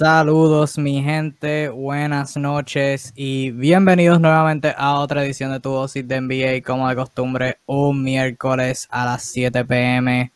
[0.00, 6.22] Saludos mi gente, buenas noches y bienvenidos nuevamente a otra edición de tu dosis de
[6.22, 10.32] NBA como de costumbre un miércoles a las 7 pm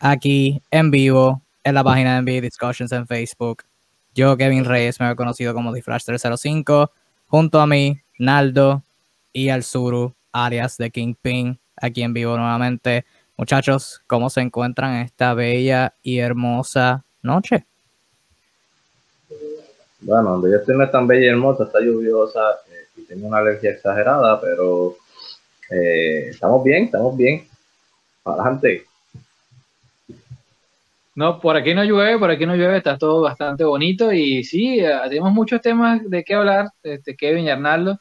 [0.00, 3.64] aquí en vivo en la página de NBA Discussions en Facebook.
[4.14, 6.90] Yo, Kevin Reyes, me he conocido como TheFlash305,
[7.26, 8.82] junto a mí, Naldo
[9.30, 13.04] y Alzuru, alias de Kingpin, aquí en vivo nuevamente.
[13.36, 17.66] Muchachos, ¿cómo se encuentran esta bella y hermosa noche?
[20.00, 23.28] Bueno, donde yo estoy no es tan bella y hermosa, está lluviosa eh, y tengo
[23.28, 24.96] una alergia exagerada, pero
[25.70, 27.46] eh, estamos bien, estamos bien.
[28.24, 28.84] Adelante.
[31.14, 34.80] No, por aquí no llueve, por aquí no llueve, está todo bastante bonito y sí,
[34.80, 38.00] eh, tenemos muchos temas de qué hablar, este, Kevin y Arnaldo,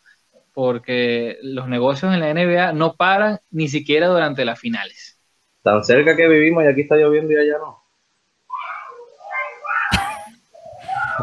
[0.53, 5.17] porque los negocios en la NBA no paran ni siquiera durante las finales.
[5.64, 7.84] Tan cerca que vivimos y aquí está lloviendo y allá no.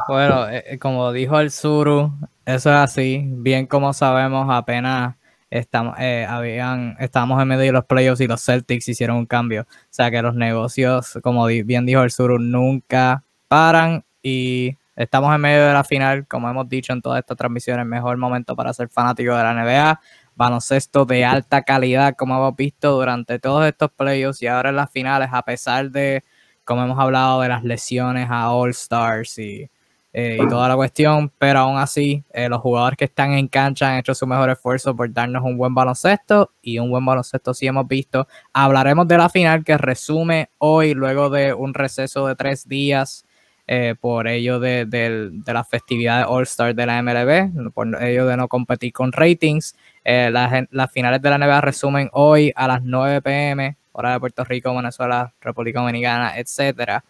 [0.08, 2.12] Bueno, eh, eh, como dijo el Suru,
[2.46, 3.22] eso es así.
[3.26, 5.16] Bien como sabemos, apenas
[5.50, 9.62] estamos, eh, habían, estábamos en medio de los playoffs y los Celtics hicieron un cambio.
[9.62, 15.40] O sea que los negocios, como bien dijo el Suru, nunca paran y estamos en
[15.40, 18.88] medio de la final, como hemos dicho en todas estas transmisiones, mejor momento para ser
[18.88, 20.00] fanático de la NBA.
[20.34, 24.90] Baloncesto de alta calidad, como hemos visto durante todos estos playoffs y ahora en las
[24.90, 26.24] finales, a pesar de,
[26.64, 29.68] como hemos hablado, de las lesiones a All Stars y
[30.14, 33.90] eh, y toda la cuestión, pero aún así eh, los jugadores que están en cancha
[33.90, 37.66] han hecho su mejor esfuerzo por darnos un buen baloncesto y un buen baloncesto sí
[37.66, 38.28] hemos visto.
[38.52, 43.24] Hablaremos de la final que resume hoy luego de un receso de tres días
[43.66, 48.92] eh, por ello de, las festividades All-Star de la MLB, por ello de no competir
[48.92, 49.76] con ratings.
[50.04, 54.44] Las, las, finales de la NBA resumen hoy a las 9 pm, hora de Puerto
[54.44, 57.02] Rico, Venezuela, República Dominicana, etcétera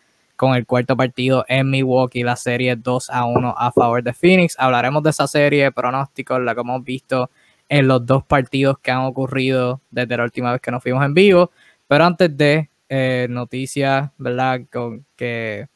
[0.42, 4.56] con el cuarto partido en Milwaukee, la serie 2 a 1 a favor de Phoenix.
[4.58, 7.30] Hablaremos de esa serie, pronósticos, la que hemos visto
[7.68, 11.14] en los dos partidos que han ocurrido desde la última vez que nos fuimos en
[11.14, 11.52] vivo.
[11.86, 14.62] Pero antes de eh, noticias, ¿verdad?
[14.68, 15.68] Con que,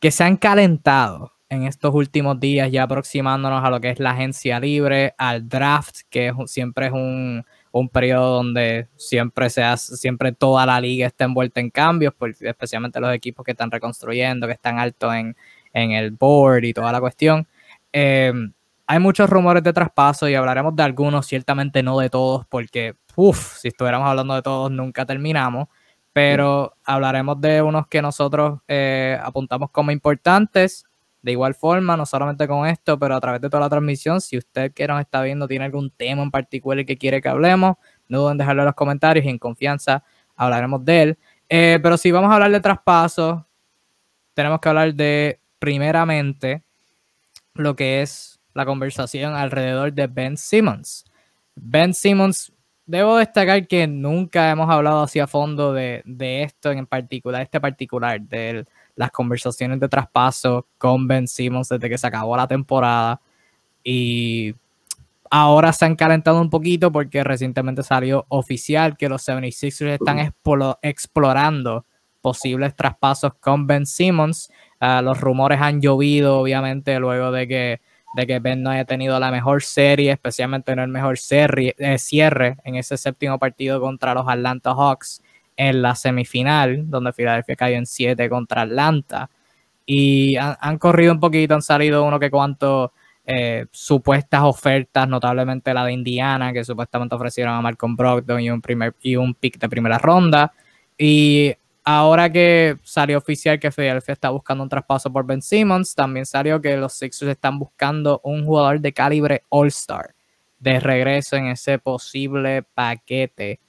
[0.00, 4.10] que se han calentado en estos últimos días, ya aproximándonos a lo que es la
[4.10, 7.46] agencia libre, al draft, que siempre es un,
[7.80, 13.00] un periodo donde siempre se hace, siempre toda la liga está envuelta en cambios, especialmente
[13.00, 15.34] los equipos que están reconstruyendo, que están altos en,
[15.72, 17.48] el board y toda la cuestión.
[17.92, 18.52] Em,
[18.86, 22.94] hay muchos rumores de traspaso y hablaremos de algunos, ciertamente no de todos, porque,
[23.58, 25.66] si estuviéramos hablando de todos nunca terminamos,
[26.12, 30.84] pero hablaremos de unos que nosotros eh, apuntamos como importantes
[31.24, 34.36] de igual forma, no solamente con esto, pero a través de toda la transmisión, si
[34.36, 37.76] usted que nos está viendo tiene algún tema en particular que quiere que hablemos,
[38.08, 40.04] no duden en dejarlo en los comentarios y en confianza
[40.36, 41.18] hablaremos de él.
[41.48, 43.42] Eh, pero si vamos a hablar de traspasos,
[44.34, 46.62] tenemos que hablar de, primeramente,
[47.54, 51.06] lo que es la conversación alrededor de Ben Simmons.
[51.54, 52.52] Ben Simmons,
[52.84, 57.62] debo destacar que nunca hemos hablado así a fondo de, de esto en particular, este
[57.62, 58.66] particular, del
[58.96, 63.20] las conversaciones de traspaso con Ben Simmons desde que se acabó la temporada.
[63.82, 64.54] Y
[65.30, 70.32] ahora se han calentado un poquito porque recientemente salió oficial que los 76ers están
[70.82, 71.84] explorando
[72.20, 74.50] posibles traspasos con Ben Simmons.
[74.80, 77.80] Ah, los rumores han llovido, obviamente, luego de que,
[78.16, 82.56] de que Ben no haya tenido la mejor serie, especialmente no el mejor eh, cierre
[82.64, 85.20] en ese séptimo partido contra los Atlanta Hawks
[85.56, 89.30] en la semifinal, donde Filadelfia cayó en 7 contra Atlanta.
[89.86, 92.92] Y han, corrido un poquito, han salido uno que cuanto
[93.26, 98.60] eh, supuestas ofertas, notablemente la de Indiana, que supuestamente ofrecieron a Malcolm Brogdon y un,
[98.60, 100.52] primer, y un pick de primera ronda.
[100.96, 101.54] Y
[101.84, 106.60] ahora que salió oficial que Philadelphia está buscando un traspaso por Ben Simmons, también salió
[106.60, 110.14] que los Sixers están buscando un jugador de calibre All-Star
[110.58, 113.60] de regreso en ese posible paquete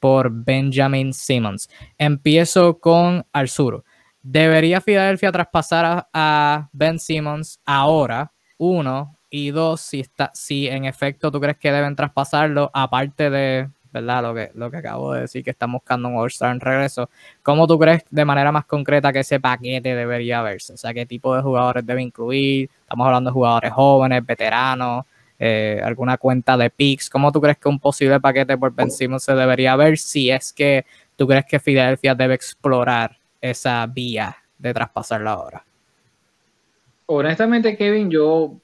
[0.00, 1.68] por Benjamin Simmons.
[1.98, 3.84] Empiezo con Arzuro.
[4.22, 8.32] ¿Debería Filadelfia traspasar a, Ben Simmons ahora?
[8.58, 9.16] Uno.
[9.30, 14.22] Y dos, si, está, si en efecto tú crees que deben traspasarlo, aparte de ¿verdad?
[14.22, 17.10] Lo que, lo que acabo de decir, que están buscando un All-Star en regreso.
[17.42, 20.74] ¿Cómo tú crees de manera más concreta que ese paquete debería verse?
[20.74, 22.70] O sea, ¿qué tipo de jugadores debe incluir?
[22.82, 25.06] Estamos hablando de jugadores jóvenes, veteranos,
[25.42, 27.08] eh, alguna cuenta de PIX.
[27.08, 30.52] ¿Cómo tú crees que un posible paquete por Ben Simmons se debería ver si es
[30.52, 30.84] que
[31.16, 35.64] tú crees que Filadelfia debe explorar esa vía de traspasarla ahora?
[37.06, 38.60] Honestamente, Kevin, yo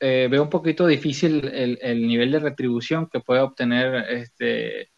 [0.00, 4.90] eh, veo un poquito difícil el, nivel de retribución que puede obtener este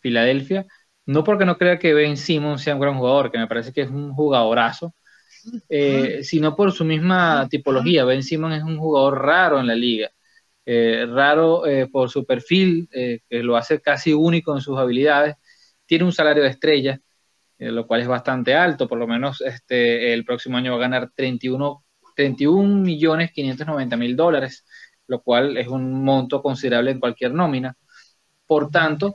[0.00, 0.66] Filadelfia.
[1.06, 3.80] No porque no crea que Ben Simmons sea un gran jugador, que me parece que
[3.80, 4.94] es un jugadorazo,
[5.68, 8.04] eh, sino por su misma tipología.
[8.04, 10.10] Ben Simmons es un jugador raro en la liga,
[10.64, 15.36] eh, raro eh, por su perfil, que lo hace casi único en sus habilidades.
[15.86, 17.00] Tiene un salario de estrella,
[17.58, 21.10] lo cual es bastante alto, por lo menos este, el próximo año va a ganar
[21.14, 21.84] 31,
[22.16, 24.64] 31 millones 590 mil dólares,
[25.06, 27.76] lo cual es un monto considerable en cualquier nómina.
[28.46, 29.14] Por tanto,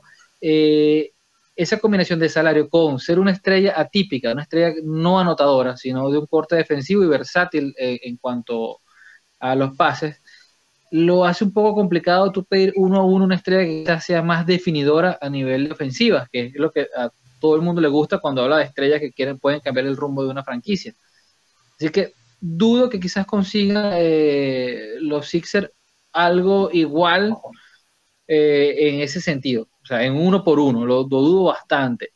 [1.58, 6.18] esa combinación de salario con ser una estrella atípica, una estrella no anotadora, sino de
[6.18, 8.78] un corte defensivo y versátil eh, en cuanto
[9.40, 10.22] a los pases,
[10.90, 14.22] lo hace un poco complicado tú pedir uno a uno una estrella que quizás sea
[14.22, 17.88] más definidora a nivel de ofensiva, que es lo que a todo el mundo le
[17.88, 20.94] gusta cuando habla de estrellas que quieren, pueden cambiar el rumbo de una franquicia.
[21.76, 25.70] Así que dudo que quizás consiga eh, los Sixers
[26.12, 27.36] algo igual
[28.26, 32.12] eh, en ese sentido o sea, en uno por uno, lo, dudo bastante.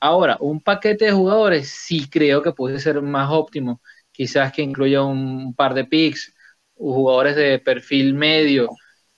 [0.00, 3.82] Ahora, un paquete de jugadores sí creo que puede ser más óptimo,
[4.12, 6.34] quizás que incluya un par de picks,
[6.78, 8.70] jugadores de perfil medio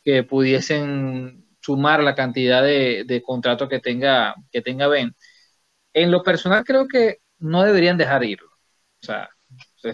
[0.04, 5.14] que pudiesen sumar la cantidad de, de contratos que tenga, que tenga Ben.
[5.92, 8.48] En lo personal creo que no deberían dejar irlo.
[9.02, 9.30] O sea,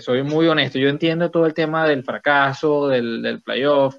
[0.01, 3.97] soy muy honesto, yo entiendo todo el tema del fracaso, del, del playoff,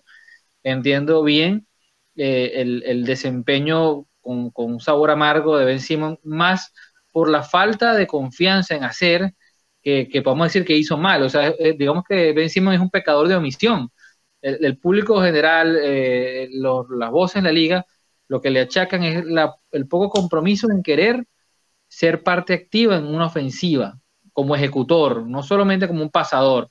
[0.63, 1.67] entiendo bien
[2.15, 6.73] eh, el, desempeño con, un sabor amargo de Ben Simon, más
[7.11, 9.33] por la falta de confianza en hacer
[10.11, 11.23] que, podemos decir que hizo mal.
[11.23, 13.89] O sea, eh, digamos que Ben Simon es un pecador de omisión.
[14.41, 17.85] El, público general, eh, las voces en la liga,
[18.27, 19.23] lo que le achacan es
[19.71, 21.25] el poco compromiso en querer
[21.87, 23.99] ser parte activa en una ofensiva,
[24.33, 26.69] como ejecutor, no solamente como un pasador,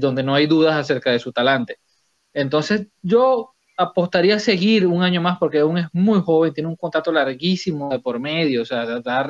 [0.00, 1.78] donde no hay dudas acerca de su talante.
[2.32, 6.76] Entonces, yo apostaría a seguir un año más porque aún es muy joven, tiene un
[6.76, 9.28] contrato larguísimo de por medio, o sea, está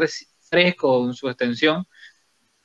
[0.49, 1.87] fresco en su extensión,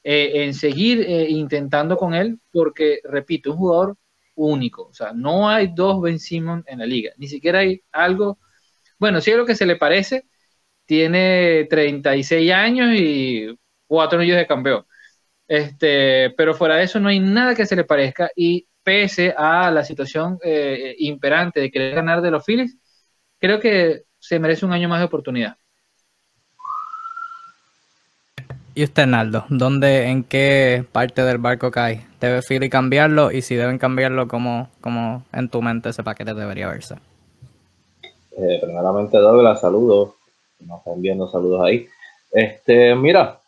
[0.03, 3.97] eh, en seguir eh, intentando con él porque, repito, un jugador
[4.35, 8.39] único, o sea, no hay dos Ben Simon en la liga, ni siquiera hay algo,
[8.99, 10.25] bueno, sí es lo que se le parece,
[10.85, 13.57] tiene 36 años y
[13.87, 14.85] cuatro años de campeón.
[15.47, 18.31] Este, pero fuera de eso no hay nada que se le parezca.
[18.35, 22.77] Y pese a la situación eh, imperante de querer ganar de los Phillies,
[23.39, 25.57] creo que se merece un año más de oportunidad.
[28.73, 29.45] ¿Y usted, Naldo?
[29.49, 32.05] ¿Dónde, en qué parte del barco cae?
[32.19, 33.31] ¿Debe Philly cambiarlo?
[33.31, 36.95] Y si deben cambiarlo, ¿cómo, cómo en tu mente ese paquete debería verse?
[38.37, 40.13] Eh, primeramente, Douglas, saludos.
[40.59, 41.87] Nos están viendo saludos ahí.
[42.31, 43.41] Este, mira,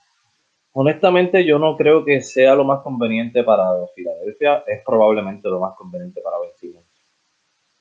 [0.75, 4.63] Honestamente, yo no creo que sea lo más conveniente para Filadelfia.
[4.65, 6.83] Es probablemente lo más conveniente para Ben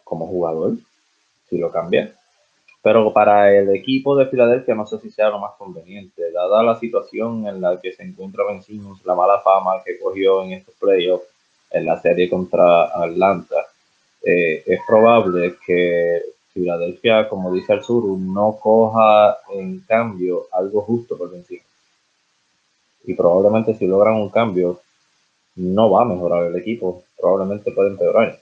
[0.04, 0.72] como jugador,
[1.48, 2.12] si lo cambia.
[2.82, 6.32] Pero para el equipo de Filadelfia no sé si sea lo más conveniente.
[6.32, 8.60] Dada la situación en la que se encuentra Ben
[9.04, 11.26] la mala fama que cogió en estos playoffs
[11.70, 13.66] en la serie contra Atlanta,
[14.22, 21.16] eh, es probable que Filadelfia, como dice el sur, no coja en cambio algo justo
[21.16, 21.44] por Ben
[23.04, 24.80] y probablemente si logran un cambio
[25.56, 28.38] no va a mejorar el equipo, probablemente puede empeorar.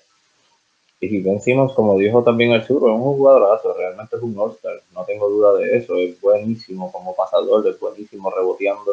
[1.00, 4.54] Y si vencimos, como dijo también el sur, es un jugadorazo, realmente es un all
[4.94, 8.92] no tengo duda de eso, es buenísimo como pasador, es buenísimo reboteando,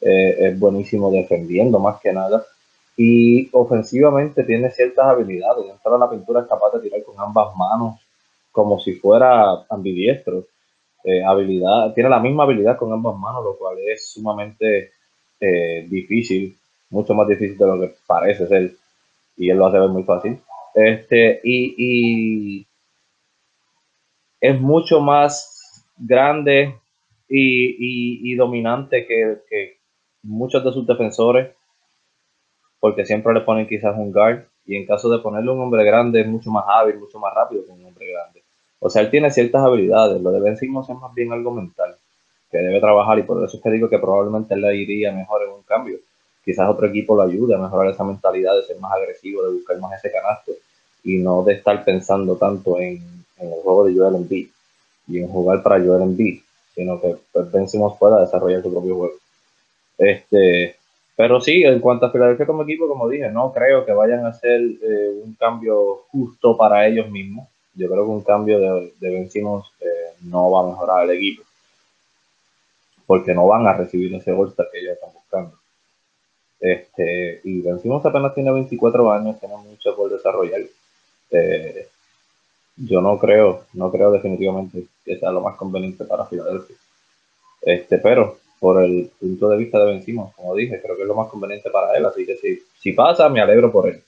[0.00, 2.44] eh, es buenísimo defendiendo más que nada.
[2.96, 7.54] Y ofensivamente tiene ciertas habilidades, dentro de la pintura es capaz de tirar con ambas
[7.56, 8.00] manos
[8.50, 10.46] como si fuera ambidiestro.
[11.04, 14.90] Eh, habilidad, tiene la misma habilidad con ambas manos, lo cual es sumamente
[15.38, 16.56] eh, difícil,
[16.90, 18.72] mucho más difícil de lo que parece ser,
[19.36, 20.40] y él lo hace ver muy fácil.
[20.76, 22.66] Este, y,
[24.38, 26.74] es mucho más grande
[27.28, 29.78] y, dominante que, que,
[30.22, 31.54] muchos de sus defensores,
[32.78, 36.20] porque siempre le ponen quizás un guard, y en caso de ponerle un hombre grande
[36.20, 38.42] es mucho más hábil, mucho más rápido que un hombre grande.
[38.78, 41.96] O sea, él tiene ciertas habilidades, lo de Ben es más bien algo mental
[42.50, 45.50] que debe trabajar y por eso es que digo que probablemente le iría mejor en
[45.54, 45.98] un cambio.
[46.44, 49.78] Quizás otro equipo lo ayude a mejorar esa mentalidad de ser más agresivo, de buscar
[49.78, 50.52] más ese canasto
[51.06, 53.00] y no de estar pensando tanto en,
[53.38, 54.48] el juego de Joel Embiid
[55.08, 56.40] y en jugar para Joel Embiid,
[56.74, 57.46] sino que pues,
[57.98, 59.14] pueda desarrollar su propio juego.
[59.96, 60.76] Este,
[61.14, 64.30] pero sí, en cuanto a Filadelfia como equipo, como dije, no creo que vayan a
[64.30, 67.48] hacer eh, un cambio justo para ellos mismos.
[67.74, 69.86] Yo creo que un cambio de, de Ben eh,
[70.22, 71.42] no va a mejorar el equipo
[73.06, 75.56] porque no van a recibir ese bolsa que ellos están buscando.
[76.58, 80.62] Este, y vencimos apenas tiene 24 años, tiene mucho por desarrollar.
[81.30, 81.88] Eh,
[82.76, 86.76] yo no creo, no creo definitivamente que sea lo más conveniente para Filadelfia.
[87.62, 91.14] Este, pero por el punto de vista de vencimos, como dije, creo que es lo
[91.14, 94.02] más conveniente para él, así que si, si pasa, me alegro por él.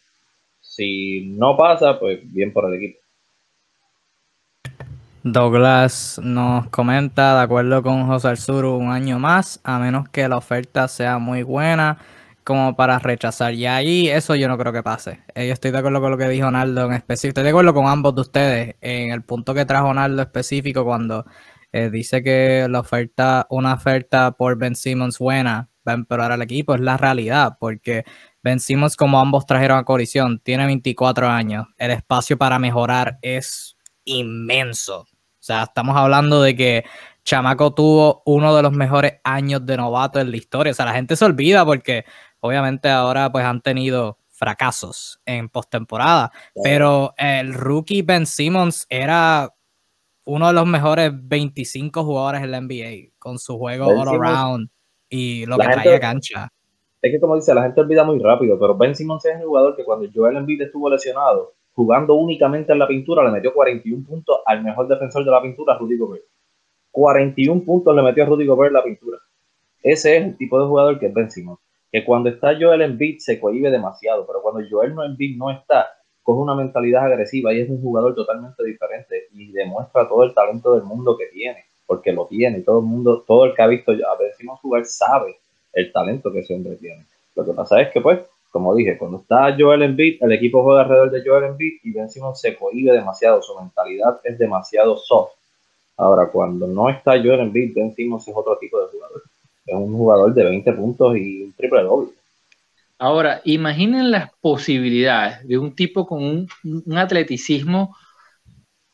[0.60, 2.98] Si no pasa, pues bien por el equipo.
[5.22, 10.36] Douglas nos comenta, de acuerdo con José Arzuru, un año más, a menos que la
[10.36, 11.98] oferta sea muy buena
[12.48, 13.52] como para rechazar.
[13.52, 15.20] Y ahí eso yo no creo que pase.
[15.34, 17.32] Eh, yo estoy de acuerdo con lo que dijo Naldo en específico.
[17.32, 21.26] Estoy de acuerdo con ambos de ustedes en el punto que trajo Naldo específico cuando
[21.72, 26.40] eh, dice que la oferta, una oferta por Ben Simmons buena va a empeorar al
[26.40, 26.74] equipo.
[26.74, 28.04] Es la realidad, porque
[28.42, 31.66] Ben Simmons, como ambos trajeron a colisión, tiene 24 años.
[31.76, 35.00] El espacio para mejorar es inmenso.
[35.00, 35.06] O
[35.38, 36.84] sea, estamos hablando de que
[37.28, 40.70] Chamaco tuvo uno de los mejores años de novato en la historia.
[40.70, 42.06] O sea, la gente se olvida porque
[42.40, 46.30] obviamente ahora pues han tenido fracasos en postemporada.
[46.62, 49.54] Pero el rookie Ben Simmons era
[50.24, 54.68] uno de los mejores 25 jugadores en la NBA con su juego all around
[55.08, 56.48] y lo que traía cancha.
[57.00, 59.76] Es que como dice, la gente olvida muy rápido, pero Ben Simmons es el jugador
[59.76, 64.38] que cuando Joel Embiid estuvo lesionado, jugando únicamente en la pintura, le metió 41 puntos
[64.44, 66.24] al mejor defensor de la pintura, Rudy Gobert.
[66.90, 69.18] 41 puntos le metió a Rudy Gobert en la pintura.
[69.82, 71.60] Ese es el tipo de jugador que es Ben Simmons.
[71.90, 75.88] Que cuando está Joel Embiid se cohibe demasiado, pero cuando Joel no Embiid no está,
[76.22, 80.74] coge una mentalidad agresiva y es un jugador totalmente diferente y demuestra todo el talento
[80.74, 82.60] del mundo que tiene, porque lo tiene.
[82.60, 85.36] Todo el mundo, todo el que ha visto a Ben Simmons jugar sabe
[85.72, 87.06] el talento que ese hombre tiene.
[87.34, 90.82] Lo que pasa es que, pues, como dije, cuando está Joel Embiid, el equipo juega
[90.82, 95.32] alrededor de Joel Embiid y Ben Simmons se cohibe demasiado, su mentalidad es demasiado soft.
[95.96, 99.22] Ahora, cuando no está Joel Embiid, Ben Simmons es otro tipo de jugador.
[99.68, 102.08] Es un jugador de 20 puntos y un triple doble.
[102.98, 107.96] Ahora, imaginen las posibilidades de un tipo con un, atleticismo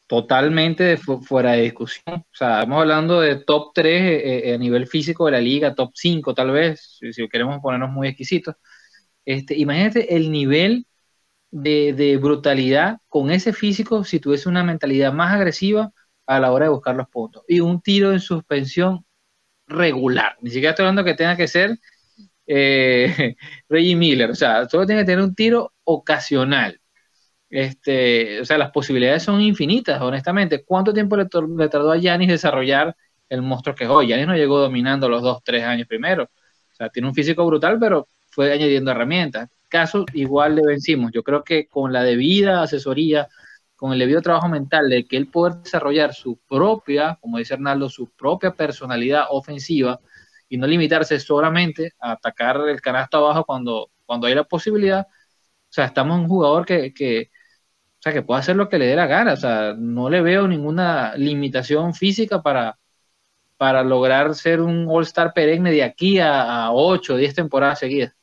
[0.07, 2.17] totalmente fuera de discusión.
[2.17, 5.75] O sea, estamos hablando de top 3 eh, eh, a nivel físico de la liga,
[5.75, 8.57] top 5 tal vez, si, queremos ponernos muy exquisitos.
[9.25, 10.87] Este, imagínate el nivel
[11.51, 15.93] de, brutalidad con ese físico si tuviese una mentalidad más agresiva
[16.27, 17.45] a la hora de buscar los puntos.
[17.49, 19.05] Y un tiro en suspensión
[19.67, 20.37] regular.
[20.41, 21.79] Ni siquiera estoy hablando que tenga que ser
[22.47, 23.37] eh,
[23.69, 24.31] Reggie Miller.
[24.31, 26.81] O sea, solo tiene que tener un tiro ocasional.
[27.51, 30.65] Este, o sea, las posibilidades son infinitas, honestamente.
[30.65, 32.97] ¿Cuánto tiempo le, tardó a Yanis desarrollar
[33.29, 34.09] el monstruo que es hoy?
[34.09, 36.25] Yanis no llegó dominando los dos, tres años primero.
[36.25, 39.49] O sea, tiene un físico brutal, pero fue añadiendo herramientas.
[39.69, 41.13] Caso igual le vencimos.
[41.13, 43.29] Yo creo que con la debida asesoría,
[43.77, 47.89] con el debido trabajo mental de que él pueda desarrollar su propia, como dice Hernando,
[47.89, 50.01] su propia personalidad ofensiva
[50.49, 55.07] y no limitarse solamente a atacar el canasto abajo cuando, cuando hay la posibilidad.
[55.09, 57.31] O sea, estamos un jugador que, que,
[57.99, 59.35] o sea, que puede hacer lo que le dé la gana.
[59.35, 62.79] O sea, no le veo ninguna limitación física para,
[63.57, 68.15] para lograr ser un All-Star perenne de aquí a, a 8 o 10 temporadas seguidas.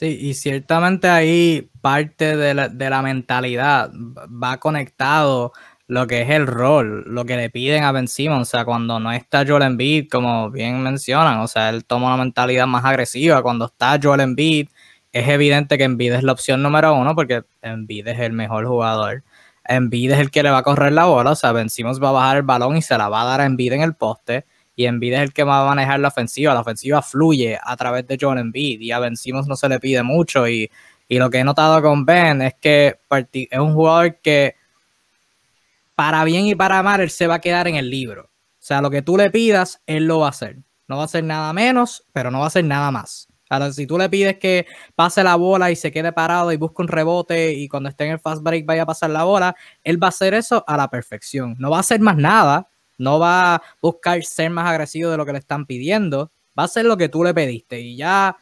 [0.00, 5.52] Sí, y ciertamente ahí parte de la, de la mentalidad va conectado
[5.88, 8.98] lo que es el rol, lo que le piden a Ben Simmons, o sea, cuando
[8.98, 13.42] no está Joel Embiid, como bien mencionan, o sea, él toma una mentalidad más agresiva,
[13.42, 14.70] cuando está Joel Embiid,
[15.12, 19.22] es evidente que Embiid es la opción número uno porque Embiid es el mejor jugador,
[19.66, 22.08] Embiid es el que le va a correr la bola, o sea, Ben Simmons va
[22.08, 24.46] a bajar el balón y se la va a dar a Embiid en el poste,
[24.80, 26.54] y Embiid es el que va a manejar la ofensiva.
[26.54, 29.78] La ofensiva fluye a través de Joel Embiid y a Ben Simmons no se le
[29.78, 30.48] pide mucho.
[30.48, 30.70] Y,
[31.10, 34.54] lo que he notado con Ben es que es un jugador que
[35.94, 38.22] para bien y para mal él se va a quedar en el libro.
[38.22, 40.56] O sea, lo que tú le pidas, él lo va a hacer.
[40.88, 43.28] No va a hacer nada menos, pero no va a hacer nada más.
[43.50, 46.80] Ahora, si tú le pides que pase la bola y se quede parado y busque
[46.80, 50.02] un rebote y cuando esté en el fast break vaya a pasar la bola, él
[50.02, 51.56] va a hacer eso a la perfección.
[51.58, 52.70] No va a hacer más nada,
[53.00, 56.66] no va a buscar ser más agresivo de lo que le están pidiendo, va a
[56.66, 58.36] hacer lo que tú le pediste y ya,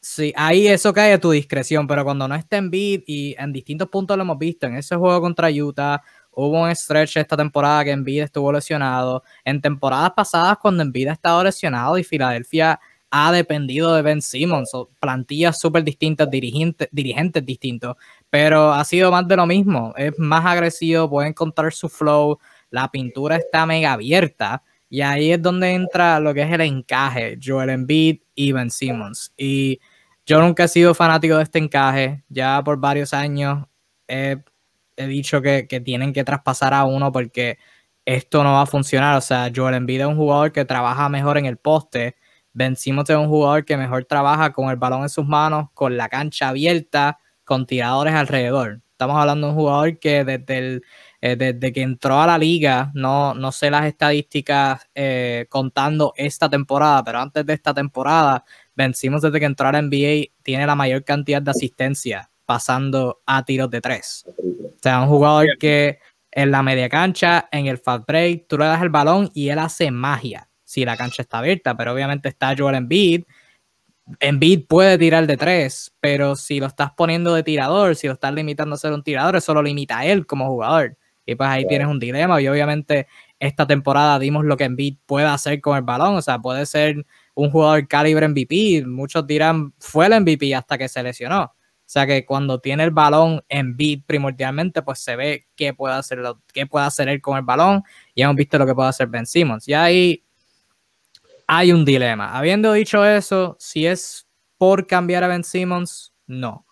[0.00, 3.52] sí, ahí eso cae a tu discreción, pero cuando no esté en beat y en
[3.52, 7.84] distintos puntos lo hemos visto, en ese juego contra Utah, hubo un stretch esta temporada
[7.84, 12.78] que Embiid estuvo lesionado, en temporadas pasadas cuando Embiid ha estado lesionado y Filadelfia
[13.10, 17.96] ha dependido de Ben Simmons, plantillas súper distintas, dirigentes, dirigentes distintos,
[18.30, 22.38] pero ha sido más de lo mismo, es más agresivo, puede encontrar su flow,
[22.72, 27.38] la pintura está mega abierta y ahí es donde entra lo que es el encaje,
[27.42, 29.32] Joel Embiid y Ben Simmons.
[29.36, 29.80] Y
[30.26, 33.66] yo nunca he sido fanático de este encaje, ya por varios años
[34.08, 34.38] he,
[34.96, 37.58] dicho que, tienen que traspasar a uno porque
[38.04, 39.16] esto no va a funcionar.
[39.16, 42.16] O sea, Joel Embiid es un jugador que trabaja mejor en el poste.
[42.52, 45.96] Ben Simmons es un jugador que mejor trabaja con el balón en sus manos, con
[45.96, 48.82] la cancha abierta, con tiradores alrededor.
[48.90, 50.82] Estamos hablando de un jugador que desde el
[51.24, 56.50] eh, desde que entró a la liga, no, no sé las estadísticas eh, contando esta
[56.50, 60.74] temporada, pero antes de esta temporada, vencimos desde que entró a la NBA, tiene la
[60.74, 64.26] mayor cantidad de asistencia pasando a tiros de tres.
[64.36, 66.00] O sea, un jugador que
[66.32, 69.60] en la media cancha, en el fast break, tú le das el balón y él
[69.60, 73.22] hace magia si la cancha está abierta, pero obviamente está Joel Embiid.
[74.18, 78.34] Embiid puede tirar de tres, pero si lo estás poniendo de tirador, si lo estás
[78.34, 80.96] limitando a ser un tirador, eso lo limita a él como jugador.
[81.32, 82.40] Y pues ahí tienes un dilema.
[82.40, 83.06] Y obviamente
[83.38, 86.14] esta temporada dimos lo que Embiid puede hacer con el balón.
[86.16, 88.84] O sea, puede ser un jugador calibre MVP.
[88.86, 91.44] Muchos dirán, fue el MVP hasta que se lesionó.
[91.44, 95.94] O sea que cuando tiene el balón en beat primordialmente, pues se ve qué puede
[95.94, 96.22] hacer,
[96.52, 97.82] qué puede hacer él con el balón.
[98.14, 99.68] Y hemos visto lo que puede hacer Ben Simmons.
[99.68, 100.24] Y ahí
[101.46, 102.36] hay un dilema.
[102.36, 106.64] Habiendo dicho eso, si es por cambiar a Ben Simmons, no.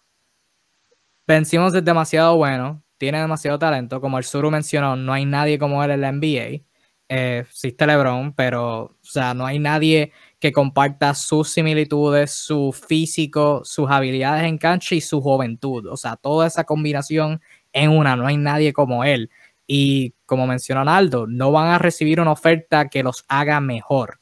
[1.27, 3.99] Ben Simmons es demasiado bueno, tiene demasiado talento.
[3.99, 6.63] Como el Suru mencionó, no hay nadie como él en la NBA.
[7.09, 13.63] Eh, existe LeBron, pero o sea, no hay nadie que comparta sus similitudes, su físico,
[13.65, 15.87] sus habilidades en cancha y su juventud.
[15.87, 17.41] O sea, toda esa combinación
[17.73, 19.31] en una, no hay nadie como él.
[19.67, 24.21] Y como mencionó Naldo, no van a recibir una oferta que los haga mejor.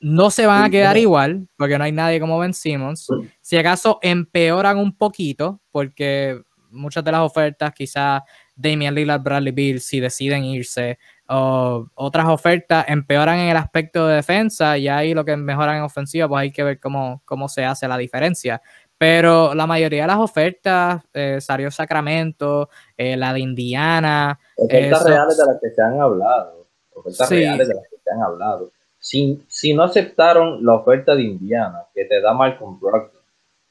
[0.00, 3.06] No se van a quedar igual, porque no hay nadie como Ben Simmons.
[3.40, 6.42] Si acaso empeoran un poquito, porque
[6.74, 8.22] muchas de las ofertas, quizás
[8.54, 14.16] Damian Lillard, Bradley Bill, si deciden irse, o otras ofertas empeoran en el aspecto de
[14.16, 17.64] defensa y ahí lo que mejoran en ofensiva, pues hay que ver cómo, cómo se
[17.64, 18.60] hace la diferencia.
[18.98, 24.38] Pero la mayoría de las ofertas, eh, salió Sacramento, eh, la de Indiana.
[24.56, 26.66] Ofertas reales de las que se han hablado.
[26.92, 28.70] Ofertas reales de las que se han hablado.
[28.98, 33.20] Si, si no aceptaron la oferta de Indiana, que te da Malcolm Brogdon,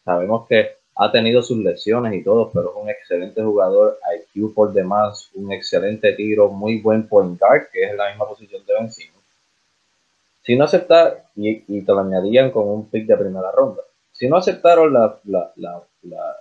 [0.03, 3.97] sabemos que ha tenido sus lesiones y todo, pero es un excelente jugador,
[4.35, 8.63] IQ por demás, un excelente tiro, muy buen point guard, que es la misma posición
[8.65, 8.89] de Ben
[10.43, 14.37] Si no aceptar, y, te lo añadían con un pick de primera ronda, si no
[14.37, 15.19] aceptaron la,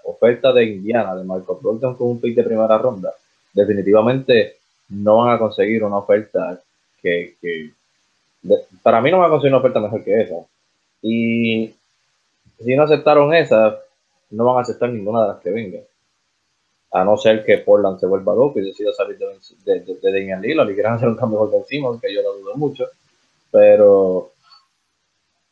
[0.05, 3.12] oferta de Indiana, de Marco Brogdon con un pick de primera ronda,
[3.55, 4.57] definitivamente
[4.91, 6.61] no van a conseguir una oferta
[7.01, 7.37] que,
[8.83, 10.37] para mí no van a conseguir una oferta mejor que esa.
[11.01, 11.75] Y
[12.62, 13.79] si no aceptaron esa,
[14.33, 15.83] no van a aceptar ninguna de las que vengan.
[16.90, 19.27] A no ser que Portland se vuelva loco y decida salir de,
[19.64, 22.35] de, de, de Damian Lillard y quieran hacer un cambio por encima, aunque yo lo
[22.38, 22.88] dudo mucho.
[23.51, 24.33] Pero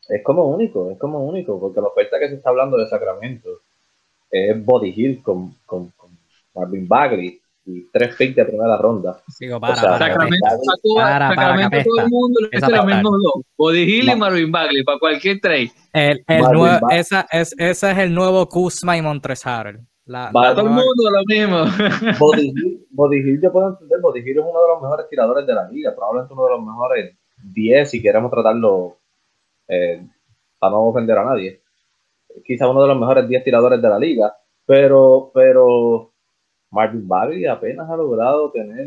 [0.08, 3.60] es como único, es como único, porque la oferta que se está hablando de Sacramento
[4.30, 6.10] es Body Hill con, con, con
[6.54, 9.22] Marvin Bagley y tres picks de primera ronda.
[9.60, 10.46] para, Sacramento,
[10.96, 13.44] para, Sacramento todo el mundo le dice los mismos dos.
[13.56, 15.70] Body Hill y Marvin Bagley para cualquier trade.
[15.92, 19.78] El, el nuevo, esa, es, ese es el nuevo Kuzma y Montresar.
[20.32, 21.64] para todo el mundo lo mismo.
[22.18, 25.46] Body Hill, Body Hill, yo puedo entender, Body Hill es uno de los mejores tiradores
[25.46, 28.98] de la liga, probablemente uno de los mejores 10 si queremos tratarlo
[29.68, 30.06] eh,
[30.58, 31.62] para no ofender a nadie.
[32.44, 36.12] Quizá uno de los mejores 10 tiradores de la liga, pero, pero
[36.70, 38.86] Marvin Bagley apenas ha logrado tener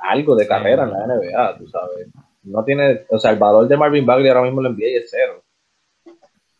[0.00, 2.08] algo de carrera en la NBA, tú sabes.
[2.42, 5.10] No tiene, o sea, el valor de Marvin Bagley ahora mismo en la NBA es
[5.10, 5.42] cero.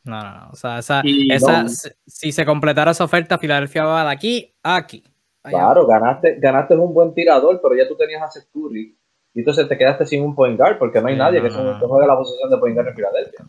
[0.05, 0.51] No, no, no.
[0.51, 1.67] O sea, esa, esa
[2.07, 5.05] si se completara esa oferta, Filadelfia va de aquí a aquí.
[5.43, 8.97] Claro, ganaste, ganaste un buen tirador, pero ya tú tenías a Seth Curry
[9.35, 12.07] y entonces te quedaste sin un point guard porque no hay nadie que, se, juegue
[12.07, 13.45] la posición de point guard en Filadelfia.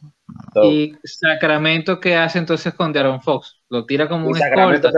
[0.64, 3.62] y Sacramento, ¿qué hace entonces con Darren Fox?
[3.70, 4.92] Lo tira como un escolta.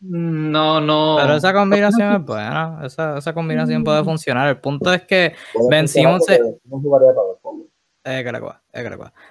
[0.00, 1.16] No, no.
[1.20, 2.80] Pero esa combinación es buena.
[2.84, 4.48] Esa, esa combinación puede funcionar.
[4.48, 5.34] El punto es que
[5.70, 6.22] vencimos.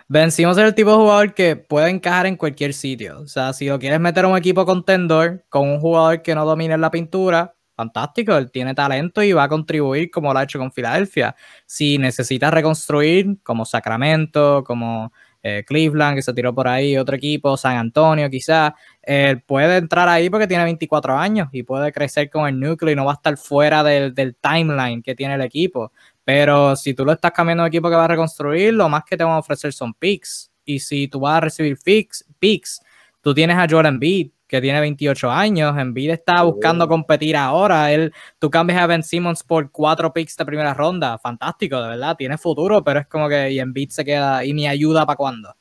[0.08, 3.22] Vencimos el tipo de jugador que puede encajar en cualquier sitio.
[3.22, 6.46] O sea, si lo quieres meter a un equipo contendor con un jugador que no
[6.46, 10.60] domine la pintura, fantástico, él tiene talento y va a contribuir como lo ha hecho
[10.60, 11.36] con Filadelfia.
[11.66, 15.12] Si necesita reconstruir, como Sacramento, como
[15.44, 20.10] eh, Cleveland, que se tiró por ahí, otro equipo, San Antonio quizás, él puede entrar
[20.10, 23.16] ahí porque tiene 24 años y puede crecer con el núcleo y no va a
[23.16, 25.92] estar fuera del, timeline que tiene el equipo.
[26.24, 29.16] Pero si tú lo estás cambiando de equipo que va a reconstruir, lo más que
[29.16, 30.52] te van a ofrecer son picks.
[30.64, 32.82] Y si tú vas a recibir picks, picks
[33.26, 35.76] tú tienes a Jordan Beat, que tiene 28 años.
[35.80, 37.92] Embiid está buscando competir ahora.
[37.92, 41.18] Él, tú cambias a Ben Simmons por cuatro picks de primera ronda.
[41.18, 42.16] Fantástico, de verdad.
[42.16, 45.56] Tiene futuro, pero es como que y Embiid se queda y ni ayuda para cuándo.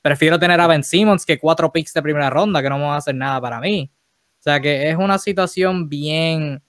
[0.00, 2.98] prefiero tener a Ben Simmons que cuatro picks de primera ronda, que no va a
[2.98, 3.90] hacer nada para mí.
[4.38, 6.62] O sea que es una situación bien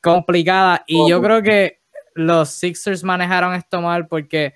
[0.00, 1.80] complicada y yo creo que
[2.14, 4.54] los Sixers manejaron esto mal porque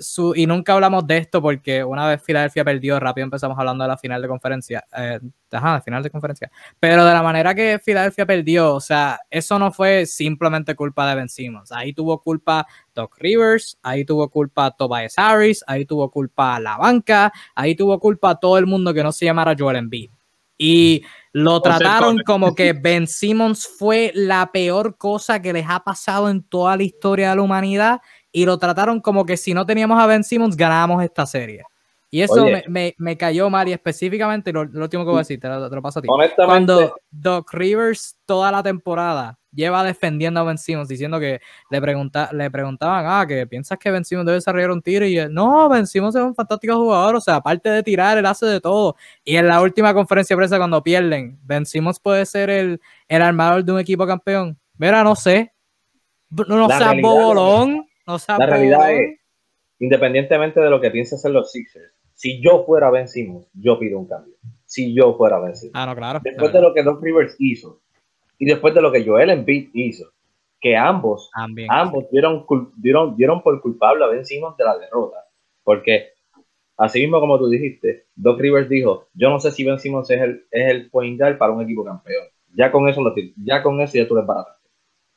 [0.00, 3.88] su, y nunca hablamos de esto porque una vez Filadelfia perdió, rápido empezamos hablando de
[3.88, 8.26] la final de conferencia, eh, ajá, final de conferencia, pero de la manera que Filadelfia
[8.26, 13.16] perdió, o sea, eso no fue simplemente culpa de Ben Simmons, ahí tuvo culpa Doc
[13.18, 18.58] Rivers, ahí tuvo culpa Tobias Harris, ahí tuvo culpa la banca, ahí tuvo culpa todo
[18.58, 20.10] el mundo que no se llamara Joel Embiid.
[20.60, 26.28] Y lo trataron como que Ben Simmons fue la peor cosa que les ha pasado
[26.28, 28.00] en toda la historia de la humanidad
[28.38, 31.64] y lo trataron como que si no teníamos a Ben Simmons ganábamos esta serie.
[32.08, 35.48] Y eso me, me, cayó mal y específicamente lo, último que voy a decir, te
[35.48, 36.08] lo, paso a ti.
[36.36, 42.30] Cuando Doc Rivers toda la temporada lleva defendiendo a Ben Simmons, diciendo que le, pregunta,
[42.32, 45.68] le preguntaban, ah, que piensas que Ben Simmons debe desarrollar un tiro y él, no,
[45.68, 48.94] Ben Simmons es un fantástico jugador, o sea, aparte de tirar, él hace de todo.
[49.24, 53.20] Y en la última conferencia de prensa cuando pierden, Ben Simmons puede ser el, el
[53.20, 54.56] armador de un equipo campeón.
[54.78, 55.52] Mira, no sé.
[56.30, 57.87] No, no sea bobolón.
[58.38, 59.20] La realidad es,
[59.78, 63.98] independientemente de lo que pienses en los Sixers, si yo fuera Ben Simmons, yo pido
[63.98, 64.34] un cambio.
[64.64, 65.76] Si yo fuera Ben Simmons.
[65.76, 66.20] Ah, no, claro.
[66.22, 67.80] Después de lo que Doc Rivers hizo
[68.38, 70.10] y después de lo que Joel Embiid hizo,
[70.60, 71.30] que ambos,
[71.68, 72.44] ambos dieron,
[72.76, 75.24] dieron, dieron por culpable a Ben Simmons de la derrota.
[75.62, 76.08] Porque,
[76.76, 80.20] así mismo como tú dijiste, Doc Rivers dijo, yo no sé si Ben Simmons es
[80.20, 82.24] el, es el point guard para un equipo campeón.
[82.54, 84.22] Ya con eso, lo, ya con eso ya tú le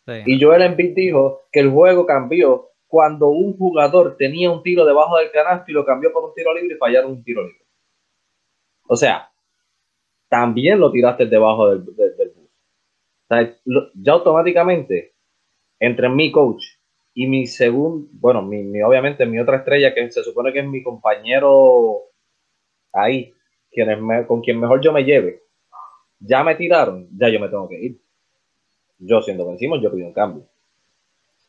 [0.04, 0.24] Sí.
[0.26, 5.18] Y Joel Embiid dijo que el juego cambió cuando un jugador tenía un tiro debajo
[5.18, 7.66] del canasto y lo cambió por un tiro libre y fallaron un tiro libre.
[8.86, 9.32] O sea,
[10.28, 11.96] también lo tiraste debajo del, bus.
[11.98, 13.56] O sea,
[13.96, 15.14] ya automáticamente,
[15.80, 16.66] entre mi coach
[17.14, 20.84] y mi segundo, bueno, mi, obviamente mi otra estrella, que se supone que es mi
[20.84, 22.10] compañero
[22.92, 23.34] ahí,
[23.72, 25.44] quien con quien mejor yo me lleve,
[26.20, 28.02] ya me tiraron, ya yo me tengo que ir.
[29.00, 30.51] Yo siendo vencimos, yo pido un cambio.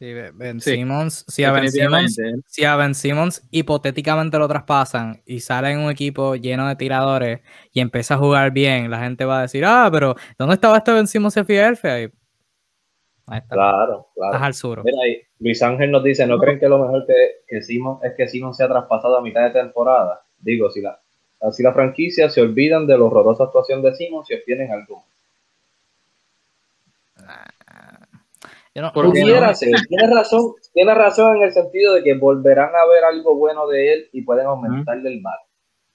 [0.02, 5.38] Sí, ben Simmons, si a ben Simmons, si a Ben Simmons hipotéticamente lo traspasan y
[5.38, 7.40] sale en un equipo lleno de tiradores
[7.72, 10.92] y empieza a jugar bien, la gente va a decir, ah, pero ¿dónde estaba este
[10.92, 11.94] Ben Simmons en Filadelfia?
[11.94, 12.08] Ahí
[13.28, 13.54] está.
[13.54, 14.32] Claro, claro.
[14.32, 14.82] Estás al sur.
[14.82, 18.14] Mira ahí, Luis Ángel nos dice, ¿no, creen que lo mejor que, que Simmons es
[18.14, 20.24] que Simmons sea traspasado a mitad de temporada?
[20.36, 20.98] Digo, si la,
[21.42, 25.04] así la franquicia se olvidan de la horrorosa actuación de Simmons y obtienen algo.
[28.74, 29.74] Pudiera ser.
[29.86, 33.92] Tienes razón, tiene razón en el sentido de que volverán a ver algo bueno de
[33.92, 35.38] él y pueden aumentarle el mal.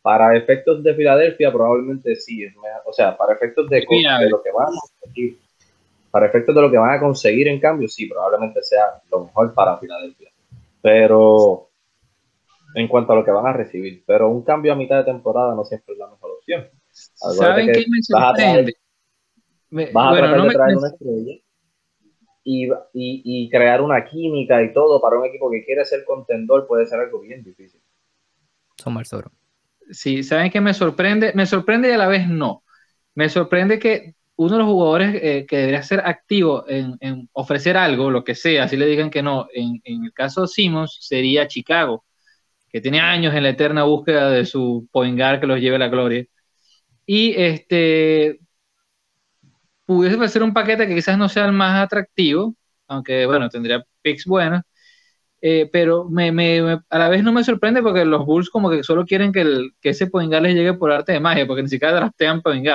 [0.04, 2.44] Para efectos de Filadelfia, probablemente sí.
[2.44, 2.54] Es
[2.86, 3.84] o sea, para efectos de,
[4.30, 5.38] lo que van a conseguir,
[6.12, 9.54] para efectos de lo que van a conseguir en cambio, sí, probablemente sea lo mejor
[9.54, 10.30] para Filadelfia.
[10.80, 11.70] Pero
[12.76, 15.56] en cuanto a lo que van a recibir, pero un cambio a mitad de temporada
[15.56, 16.68] no siempre es la mejor opción.
[16.92, 18.74] ¿Saben qué me sorprende?
[19.92, 21.42] Vas a, tratar de traer una estrella
[22.50, 26.86] y, y, crear una química y todo para un equipo que quiere ser contendor puede
[26.86, 27.82] ser algo bien difícil.
[28.78, 29.32] Somos Toro.
[29.92, 31.34] Sí, ¿saben qué me sorprende?
[31.36, 32.64] Me sorprende y a la vez no.
[33.16, 38.12] Me sorprende que uno de los jugadores eh, que debería ser activo en, ofrecer algo,
[38.12, 41.50] lo que sea, así le digan que no, en, en el caso de Simmons sería
[41.50, 42.06] Chicago,
[42.70, 45.80] que tiene años en la eterna búsqueda de su point guard que los lleve a
[45.80, 46.26] la gloria.
[47.06, 48.40] Y este,
[49.88, 52.54] pudiese ser un paquete que quizás no sea el más atractivo,
[52.88, 54.62] aunque bueno, tendría picks buenos,
[55.42, 58.84] eh, pero me, me, a la vez no me sorprende porque los Bulls como que
[58.84, 61.70] solo quieren que, el, que ese point les llegue por arte de magia, porque ni
[61.70, 62.68] siquiera draftean point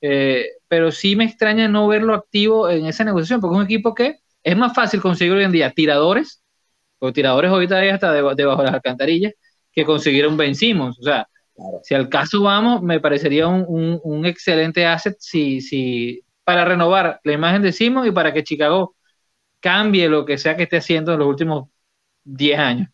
[0.00, 3.94] eh, pero sí me extraña no verlo activo en esa negociación, porque es un equipo
[3.94, 6.42] que es más fácil conseguir hoy en día tiradores,
[6.98, 9.32] porque tiradores ahorita hay hasta debajo de las alcantarillas,
[9.72, 10.98] que conseguir un Ben Simmons.
[10.98, 11.28] O sea,
[11.82, 17.20] si al caso vamos, me parecería un, un, un excelente asset si, si para renovar
[17.24, 18.94] la imagen de Simon y para que Chicago
[19.60, 21.68] cambie lo que sea que esté haciendo en los últimos
[22.24, 22.88] 10 años.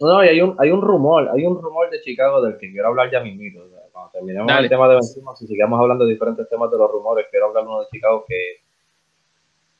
[0.00, 2.88] No, y hay un, hay un rumor, hay un rumor de Chicago del que quiero
[2.88, 3.60] hablar ya mismito.
[3.92, 6.90] cuando terminemos el tema de Ben Simmons y sigamos hablando de diferentes temas de los
[6.90, 8.56] rumores, quiero hablar uno de Chicago que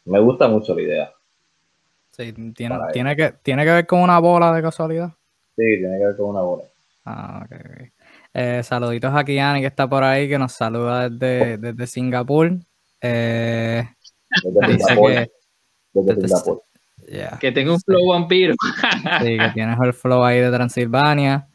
[0.06, 1.12] me gusta mucho la idea.
[2.10, 5.10] Sí, tiene, tiene, que, tiene que ver con una bola de casualidad.
[5.56, 6.64] Sí, tiene que ver con una bola.
[7.04, 7.90] Ah, ok,
[8.34, 12.52] eh, saluditos a Kiani que está por ahí, que nos saluda desde, desde Singapur.
[13.06, 13.86] Eh,
[17.38, 18.54] que, tengo un flow vampiro.
[19.22, 21.46] sí, que tienes el flow ahí de Transilvania.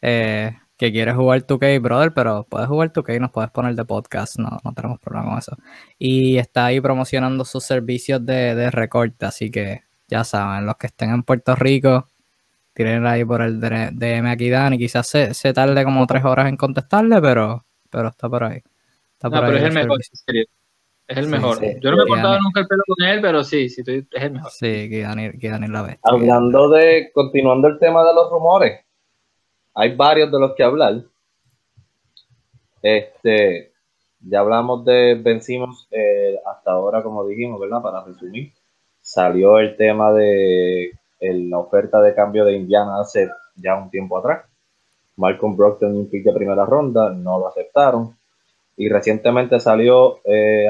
[0.00, 3.84] Eh, que quieres jugar 2K, brother, pero puedes jugar 2K y nos puedes poner de
[3.84, 5.56] podcast, no, no tenemos problema con eso.
[5.98, 10.88] Y está ahí promocionando sus servicios de, de recorte, así que ya saben, los que
[10.88, 12.08] estén en Puerto Rico,
[12.72, 16.56] tienen ahí por el DM aquí Dani, quizás se, se, tarde como tres horas en
[16.56, 18.60] contestarle, pero, pero está por ahí.
[19.12, 20.00] Está por no, pero es el mejor,
[21.06, 21.58] Es el mejor.
[21.80, 24.32] Yo no me he cortado nunca el pelo con él, pero sí, sí, es el
[24.32, 24.50] mejor.
[24.50, 25.98] Sí, que Daniel, que Daniel la ve.
[26.02, 28.80] Hablando de, continuando el tema de los rumores,
[29.74, 31.02] hay varios de los que hablar.
[32.80, 33.72] Este,
[34.20, 37.82] ya hablamos de vencimos eh, hasta ahora, como dijimos, ¿verdad?
[37.82, 38.52] Para resumir,
[39.00, 44.44] salió el tema de la oferta de cambio de Indiana hace ya un tiempo atrás.
[45.16, 48.16] Malcolm Brockton un pick de primera ronda, no lo aceptaron.
[48.76, 50.66] Y recientemente salió, eh,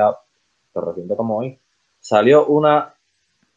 [0.81, 1.59] reciente como hoy,
[2.01, 2.95] salió una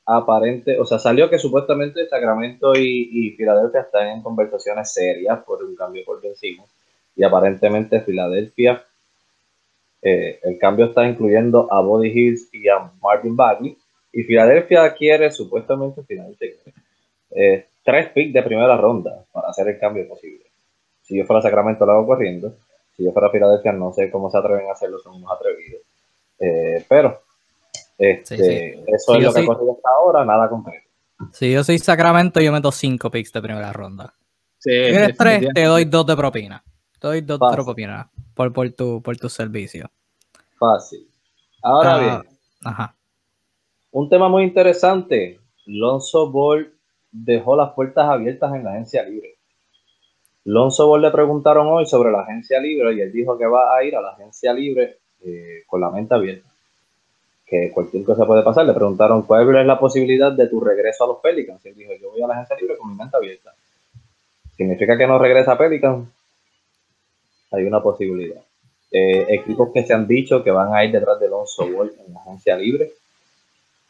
[0.06, 5.75] aparente, o sea, salió que supuestamente Sacramento y, Filadelfia están en conversaciones serias por un
[5.75, 6.69] cambio por vencimos.
[7.15, 8.84] Y aparentemente Filadelfia
[10.01, 13.77] eh, el cambio está incluyendo a Body Hills y a Martin Bagley.
[14.13, 16.60] Y Filadelfia quiere supuestamente finalmente
[17.32, 20.45] eh, tres picks de primera ronda para hacer el cambio posible.
[21.01, 22.56] Si yo fuera Sacramento lo hago corriendo.
[22.95, 25.82] Si yo fuera Filadelfia no sé cómo se atreven a hacerlo, son unos atrevidos.
[26.39, 27.21] Eh, pero
[27.97, 30.88] este, eso es lo que ha corrido hasta ahora, nada concreto.
[31.34, 34.13] Si yo soy Sacramento, yo meto cinco picks de primera ronda.
[34.60, 36.63] si quieres tres, te doy dos de propina.
[37.00, 39.89] Te doy dos de propina por, por, tu, por tu servicio.
[40.60, 41.08] Fácil.
[41.62, 42.95] Ahora ah, bien, ajá.
[43.91, 45.39] un tema muy interesante.
[45.65, 46.73] Lonzo Ball
[47.12, 49.38] dejó las puertas abiertas en la agencia libre.
[50.45, 53.84] Lonzo Ball le preguntaron hoy sobre la agencia libre y él dijo que va a
[53.84, 56.47] ir a la agencia libre eh, con la mente abierta.
[57.45, 58.65] Que cualquier cosa puede pasar.
[58.65, 61.65] Le preguntaron cuál es la posibilidad de tu regreso a los Pelicans.
[61.65, 63.53] Y él dijo, yo voy a la agencia libre con mi mente abierta.
[64.56, 66.08] ¿Significa que no regresa a Pelicans?
[67.51, 68.41] Hay una posibilidad.
[68.91, 72.13] Eh, equipos que se han dicho que van a ir detrás de Lonzo Ball en
[72.13, 72.91] la agencia libre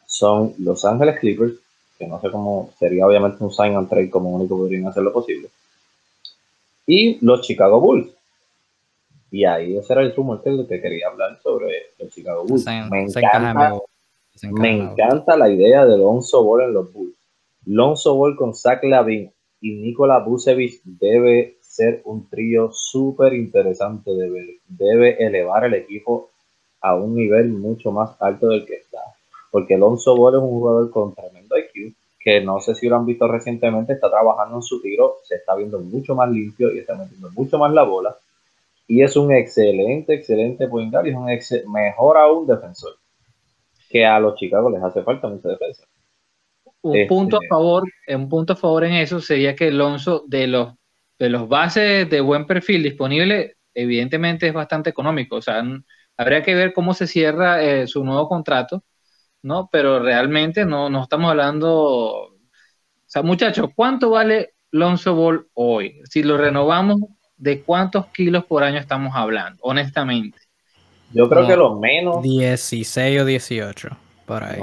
[0.08, 1.54] son Los Ángeles Clippers,
[1.98, 5.12] que no sé cómo sería obviamente un sign and trade como único podrían hacer lo
[5.12, 5.50] posible,
[6.86, 8.08] y los Chicago Bulls.
[9.30, 12.64] Y ahí ese era el rumor que, que quería hablar sobre los Chicago Bulls.
[12.90, 13.78] me, encanta,
[14.52, 17.16] me encanta la idea de Lonzo Ball en los Bulls.
[17.66, 24.30] Lonzo Ball con Zach Lavin y Nikola Vucevic debe ser un trío súper interesante de
[24.30, 24.46] ver.
[24.66, 26.30] Debe elevar el equipo
[26.80, 29.00] a un nivel mucho más alto del que está.
[29.50, 33.06] Porque Alonso Ball es un jugador con tremendo IQ, que no sé si lo han
[33.06, 36.94] visto recientemente, está trabajando en su tiro, se está viendo mucho más limpio y está
[36.94, 38.16] metiendo mucho más la bola.
[38.88, 42.94] Y es un excelente, excelente point guard y es un mejor aún defensor.
[43.88, 45.84] Que a los Chicago les hace falta mucha defensa.
[46.80, 50.46] Un punto a este, favor, un punto a favor en eso sería que Alonso de
[50.46, 50.74] los
[51.18, 55.36] de los bases de buen perfil disponible, evidentemente es bastante económico.
[55.36, 55.62] O sea,
[56.16, 58.84] habría que ver cómo se cierra eh, su nuevo contrato,
[59.42, 59.68] ¿no?
[59.70, 61.70] Pero realmente no, no estamos hablando.
[61.70, 62.34] O
[63.04, 66.00] sea, muchachos, ¿cuánto vale Lonzo Ball hoy?
[66.04, 67.00] Si lo renovamos,
[67.38, 69.58] ¿de cuántos kilos por año estamos hablando?
[69.62, 70.38] Honestamente.
[71.12, 72.22] Yo creo que lo menos.
[72.22, 73.88] 16 o 18,
[74.26, 74.60] por ahí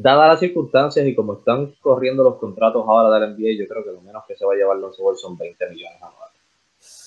[0.00, 3.84] dadas las circunstancias y como están corriendo los contratos ahora de la NBA, yo creo
[3.84, 6.40] que lo menos que se va a llevar los Ball son 20 millones anuales.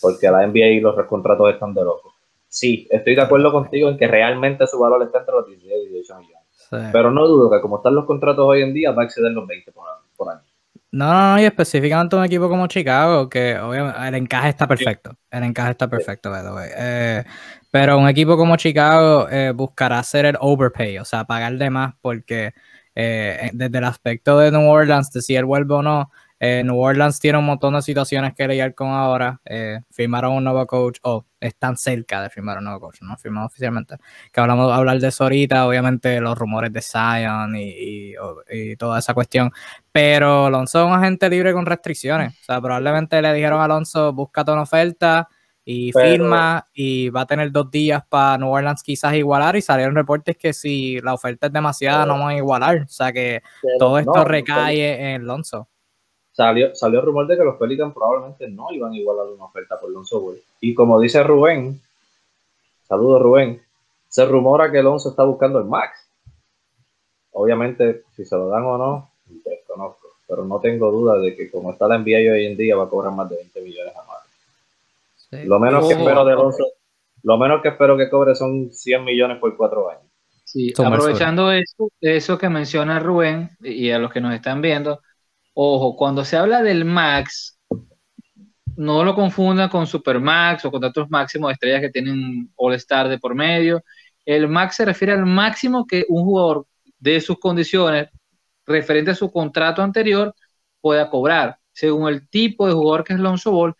[0.01, 2.13] Porque la NBA y los contratos están de locos.
[2.49, 5.93] Sí, estoy de acuerdo contigo en que realmente su valor está entre los 16 y
[5.93, 6.91] 18 millones.
[6.91, 9.47] Pero no dudo que como están los contratos hoy en día, va a exceder los
[9.47, 10.41] 20 por año.
[10.93, 15.17] No, no, no, y específicamente un equipo como Chicago, que obviamente el encaje está perfecto.
[15.29, 16.69] El encaje está perfecto, by the way.
[16.75, 17.23] Eh,
[17.71, 21.93] pero un equipo como Chicago eh, buscará hacer el overpay, o sea, pagar de más,
[22.01, 22.53] porque
[22.93, 26.11] eh, desde el aspecto de New Orleans, de si él vuelve o no,
[26.43, 29.39] eh, New Orleans tiene un montón de situaciones que lidiar con ahora.
[29.45, 33.45] Eh, firmaron un nuevo coach, o están cerca de firmar un nuevo coach, no firmado
[33.45, 33.97] oficialmente.
[34.31, 38.15] Que hablamos hablar de eso ahorita, obviamente los rumores de Zion y,
[38.49, 39.51] y, toda esa cuestión.
[39.91, 42.33] Pero Alonso es un agente libre con restricciones.
[42.41, 45.29] O sea, probablemente le dijeron a Alonso, búscate una oferta
[45.63, 49.93] y firma y va a tener dos días para New Orleans quizás igualar y salieron
[49.93, 53.43] reportes que si la oferta es demasiada no van a igualar, o sea que
[53.77, 55.67] todo esto recae en Lonzo.
[56.33, 59.79] Salió, salió el rumor de que los Pelicans probablemente no iban a igualar una oferta
[59.79, 61.81] por Lonzo Y como dice Rubén,
[62.87, 63.61] saludos Rubén,
[64.07, 66.07] se rumora que Lonzo está buscando el max.
[67.33, 71.71] Obviamente, si se lo dan o no, desconozco, pero no tengo duda de que como
[71.71, 75.47] está la NBA hoy en día va a cobrar más de 20 millones anuales.
[75.47, 76.35] Lo menos que espero de
[77.23, 80.03] lo menos que espero que cobre son 100 millones por cuatro años.
[80.43, 85.01] Sí, aprovechando eso, eso que menciona Rubén y a los que nos están viendo,
[85.53, 87.59] ojo, cuando se habla del max,
[88.75, 93.09] no lo confundan con Supermax o con otros máximos de estrellas que tienen All Star
[93.09, 93.83] de por medio.
[94.25, 96.67] El max se refiere al máximo que un jugador
[96.99, 98.09] de sus condiciones
[98.65, 100.33] referente a su contrato anterior
[100.79, 103.75] pueda cobrar, según el tipo de jugador que es Lonzo Ball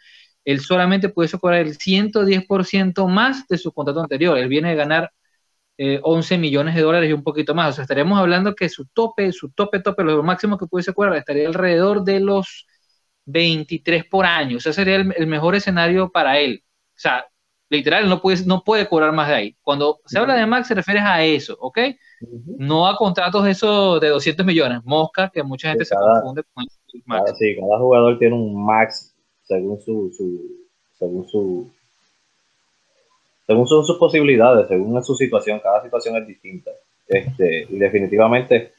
[0.45, 4.37] él solamente puede cobrar el 110% más de su contrato anterior.
[4.37, 5.11] Él viene a ganar
[5.77, 7.69] 11 millones de dólares y un poquito más.
[7.69, 11.15] O sea, estaríamos hablando que su tope, su tope, tope, lo máximo que pudiese cobrar
[11.15, 12.67] estaría alrededor de los
[13.25, 14.57] 23 por año.
[14.57, 16.63] O sea, sería el, mejor escenario para él.
[16.89, 17.25] O sea,
[17.69, 19.57] literal, no puede, no puede cobrar más de ahí.
[19.61, 21.79] Cuando se habla de max, se refiere a eso, ¿ok?
[22.57, 24.81] No a contratos de esos de 200 millones.
[24.83, 27.23] Mosca, que mucha gente se confunde con el max.
[27.25, 30.61] Cada, sí, cada jugador tiene un max según su, su
[30.93, 31.71] según su
[33.51, 36.71] según son sus posibilidades, según su situación, cada situación es distinta.
[37.07, 38.71] Este, y definitivamente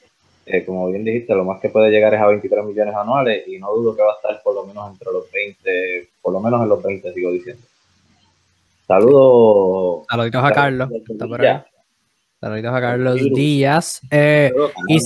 [0.45, 3.59] eh, como bien dijiste, lo más que puede llegar es a 23 millones anuales y
[3.59, 6.63] no dudo que va a estar por lo menos entre los 20, por lo menos
[6.63, 7.63] en los 20, sigo diciendo.
[8.89, 10.05] Saludos.
[10.11, 10.89] Saluditos a Carlos.
[12.41, 14.01] Saluditos a Carlos Díaz.
[14.11, 14.53] Eh,
[14.89, 14.99] y,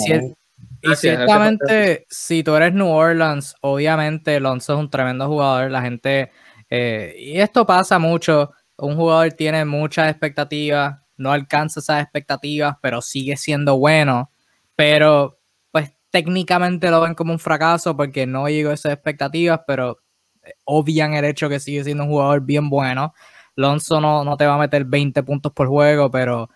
[0.95, 5.71] ciertamente, si tú eres New Orleans, obviamente Alonso es un tremendo jugador.
[5.71, 6.31] La gente,
[6.71, 8.53] eh, y esto pasa mucho.
[8.79, 14.31] Un jugador tiene muchas expectativas, no alcanza esas expectativas, pero sigue siendo bueno
[14.77, 15.41] pero
[15.73, 19.99] pues técnicamente lo ven como un fracaso porque no llegó a esas expectativas, pero
[20.45, 23.15] eh, obvian el hecho que sigue siendo un jugador bien bueno.
[23.57, 26.51] Lonzo no, no te va a meter 20 puntos por juego, pero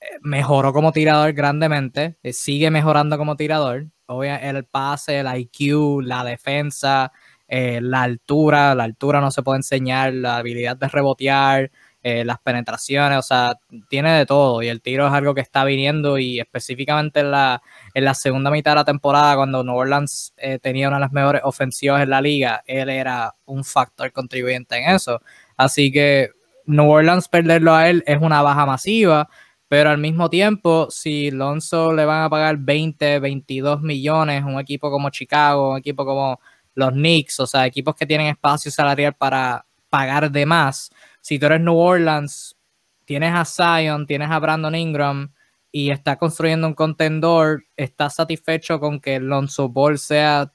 [0.00, 3.88] eh, mejoró como tirador grandemente, eh, sigue mejorando como tirador.
[4.06, 7.12] Obviamente el pase, el IQ, la defensa,
[7.50, 11.70] la altura, la altura no se puede enseñar, la habilidad de rebotear,
[12.02, 13.58] eh, las penetraciones, o sea,
[13.90, 17.60] tiene de todo y el tiro es algo que está viniendo y específicamente en la,
[17.92, 21.12] en la segunda mitad de la temporada cuando New Orleans eh, tenía una de las
[21.12, 25.20] mejores ofensivas en la liga, él era un factor contribuyente en eso.
[25.58, 26.30] Así que
[26.64, 29.28] New Orleans perderlo a él es una baja masiva,
[29.68, 34.90] pero al mismo tiempo, si Lonzo le van a pagar 20, 22 millones, un equipo
[34.90, 36.40] como Chicago, un equipo como
[36.74, 41.46] los Knicks, o sea, equipos que tienen espacio salarial para pagar de más, si tú
[41.46, 42.56] eres New Orleans,
[43.04, 45.32] tienes a Zion, tienes a Brandon Ingram
[45.72, 50.52] y estás construyendo un contendor, estás satisfecho con que Lonzo Ball sea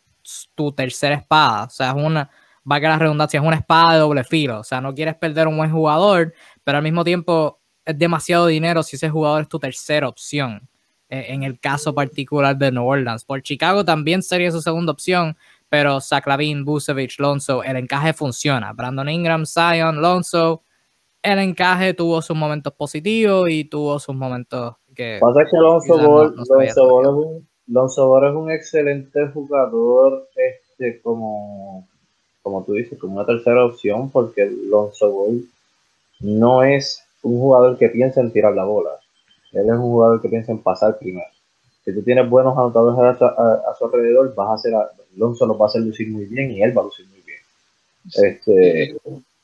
[0.55, 1.65] tu tercera espada.
[1.65, 2.29] O sea, es una,
[2.69, 4.59] va a la redundancia, es una espada de doble filo.
[4.59, 8.83] O sea, no quieres perder un buen jugador, pero al mismo tiempo es demasiado dinero
[8.83, 10.67] si ese jugador es tu tercera opción.
[11.07, 13.25] Eh, en el caso particular de New Orleans.
[13.25, 15.37] Por Chicago también sería su segunda opción,
[15.69, 18.73] pero Saklavin, Busevich, Lonzo, el encaje funciona.
[18.73, 20.61] Brandon Ingram, Zion, Lonzo,
[21.21, 25.17] el encaje tuvo sus momentos positivos y tuvo sus momentos que...
[25.19, 26.35] Pasa que Lonzo Ball,
[27.67, 31.87] Lonzo, es un, excelente jugador, este, como,
[32.43, 35.43] como tú dices, como una tercera opción, porque Lonzo Ball
[36.19, 38.91] no es un jugador que piensa en tirar la bola.
[39.51, 41.27] Él es un jugador que piensa en pasar primero.
[41.83, 44.73] Si tú tienes buenos anotadores a, su alrededor, vas a hacer
[45.15, 47.39] Alonso lo va a hacer lucir muy bien y él va a lucir muy bien.
[48.13, 48.95] Este,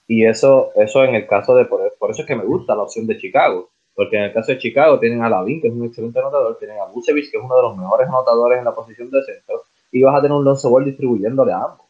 [0.07, 3.07] y eso, eso en el caso de, por, eso es que me gusta la opción
[3.07, 6.19] de Chicago, porque en el caso de Chicago tienen a Lavin, que es un excelente
[6.19, 9.23] anotador, tienen a Busevich, que es uno de los mejores anotadores en la posición de
[9.23, 11.85] centro, y vas a tener un Lonzo Ball distribuyéndole a ambos.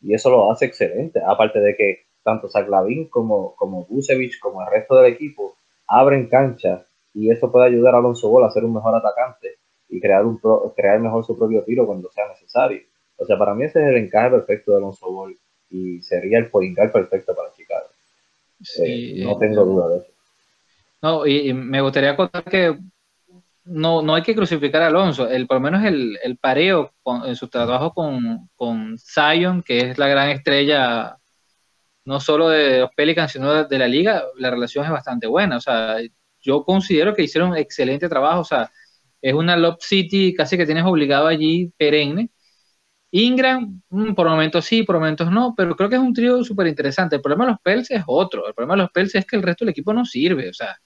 [0.00, 4.62] Y eso lo hace excelente, aparte de que tanto Zach Lavin como, como Busevich, como
[4.62, 8.64] el resto del equipo, abren cancha, y eso puede ayudar a Alonso Ball a ser
[8.64, 9.56] un mejor atacante
[9.88, 10.38] y crear, un
[10.76, 12.80] crear mejor su propio tiro cuando sea necesario.
[13.18, 15.36] O sea, para mí ese es el encaje perfecto de Alonso Ball
[15.70, 17.88] y sería el point perfecto para Chicago.
[18.84, 20.06] Eh, no tengo duda de eso.
[21.02, 22.76] No, y, me gustaría contar que
[23.64, 26.92] no, no hay que crucificar a Alonso, el, por lo menos el, el pareo
[27.24, 31.18] en su trabajo con, con Zion, que es la gran estrella
[32.08, 35.58] no solo de los Pelicans, sino de, la liga, la relación es bastante buena.
[35.58, 35.98] O sea,
[36.40, 38.40] yo considero que hicieron un excelente trabajo.
[38.40, 38.70] O sea,
[39.20, 42.30] es una Lob City casi que tienes obligado allí perenne.
[43.10, 46.66] Ingram, mm, por momentos sí, por momentos no, pero creo que es un trío súper
[46.66, 47.16] interesante.
[47.16, 48.46] El problema de los Pels es otro.
[48.46, 50.50] El problema de los Pels es que el resto del equipo no sirve.
[50.50, 50.76] O sea,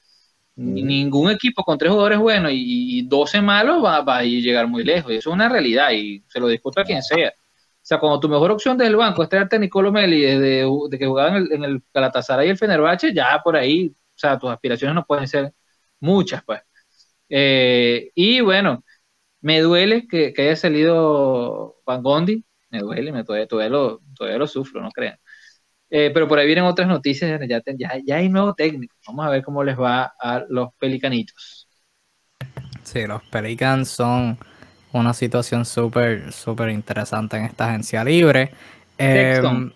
[0.57, 0.75] mm.
[0.75, 5.13] ningún equipo con tres jugadores buenos y, 12 malos va, a llegar muy lejos.
[5.13, 7.31] Y eso es una realidad y se lo discuto a quien sea.
[7.31, 10.65] O sea, cuando tu mejor opción desde el banco es traerte a Nicolo Meli desde
[10.89, 14.19] de que jugaba en el, en el Galatasaray y el Fenerbahce, ya por ahí, o
[14.19, 15.53] sea, tus aspiraciones no pueden ser
[15.99, 16.61] muchas, pues.
[17.29, 18.85] Eh, y bueno,
[19.43, 24.81] me duele que, haya salido Van Gondi, me duele, me, todavía, lo, todavía lo sufro,
[24.81, 25.19] no crean.
[25.91, 28.97] Eh, pero por ahí vienen otras noticias, ya, ya, hay nuevo técnico.
[29.07, 31.69] Vamos a ver cómo les va a los pelicanitos.
[32.83, 34.39] Sí, los Pelicans son
[34.93, 38.53] una situación súper, súper interesante en esta agencia libre.
[38.97, 39.71] Em,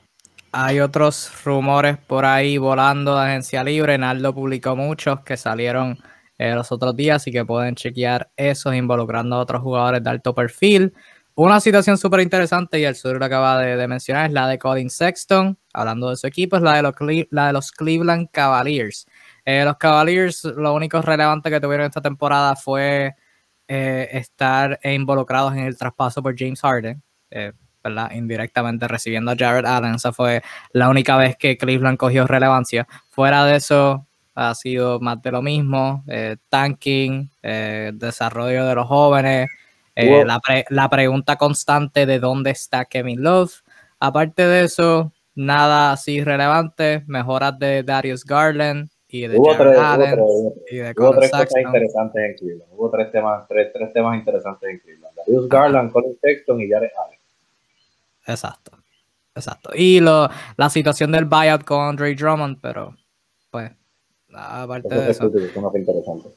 [0.52, 3.98] hay otros rumores por ahí volando de agencia libre.
[3.98, 5.98] Naldo publicó muchos que salieron
[6.38, 10.34] eh, los otros días, así que pueden chequear esos involucrando a otros jugadores de alto
[10.34, 10.92] perfil.
[11.34, 14.90] Una situación súper interesante, y el sur lo acaba de, mencionar, es la de Colin
[14.90, 16.94] Sexton, hablando de su equipo, es la de los,
[17.30, 19.06] la de los Cleveland Cavaliers.
[19.44, 23.14] Eh, los Cavaliers, lo único relevante que tuvieron esta temporada fue
[23.68, 27.02] eh, estar involucrados en el traspaso por James Harden,
[27.84, 28.10] ¿verdad?
[28.12, 29.94] Indirectamente recibiendo a Jared Allen.
[29.94, 32.86] Esa fue la única vez que Cleveland cogió relevancia.
[33.10, 34.06] Fuera de eso,
[34.36, 36.04] ha sido más de lo mismo,
[36.48, 39.48] tanking, desarrollo de los jóvenes,
[39.96, 43.62] la, la, pregunta constante de dónde está Kevin Love.
[43.98, 49.78] Aparte de eso, nada así relevante, mejoras de Darius Garland, y de hubo tres,
[50.98, 52.72] hubo tres, cosas interesantes en Cleveland.
[52.72, 55.16] Hubo tres temas, tres, tres temas interesantes en Cleveland.
[55.16, 57.18] Darius Garland, Colin Sexton y Jared Allen.
[58.26, 58.72] Exacto.
[59.34, 59.70] Exacto.
[59.74, 62.96] Y lo, la situación del buyout con Andre Drummond, pero
[64.36, 65.30] aparte de eso.
[65.74, 66.28] interesante.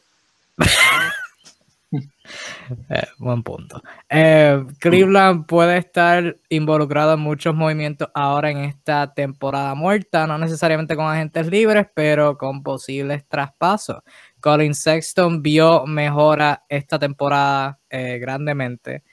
[2.89, 3.81] Eh, buen punto.
[4.09, 10.95] Eh, Cleveland puede estar involucrado en muchos movimientos ahora en esta temporada muerta, no necesariamente
[10.95, 14.03] con agentes libres, pero con posibles traspasos.
[14.39, 19.03] Colin Sexton vio mejora esta temporada eh, grandemente.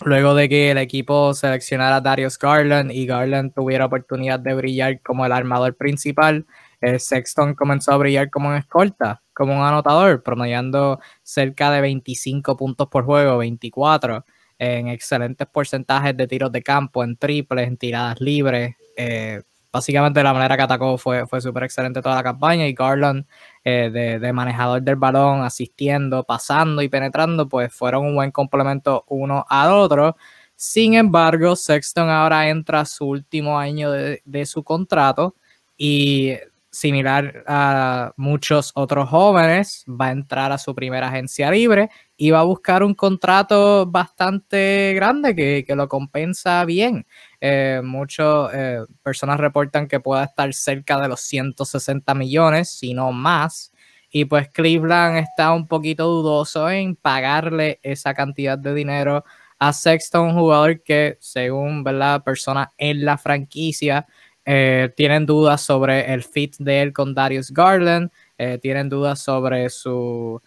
[0.00, 5.00] luego de que el equipo seleccionara a Darius Garland y Garland tuviera oportunidad de brillar
[5.00, 6.46] como el armador principal,
[6.80, 12.88] Sexton comenzó a brillar como un escolta como un anotador, promediando cerca de 25 puntos
[12.88, 14.24] por juego, 24,
[14.58, 18.74] en excelentes porcentajes de tiros de campo, en triples, en tiradas libres.
[18.96, 23.26] Eh, básicamente la manera que atacó fue, fue súper excelente toda la campaña y Garland
[23.62, 29.46] eh, de, manejador del balón, asistiendo, pasando y penetrando, pues fueron un buen complemento uno
[29.48, 30.16] al otro.
[30.56, 35.36] Sin embargo, Sexton ahora entra a su último año de, de su contrato
[35.76, 36.34] y
[36.78, 42.40] similar a muchos otros jóvenes, va a entrar a su primera agencia libre y va
[42.40, 47.04] a buscar un contrato bastante grande que, lo compensa bien.
[47.40, 53.10] Eh, muchas eh, personas reportan que pueda estar cerca de los 160 millones, si no
[53.10, 53.72] más.
[54.10, 59.24] Y pues Cleveland está un poquito dudoso en pagarle esa cantidad de dinero
[59.58, 62.22] a Sexton, un jugador que, según ¿verdad?
[62.22, 64.06] personas en la franquicia,
[64.50, 69.66] eh, tienen dudas sobre el fit de él con Darius Garland, eh, tienen dudas sobre
[69.66, 70.40] eh, su,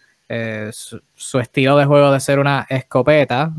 [1.14, 3.52] su, estilo de juego de ser una escopeta,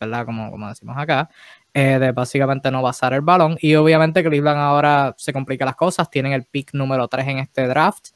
[0.00, 0.26] ¿verdad?
[0.26, 1.30] Como, como decimos acá,
[1.72, 3.56] de básicamente no basar el balón.
[3.60, 7.68] Y obviamente Cleveland ahora se complica las cosas, tienen el pick número 3 en este
[7.68, 8.08] draft.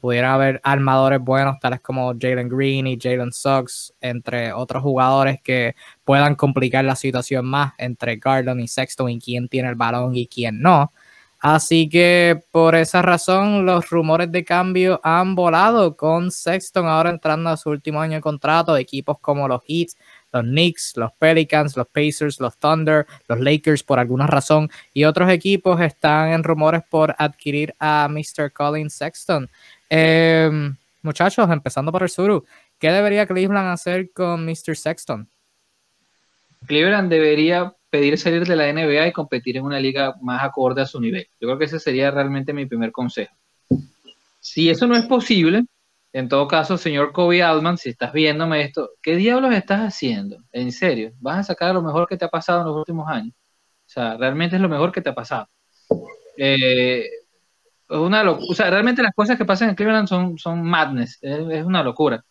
[0.00, 5.74] pudieran haber armadores buenos, tales como Jalen Green y Jalen Suggs, entre otros jugadores que
[6.02, 10.26] puedan complicar la situación más entre Garland y Sexton y quién tiene el balón y
[10.26, 10.90] quién no.
[11.40, 17.48] Así que por esa razón los rumores de cambio han volado con Sexton ahora entrando
[17.48, 18.76] a su último año de contrato.
[18.76, 19.88] Equipos como los Heat,
[20.32, 25.30] los Knicks, los Pelicans, los Pacers, los Thunder, los Lakers por alguna razón y otros
[25.30, 28.52] equipos están en rumores por adquirir a Mr.
[28.52, 29.48] Colin Sexton.
[29.88, 32.44] Em, muchachos, empezando por el sur,
[32.78, 34.76] ¿qué debería Cleveland hacer con Mr.
[34.76, 35.26] Sexton?
[36.66, 40.86] Cleveland debería pedir salir de la NBA y competir en una liga más acorde a
[40.86, 41.26] su nivel.
[41.40, 43.34] Yo creo que ese sería realmente mi primer consejo.
[44.38, 45.64] Si eso no es posible,
[46.12, 50.38] en todo caso, señor Kobe Altman, si estás viéndome esto, ¿qué diablos estás haciendo?
[50.52, 53.34] En serio, vas a sacar lo mejor que te ha pasado en los últimos años.
[53.34, 55.48] O sea, realmente es lo mejor que te ha pasado.
[56.36, 57.06] Eh,
[57.88, 61.82] una o sea, realmente las cosas que pasan en Cleveland son, son madness, es una
[61.82, 62.24] locura.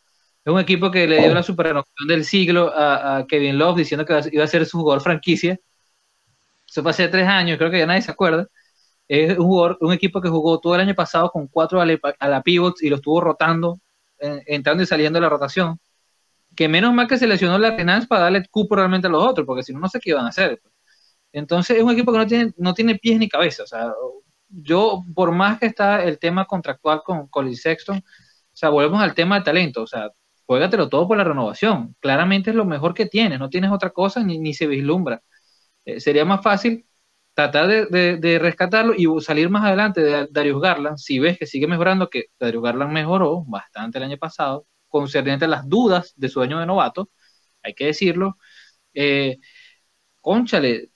[0.45, 4.19] Es un equipo que le dio la superación del siglo a, Kevin Love diciendo que
[4.31, 5.59] iba a ser su jugador franquicia.
[6.67, 8.47] Eso fue hace tres años, creo que ya nadie se acuerda.
[9.07, 12.41] Es un, jugador, un equipo que jugó todo el año pasado con cuatro a la,
[12.43, 13.79] pivots y lo estuvo rotando,
[14.19, 15.79] entrando y saliendo de la rotación.
[16.55, 19.45] Que menos mal que se lesionó la Renans para darle cupo realmente a los otros,
[19.47, 20.61] porque si no, no sé qué iban a hacer.
[21.31, 23.63] Entonces es un equipo que no tiene, no tiene pies ni cabeza.
[23.63, 23.93] O sea,
[24.49, 28.03] yo, por más que está el tema contractual con Colin Sexton, o
[28.53, 29.83] sea, volvemos al tema del talento.
[29.83, 30.09] O sea,
[30.49, 31.95] juégatelo todo por la renovación.
[31.99, 35.21] Claramente es lo mejor que tienes, no tienes otra cosa ni, se vislumbra.
[35.85, 36.87] Eh, sería más fácil
[37.33, 42.09] tratar de, rescatarlo y salir más adelante de Darius Garland, si ves que sigue mejorando,
[42.09, 46.59] que Darius Garland mejoró bastante el año pasado, concerniente a las dudas de su año
[46.59, 47.09] de novato,
[47.63, 48.37] hay que decirlo.
[48.93, 49.37] Eh,
[50.21, 50.91] conchale,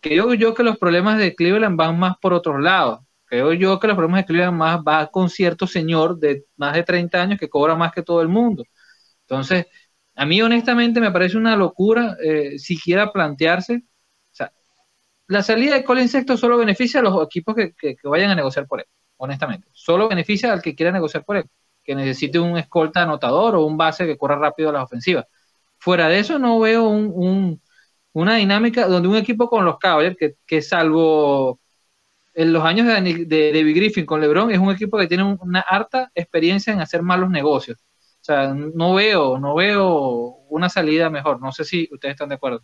[0.00, 3.00] creo yo que los problemas de Cleveland van más por otros lados.
[3.26, 6.82] Creo yo que los problemas de Cleveland más va con cierto señor de más de
[6.84, 8.64] 30 años que cobra más que todo el mundo.
[9.30, 9.66] Entonces,
[10.16, 13.84] a mí honestamente me parece una locura eh, siquiera plantearse.
[14.32, 14.52] O sea,
[15.28, 18.80] la salida de Colin Sexto solo beneficia a los equipos que, vayan a negociar por
[18.80, 18.86] él,
[19.18, 19.68] honestamente.
[19.72, 21.44] Solo beneficia al que quiera negociar por él,
[21.84, 25.26] que necesite un escolta anotador o un base que corra rápido a las ofensivas.
[25.78, 26.88] Fuera de eso, no veo
[28.12, 30.16] una dinámica donde un equipo con los Cavaliers,
[30.46, 31.60] que, salvo
[32.34, 35.60] en los años de, de David Griffin con LeBron es un equipo que tiene una
[35.60, 37.78] harta experiencia en hacer malos negocios.
[38.20, 41.40] O sea, no veo, no veo una salida mejor.
[41.40, 42.62] No sé si ustedes están de acuerdo.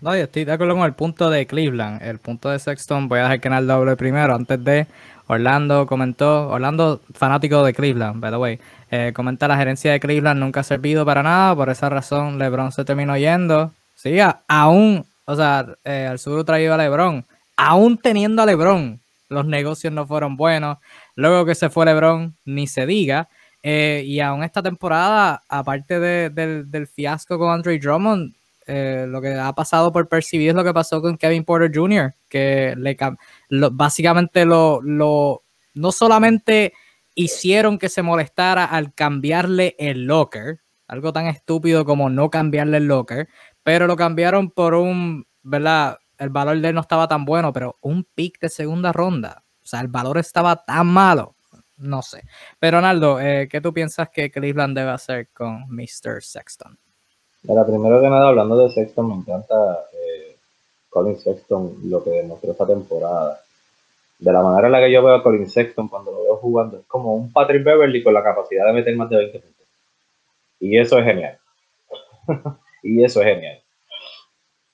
[0.00, 2.02] No, yo estoy de acuerdo con el punto de Cleveland.
[2.02, 4.34] El punto de Sexton, voy a dejar que el doble primero.
[4.34, 4.86] Antes de
[5.26, 10.40] Orlando comentó, Orlando fanático de Cleveland, by the way, eh, comenta la gerencia de Cleveland
[10.40, 13.72] nunca ha servido para nada, por esa razón LeBron se terminó yendo.
[13.94, 17.26] Sí, aún, o sea, eh, al sur traído a LeBron,
[17.56, 20.78] aún teniendo a LeBron, los negocios no fueron buenos.
[21.14, 23.28] Luego que se fue LeBron, ni se diga.
[23.62, 28.34] Eh, y aún esta temporada, aparte del, fiasco con Andre Drummond,
[28.66, 32.14] eh, lo que ha pasado por percibir es lo que pasó con Kevin Porter Jr.,
[32.28, 32.96] que le,
[33.70, 35.42] básicamente lo, lo,
[35.74, 36.74] no solamente
[37.14, 42.86] hicieron que se molestara al cambiarle el locker, algo tan estúpido como no cambiarle el
[42.86, 43.28] locker,
[43.62, 45.98] pero lo cambiaron por un, ¿verdad?
[46.16, 49.44] El valor de él no estaba tan bueno, pero un pick de segunda ronda.
[49.62, 51.36] O sea, el valor estaba tan malo
[51.78, 52.22] no sé.
[52.58, 56.22] Pero Ronaldo, eh, ¿qué tú piensas que Cleveland debe hacer con Mr.
[56.22, 56.78] Sexton?
[57.42, 59.54] Mira, primero que nada, hablando de Sexton, me encanta
[59.92, 60.36] eh,
[60.88, 63.40] Colin Sexton, lo que demostró esta temporada.
[64.18, 66.78] De la manera en la que yo veo a Colin Sexton cuando lo veo jugando,
[66.78, 69.66] es como un Patrick Beverly con la capacidad de meter más de 20 puntos.
[70.60, 71.38] Y eso es genial.
[72.82, 73.62] y eso es genial.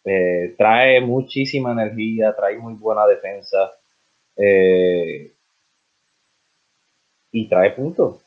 [0.04, 3.72] Eh, trae muchísima energía, trae muy buena defensa.
[4.36, 5.33] Eh,
[7.34, 8.20] y trae puntos.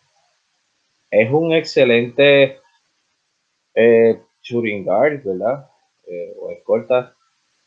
[1.10, 2.60] Es un excelente
[3.74, 5.70] eh, shooting guard, ¿verdad?
[6.06, 7.16] Eh, o escolta.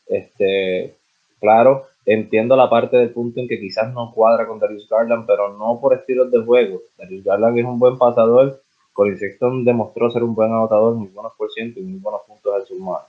[0.05, 0.95] Este,
[1.39, 5.57] claro, entiendo la parte del punto en que quizás no cuadra con Darius Garland, pero
[5.57, 6.83] no por estilos de juego.
[6.95, 8.61] Darius Garland es un buen pasador.
[8.93, 12.53] Colin Sexton demostró ser un buen anotador, muy buenos por ciento y muy buenos puntos
[12.53, 13.01] al sumar.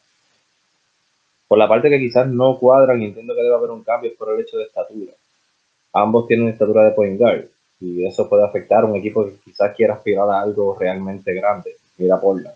[1.48, 4.32] Por la parte que quizás no cuadran entiendo que debe haber un cambio es por
[4.32, 5.12] el hecho de estatura.
[5.92, 7.52] Ambos tienen estatura de point guard
[7.82, 11.72] y eso puede afectar a un equipo que quizás quiera aspirar a algo realmente grande.
[11.98, 12.54] Mira Portland.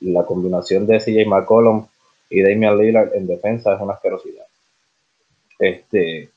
[0.00, 1.86] Y la combinación de CJ McCollum
[2.30, 4.46] y Damian Lillard en defensa es una asquerosidad.
[5.58, 6.30] Este,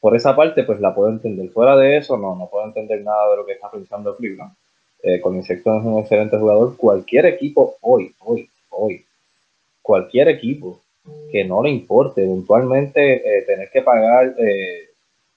[0.00, 1.50] por esa parte, pues la puedo entender.
[1.50, 4.54] Fuera de eso, no, no puedo entender nada de lo que está pensando Cleveland.
[5.02, 6.78] Eh, con Insecto es un excelente jugador.
[6.78, 9.04] Cualquier equipo hoy, hoy, hoy,
[9.82, 10.80] cualquier equipo
[11.30, 14.88] que no le importe eventualmente eh, tener que pagar eh,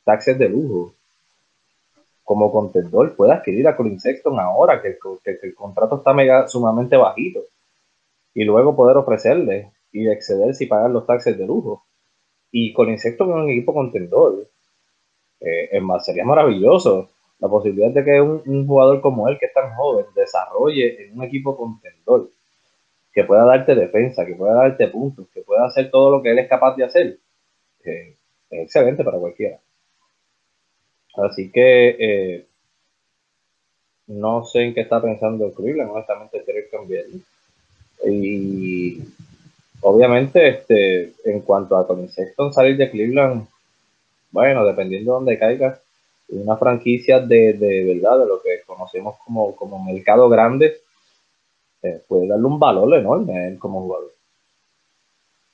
[0.05, 0.93] taxes de lujo
[2.23, 7.41] como contendor puede adquirir a Colin Sexton ahora que, el contrato está mega, sumamente bajito
[8.33, 11.85] y luego poder ofrecerle y exceder si pagar los taxes de lujo.
[12.51, 14.47] Y Colin Sexton es un equipo contendor.
[15.39, 17.09] Eh, es más, sería maravilloso
[17.39, 21.25] la posibilidad de que un, jugador como él, que es tan joven, desarrolle en un
[21.25, 22.29] equipo contendor,
[23.11, 26.39] que pueda darte defensa, que pueda darte puntos, que pueda hacer todo lo que él
[26.39, 27.19] es capaz de hacer.
[27.83, 28.15] Eh,
[28.49, 29.59] es excelente para cualquiera.
[31.15, 32.45] Así que eh,
[34.07, 37.05] no sé en qué está pensando Cleveland, honestamente quiere cambiar.
[38.05, 39.01] Y
[39.81, 43.47] obviamente, este, en cuanto a Tony Sexton salir de Cleveland,
[44.31, 45.79] bueno, dependiendo de dónde caiga,
[46.29, 50.77] una franquicia de, de verdad, de lo que conocemos como, como mercado grande,
[51.83, 54.13] eh, puede darle un valor enorme a él como jugador.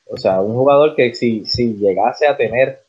[0.06, 2.80] O sea, un jugador que si, si llegase a tener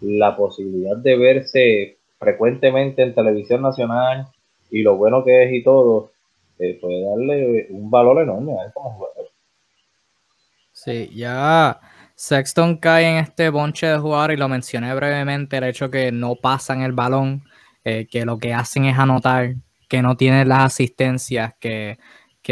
[0.00, 4.26] la posibilidad de verse frecuentemente en televisión nacional
[4.70, 6.12] y lo bueno que es y todo,
[6.58, 9.28] eh, puede darle un valor enorme a él como jugador.
[10.72, 11.80] Sí, ya
[12.14, 16.36] Sexton cae en este bonche de jugar y lo mencioné brevemente, el hecho que no
[16.36, 17.44] pasan el balón,
[17.84, 19.54] eh, que lo que hacen es anotar,
[19.88, 21.98] que no tienen las asistencias, que,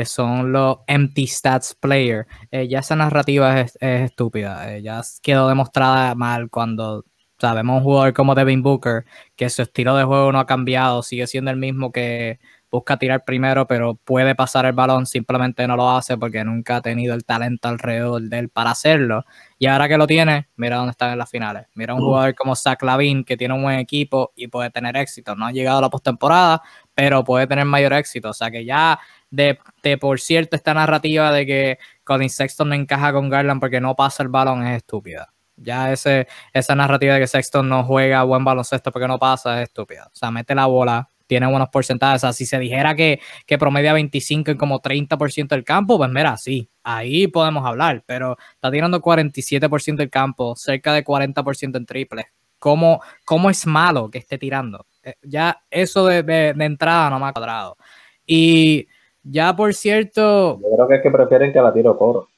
[0.05, 2.27] son los empty stats player.
[2.51, 7.05] Eh, ya esa narrativa es, estúpida, ya quedó demostrada mal cuando
[7.43, 11.27] Sabemos un jugador como Devin Booker, que su estilo de juego no ha cambiado, sigue
[11.27, 12.39] siendo el mismo que
[12.71, 16.81] busca tirar primero, pero puede pasar el balón, simplemente no lo hace porque nunca ha
[16.83, 19.25] tenido el talento alrededor de él para hacerlo.
[19.59, 21.67] Y ahora que lo tiene, mira dónde están en las finales.
[21.75, 25.35] Mira un jugador como Zach Lavin, que tiene un buen equipo y puede tener éxito.
[25.35, 26.63] No ha llegado a la postemporada,
[26.95, 28.31] pero puede tener mayor éxito.
[28.31, 32.77] O sea que ya de, de, por cierto esta narrativa de que Colin Sexton no
[32.77, 35.33] encaja con Garland porque no pasa el balón es estúpida.
[35.57, 39.69] Ya ese, esa narrativa de que Sexton no juega buen baloncesto porque no pasa es
[39.69, 40.07] estúpida.
[40.07, 42.23] O sea, mete la bola, tiene buenos porcentajes.
[42.23, 46.11] O sea, si se dijera que, que promedia 25 en como 30% del campo, pues
[46.11, 48.03] mira, sí, ahí podemos hablar.
[48.07, 52.27] Pero está tirando 47% del campo, cerca de 40% en triples.
[52.59, 54.87] ¿Cómo, ¿Cómo, es malo que esté tirando?
[55.03, 57.77] Eh, ya eso de, de, de entrada no me ha cuadrado.
[58.25, 58.87] Y
[59.23, 60.61] ya por cierto.
[60.61, 62.29] Yo creo que es que prefieren que la tiro coro.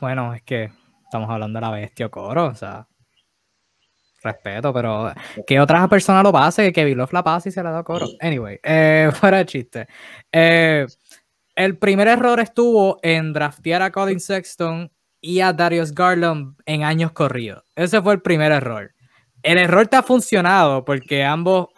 [0.00, 0.70] bueno, es que
[1.10, 2.86] estamos hablando de la bestia Coro, o sea,
[4.22, 5.12] respeto, pero
[5.44, 8.06] que otra persona lo pase, que Love la pase y se la da coro.
[8.20, 9.88] Anyway, eh, fuera de chiste.
[10.30, 10.86] Eh,
[11.56, 14.90] el primer error estuvo en draftear a Colin Sexton
[15.20, 17.64] y a Darius Garland en años corridos.
[17.74, 18.94] Ese fue el primer error.
[19.42, 21.68] El error te ha funcionado porque ambos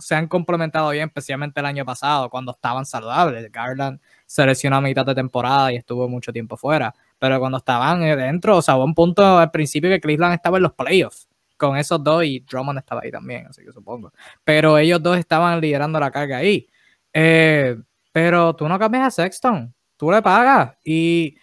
[0.00, 3.50] se han complementado bien, especialmente el año pasado, cuando estaban saludables.
[3.50, 6.94] Garland se lesionó a mitad de temporada y estuvo mucho tiempo fuera.
[7.22, 10.64] Pero cuando estaban dentro, o sea, hubo un punto al principio que Cleveland estaba en
[10.64, 14.12] los playoffs con esos dos y Drummond estaba ahí también, así que supongo.
[14.42, 16.66] Pero ellos dos estaban liderando la carga ahí.
[17.12, 17.76] Eh,
[18.10, 21.36] pero tú no cambias a Sexton, tú le pagas y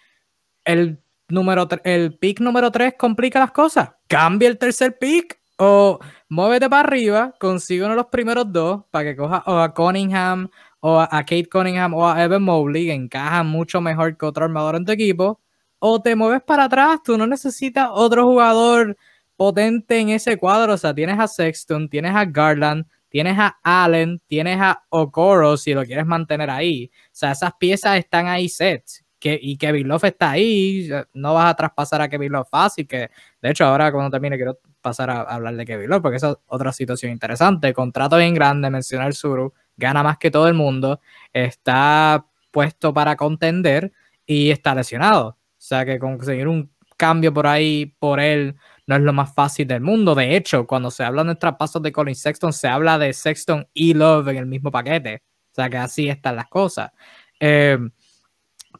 [0.66, 3.88] el número el pick número 3 complica las cosas.
[4.06, 9.04] Cambia el tercer pick o muévete para arriba, consigue uno de los primeros dos para
[9.04, 10.50] que coja o a Cunningham
[10.80, 14.76] o a, Kate Cunningham o a Evan Mobley, que encajan mucho mejor que otro armador
[14.76, 15.40] en tu equipo,
[15.80, 18.96] o te mueves para atrás, tú no necesitas otro jugador
[19.34, 24.20] potente en ese cuadro, o sea, tienes a Sexton, tienes a Garland, tienes a Allen,
[24.26, 26.90] tienes a Okoro si lo quieres mantener ahí.
[27.06, 28.84] O sea, esas piezas están ahí set.
[29.18, 33.10] Que, y Kevin Love está ahí, no vas a traspasar a Kevin Love fácil, que
[33.42, 36.36] de hecho ahora cuando termine quiero pasar a, hablar de Kevin Love, porque esa es
[36.46, 37.74] otra situación interesante.
[37.74, 41.00] Contrato bien grande, mencionar Suru, gana más que todo el mundo,
[41.32, 43.92] está puesto para contender
[44.26, 45.39] y está lesionado.
[45.60, 48.56] O sea que conseguir un cambio por ahí por él
[48.86, 50.14] no es lo más fácil del mundo.
[50.14, 53.92] De hecho, cuando se habla de traspasos de Colin Sexton, se habla de Sexton y
[53.92, 55.22] Love en el mismo paquete.
[55.52, 56.90] O sea que así están las cosas.
[57.38, 57.78] Eh,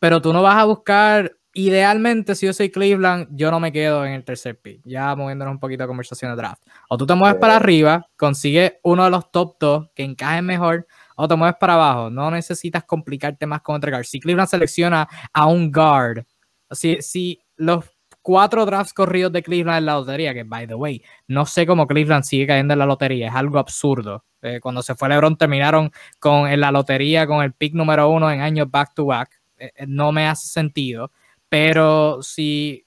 [0.01, 4.07] pero tú no vas a buscar, idealmente, si yo soy Cleveland, yo no me quedo
[4.07, 4.81] en el tercer pick.
[4.85, 6.63] Ya moviéndonos un poquito de conversación de draft.
[6.89, 10.87] O tú te mueves para arriba, consigues uno de los top 2 que encajen mejor,
[11.15, 12.09] o te mueves para abajo.
[12.09, 14.05] No necesitas complicarte más con guard.
[14.05, 16.25] Si Cleveland selecciona a un guard,
[16.71, 17.85] si, si los
[18.23, 21.87] cuatro drafts corridos de Cleveland en la lotería, que by the way, no sé cómo
[21.87, 24.25] Cleveland sigue cayendo en la lotería, es algo absurdo.
[24.43, 28.41] Eh, cuando se fue LeBron terminaron con la lotería con el pick número uno en
[28.41, 29.41] años back to back.
[29.59, 31.13] Eh, eh, no me hace sentido,
[31.49, 32.87] pero si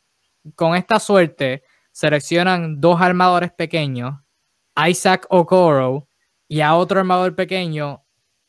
[0.56, 4.16] con esta suerte seleccionan dos armadores pequeños,
[4.88, 6.08] Isaac Okoro
[6.48, 8.03] y a otro armador pequeño,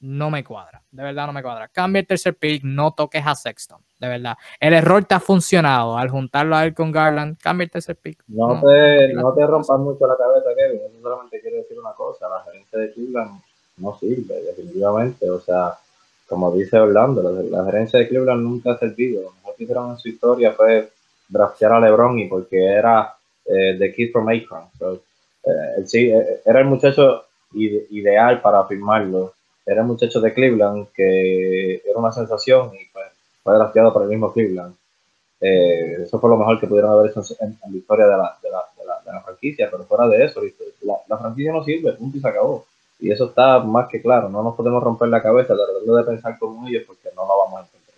[0.04, 0.82] no me cuadra.
[0.90, 1.68] De verdad no me cuadra.
[1.68, 4.36] Cambia el tercer pick, no toques a Sexton de verdad.
[4.60, 7.38] El error te ha funcionado al juntarlo a él con Garland.
[7.40, 8.22] Cambia el tercer pick.
[8.28, 10.80] No, te, no te rompas mucho la cabeza, Kevin.
[10.86, 12.28] Eso solamente quiere decir una cosa.
[12.28, 13.40] La gerencia de Cleveland
[13.78, 15.28] no sirve, definitivamente.
[15.30, 15.74] O sea,
[16.28, 19.22] como dice Orlando, la, gerencia de Cleveland nunca ha servido.
[19.22, 20.90] Lo mejor que hicieron en su historia fue
[21.28, 23.14] draftear a LeBron y porque era
[23.46, 24.64] eh, The Kid from Akron.
[25.44, 29.33] Eh, sí, eh, era el muchacho ideal para firmarlo.
[29.66, 33.06] Era el muchacho de Cleveland que era una sensación y pues
[33.42, 34.74] fue drafteado por el mismo Cleveland.
[35.40, 38.50] Eh, eso fue lo mejor que pudieron haber hecho en, la historia de la, de,
[38.50, 38.62] la,
[39.04, 40.40] de, la, franquicia, pero fuera de eso,
[40.82, 42.66] la, franquicia no sirve, punto y se acabó.
[42.98, 46.38] Y eso está más que claro, no nos podemos romper la cabeza tratando de pensar
[46.38, 47.94] como ellos porque no lo vamos a entender.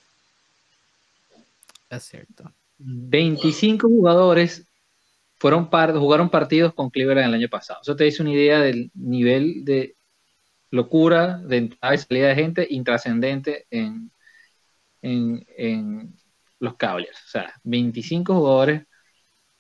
[1.91, 2.51] Es cierto.
[2.79, 4.65] 25 jugadores
[5.39, 7.81] fueron jugaron partidos con Cleveland el año pasado.
[7.83, 9.95] Eso te dice una idea del nivel de
[10.71, 14.11] locura, de entrada y salida de gente intrascendente en,
[15.03, 16.15] en,
[16.59, 17.19] los Cavaliers.
[17.27, 18.83] O sea, 25 jugadores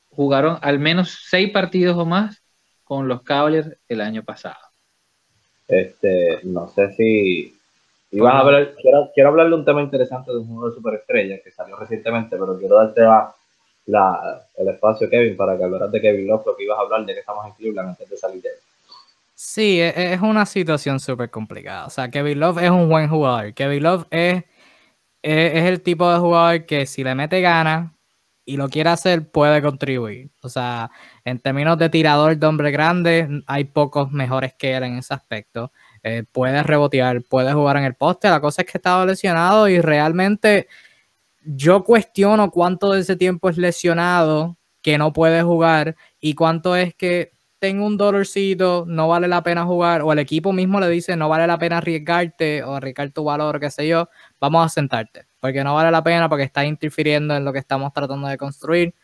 [0.08, 2.42] jugaron al menos 6 partidos o más
[2.84, 4.56] con los Cavaliers el año pasado.
[5.68, 7.54] Este, no sé si
[8.12, 11.38] ibas a hablar, quiero, quiero hablar de un tema interesante de un jugador de superestrella
[11.42, 13.02] que salió recientemente, pero quiero darte
[13.86, 17.14] la, el espacio, Kevin, para que hablaras de Kevin Love, porque ibas a hablar de
[17.14, 18.54] que estamos en Cleveland antes de salir de él.
[19.38, 21.86] Sí, e, es una situación súper complicada.
[21.86, 23.52] O sea, Kevin Love es un buen jugador.
[23.54, 24.44] Kevin Love es
[25.22, 27.92] es, el tipo de jugador que si le mete ganas
[28.44, 30.30] y lo quiere hacer, puede contribuir.
[30.42, 30.90] O sea,
[31.24, 35.72] en términos de tirador de hombre grande, hay pocos mejores que él en ese aspecto.
[36.02, 38.30] Eh, puede rebotear, puede jugar en el poste.
[38.30, 40.68] La cosa es que estaba lesionado y realmente
[41.44, 46.94] yo cuestiono cuánto de ese tiempo es lesionado que no puede jugar y cuánto es
[46.94, 51.16] que tengo un dolorcito, no vale la pena jugar, o el equipo mismo le dice
[51.16, 54.08] no vale la pena arriesgarte o arriesgar tu valor, qué sé yo,
[54.40, 57.92] vamos a sentarte, porque no vale la pena porque está interfiriendo en lo que estamos
[57.92, 58.94] tratando de construir.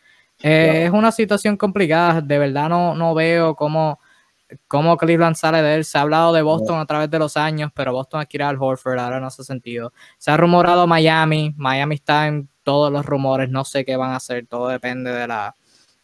[0.42, 4.00] Eh, es una situación complicada, de verdad no, no veo cómo,
[4.66, 5.84] cómo Cleveland sale de él.
[5.84, 8.98] Se ha hablado de Boston a través de los años, pero Boston adquiere al Horford,
[8.98, 9.92] ahora no hace sentido.
[10.18, 14.16] Se ha rumorado Miami, Miami está en todos los rumores, no sé qué van a
[14.16, 15.55] hacer, todo depende de la,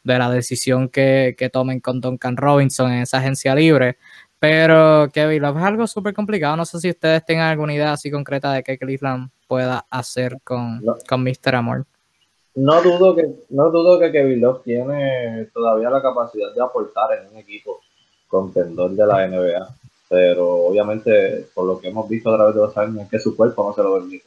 [0.08, 3.98] de la decisión que, tomen con Duncan Robinson en esa agencia libre.
[4.40, 6.56] Pero Kevin Love es algo súper complicado.
[6.56, 10.82] No sé si ustedes tengan alguna idea así concreta de qué Cleveland pueda hacer con,
[11.08, 11.54] con Mr.
[11.54, 11.86] Amor.
[12.54, 17.32] no dudo que no dudo que Kevin Love tiene todavía la capacidad de aportar en
[17.32, 17.80] un equipo
[18.28, 19.68] contendor de la NBA,
[20.08, 23.36] pero obviamente por lo que hemos visto a través de los años es que su
[23.36, 24.26] cuerpo no se lo permite.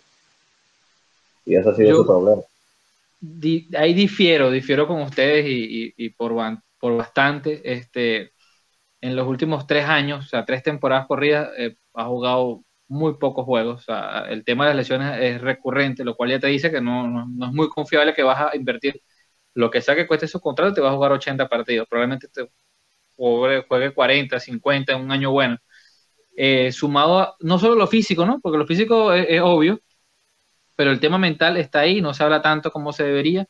[1.45, 2.41] Y ese ha sido su problema.
[3.77, 6.33] Ahí difiero, difiero con ustedes y, por,
[6.79, 7.61] por bastante.
[7.63, 8.33] Este,
[9.01, 13.45] en los últimos tres años, o sea, tres temporadas corridas, eh, ha jugado muy pocos
[13.45, 13.81] juegos.
[13.81, 16.81] O sea, el tema de las lesiones es recurrente, lo cual ya te dice que
[16.81, 19.01] no, no, es muy confiable que vas a invertir
[19.53, 21.87] lo que sea que cueste su contrato, te vas a jugar 80 partidos.
[21.89, 22.49] Probablemente te
[23.15, 25.57] juegue 40, 50 en un año bueno.
[26.35, 28.39] Eh, sumado a no solo lo físico, ¿no?
[28.41, 29.81] Porque lo físico es, obvio,
[30.75, 33.47] pero el tema mental está ahí, no se habla tanto como se debería.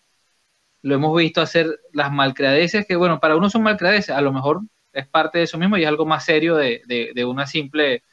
[0.82, 4.62] Lo hemos visto hacer las malcreadeces, que bueno, para uno son malcreadeces, a lo mejor
[4.94, 8.04] es parte de eso mismo y es algo más serio de, de una simple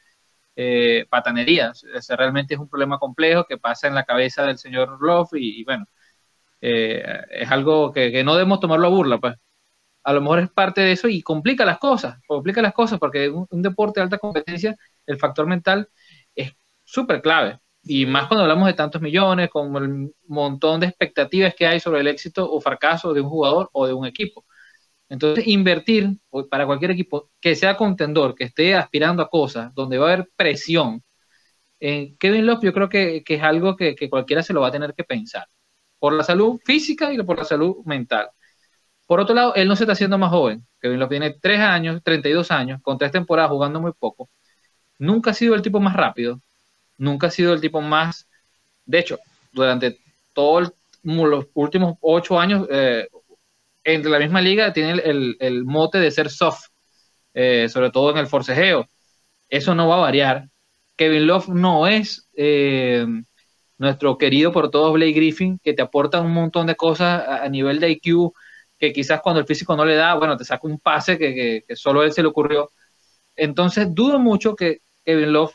[0.61, 1.71] eh, patanería.
[2.17, 5.87] realmente es un problema complejo que pasa en la cabeza del señor Love y, bueno,
[6.61, 9.35] eh, es algo que, no debemos tomarlo a burla, pues.
[10.03, 13.29] A lo mejor es parte de eso y complica las cosas, complica las cosas porque
[13.29, 15.89] un, un deporte de alta competencia, el factor mental
[16.35, 16.53] es
[16.83, 17.59] súper clave.
[17.83, 22.01] Y más cuando hablamos de tantos millones, con el montón de expectativas que hay sobre
[22.01, 24.45] el éxito o fracaso de un jugador o de un equipo.
[25.09, 26.17] Entonces, invertir
[26.49, 30.29] para cualquier equipo que sea contendor, que esté aspirando a cosas, donde va a haber
[30.35, 31.03] presión,
[31.79, 34.93] en Kevin Love yo creo que, es algo que, cualquiera se lo va a tener
[34.95, 35.47] que pensar,
[35.99, 38.29] por la salud física y por la salud mental.
[39.07, 40.67] Por otro lado, él no se está haciendo más joven.
[40.81, 44.29] Kevin Love tiene 3 años, 32 años, con tres temporadas jugando muy poco.
[44.99, 46.41] Nunca ha sido el tipo más rápido,
[46.99, 48.27] nunca ha sido el tipo más...
[48.85, 49.19] De hecho,
[49.51, 49.97] durante
[50.33, 50.73] todos
[51.03, 53.07] los últimos 8 años, eh,
[53.83, 56.67] entre la misma liga tiene el, mote de ser soft,
[57.33, 58.87] eh, sobre todo en el forcejeo.
[59.49, 60.49] Eso no va a variar.
[60.95, 63.05] Kevin Love no es eh,
[63.77, 67.79] nuestro querido por todos Blake Griffin, que te aporta un montón de cosas a, nivel
[67.79, 68.33] de IQ,
[68.77, 71.75] que quizás cuando el físico no le da, bueno, te saca un pase que, que
[71.75, 72.71] solo a él se le ocurrió.
[73.35, 75.53] Entonces, dudo mucho que Kevin Love,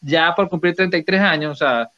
[0.00, 1.90] ya por cumplir 33 años, o sea,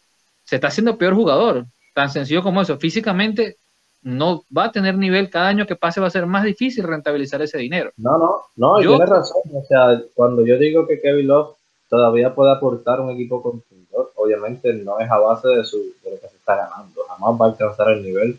[0.45, 1.67] se está haciendo peor jugador.
[1.95, 2.79] Tan sencillo como eso.
[2.79, 3.59] Físicamente
[4.03, 7.41] no va a tener nivel, cada año que pase va a ser más difícil rentabilizar
[7.43, 7.93] ese dinero.
[7.97, 9.43] No, no, no, yo, tienes razón.
[9.55, 11.55] O sea, cuando yo digo que Kevin Love
[11.89, 16.21] todavía puede aportar un equipo consumidor, obviamente no es a base de, su, de lo
[16.21, 17.03] que se está ganando.
[17.09, 18.39] Jamás va a alcanzar el nivel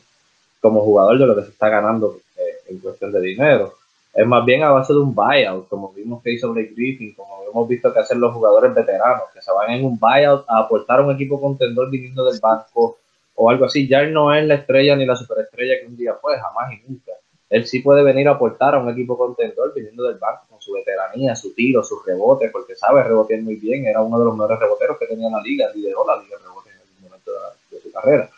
[0.59, 3.74] como jugador de lo que se está ganando eh, en cuestión de dinero.
[4.14, 7.43] Es más bien a base de un buyout, como vimos que hizo Blake Griffin, como
[7.49, 11.01] hemos visto que hacen los jugadores veteranos, que se van en un buyout a aportar
[11.01, 12.97] un equipo contendor viniendo del banco
[13.36, 13.88] o algo así.
[13.88, 16.88] Ya él no es la estrella ni la superestrella que un día fue, jamás y
[16.88, 17.14] nunca.
[17.49, 20.74] Él sí puede venir a aportar a un equipo contendor viniendo del banco con su
[20.74, 23.86] veteranía, su tiro, su rebote, porque sabe rebotear muy bien.
[23.86, 26.43] Era uno de los mejores reboteros que tenía en la liga, lideró la liga de
[26.43, 27.32] rebote en algún momento
[27.72, 28.30] de, su carrera.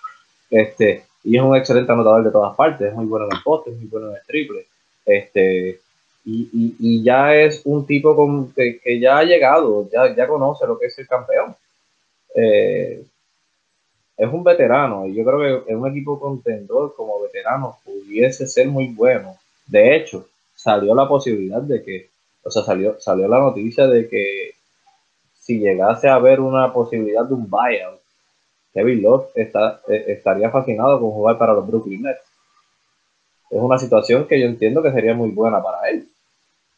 [0.49, 3.71] Este, y es un excelente anotador de todas partes, es muy bueno en el poste,
[3.71, 4.67] es muy bueno en el triple.
[5.05, 5.79] Este,
[6.25, 10.65] y, y, ya es un tipo con, que, que, ya ha llegado, ya, ya conoce
[10.65, 11.55] lo que es el campeón.
[12.35, 13.05] Eh,
[14.17, 18.67] es un veterano y yo creo que en un equipo contendor como veterano pudiese ser
[18.67, 19.37] muy bueno.
[19.67, 22.09] De hecho, salió la posibilidad de que,
[22.43, 24.51] o sea, salió, salió la noticia de que
[25.39, 27.99] si llegase a haber una posibilidad de un buyout,
[28.73, 32.21] Kevin Love está, eh, estaría fascinado con jugar para los Brooklyn Nets.
[33.49, 36.07] Es una situación que yo entiendo que sería muy buena para él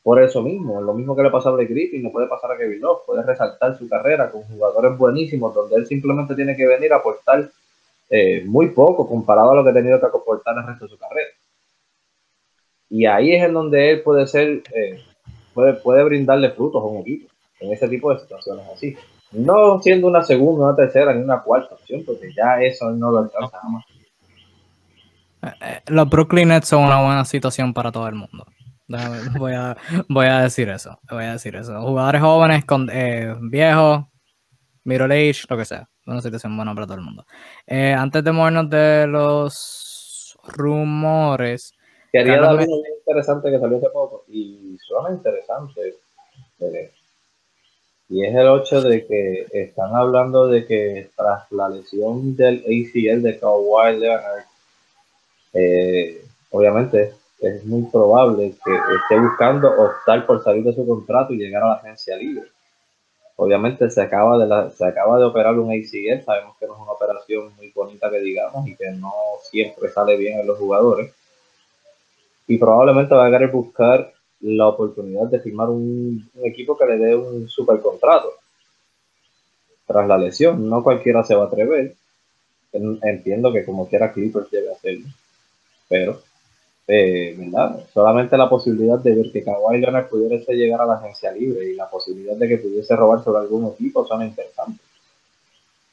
[0.08, 2.58] por eso mismo, lo mismo que le pasa a Blake Griffin, no puede pasar a
[2.58, 6.94] Kevin Love, puede resaltar su carrera con jugadores buenísimos, donde él simplemente tiene que venir
[6.94, 7.50] a aportar
[8.10, 10.98] eh, muy poco comparado a lo que ha tenido que aportar el resto de su
[10.98, 11.28] carrera.
[12.90, 15.04] Y ahí es en donde él puede ser, eh,
[15.54, 18.96] puede, puede brindarle frutos a un equipo, en ese tipo de situaciones así.
[19.34, 23.18] No siendo una segunda, una tercera, ni una cuarta opción, porque ya eso no lo
[23.18, 23.84] alcanza jamás.
[25.44, 28.46] Eh, los Brooklyn Nets son una buena situación para todo el mundo
[29.38, 29.76] voy, a,
[30.08, 31.00] voy a decir eso.
[31.10, 31.82] Voy a decir eso.
[31.82, 34.06] Jugadores jóvenes, con, eh, viejos,
[34.86, 35.90] middle age, lo que sea.
[36.06, 37.26] Una situación buena para todo el mundo.
[37.66, 41.74] Eh, antes de movernos de los rumores.
[42.14, 44.24] Quería dar algo muy interesante que salió hace poco.
[44.30, 45.96] Y suena interesante.
[48.10, 53.22] Y es el hecho de que están hablando de que tras la lesión del ACL
[53.22, 54.46] de Kawhi Leonard,
[55.58, 61.38] eh, obviamente es muy probable que esté buscando optar por salir de su contrato y
[61.38, 62.48] llegar a la agencia libre.
[63.36, 66.92] Obviamente se acaba de, se acaba de operar un ACL, sabemos que no es una
[66.92, 71.14] operación muy bonita que digamos y que no siempre sale bien en los jugadores.
[72.48, 77.16] Y probablemente va a querer buscar la oportunidad de firmar un, equipo que le dé
[77.16, 78.32] un super contrato
[79.88, 80.70] tras la lesión.
[80.70, 81.96] No cualquiera se va a atrever.
[82.74, 85.08] Entiendo que como quiera Clippers debe hacerlo.
[85.90, 86.22] Pero,
[86.88, 87.86] eh, ¿verdad?
[87.94, 91.76] Solamente la posibilidad de ver que Kawhi Leonard pudiese llegar a la agencia libre y
[91.76, 94.86] la posibilidad de que pudiese robar sobre algún equipo son interesantes.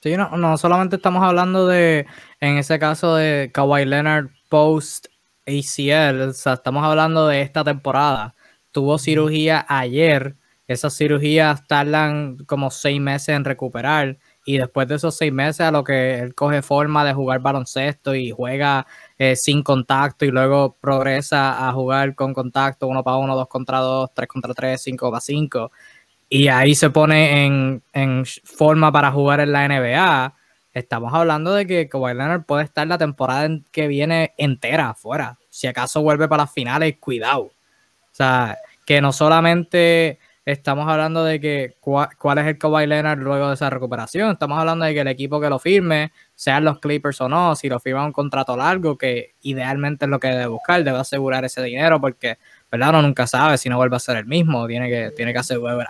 [0.01, 2.07] Sí, no, no solamente estamos hablando de,
[2.38, 5.07] en ese caso de Kawhi Leonard post
[5.47, 8.34] ACL, o sea, estamos hablando de esta temporada.
[8.70, 10.36] Tuvo cirugía ayer,
[10.68, 15.70] esas cirugías tardan como seis meses en recuperar y después de esos seis meses a
[15.70, 18.86] lo que él coge forma de jugar baloncesto y juega
[19.18, 23.78] eh, sin contacto y luego progresa a jugar con contacto, uno para uno, dos contra
[23.78, 25.70] dos, tres contra tres, cinco para cinco,
[26.28, 30.34] y ahí se pone en, en forma para jugar en la NBA,
[30.72, 35.38] estamos hablando de que Kawhi Leonard puede estar la temporada que viene entera afuera.
[35.48, 37.42] Si acaso vuelve para las finales, cuidado.
[37.42, 37.52] O
[38.10, 43.54] sea, que no solamente estamos hablando de que cuál es el Kawhi Leonard luego de
[43.54, 44.32] esa recuperación.
[44.32, 47.68] Estamos hablando de que el equipo que lo firme, sean los Clippers o no, si
[47.68, 51.62] lo firma un contrato largo, que idealmente es lo que debe buscar, debe asegurar ese
[51.62, 52.39] dinero porque,
[52.70, 52.91] ¿verdad?
[52.91, 55.41] Uno nunca sabe si no vuelve a ser el mismo, tiene que, tiene que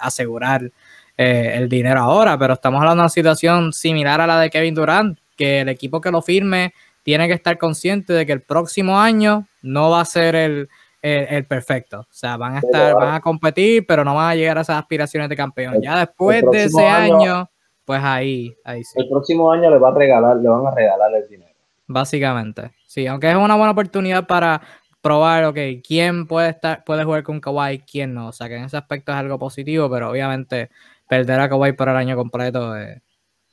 [0.00, 0.70] asegurar,
[1.16, 4.74] eh, el dinero ahora, pero estamos hablando de una situación similar a la de Kevin
[4.74, 6.74] Durant, que el equipo que lo firme
[7.04, 10.68] tiene que estar consciente de que el próximo año no va a ser el,
[11.02, 12.00] el, perfecto.
[12.00, 14.78] O sea, van a estar, van a competir, pero no van a llegar a esas
[14.78, 15.80] aspiraciones de campeón.
[15.82, 17.48] ya después de ese año,
[17.84, 19.00] pues ahí, ahí sí.
[19.00, 21.52] El próximo año le va a regalar, le van a regalar el dinero.
[21.86, 22.72] Básicamente.
[22.86, 24.60] Sí, aunque es una buena oportunidad para
[25.00, 28.28] probar, ok, quién puede estar, puede jugar con Kawhi, quién no.
[28.28, 30.70] O sea que en ese aspecto es algo positivo, pero obviamente
[31.08, 33.02] perder a Kawhi por el año completo eh,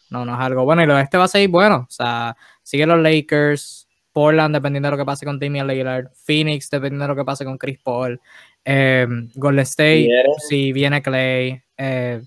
[0.10, 0.84] no, no es algo bueno.
[0.84, 1.88] Y lo este va a seguir bueno.
[1.88, 6.70] O sea, sigue los Lakers, Portland, dependiendo de lo que pase con Damian Lillard, Phoenix,
[6.70, 8.20] dependiendo de lo que pase con Chris Paul,
[8.64, 10.10] eh, Golden State,
[10.48, 12.22] si, viene Clay, eh,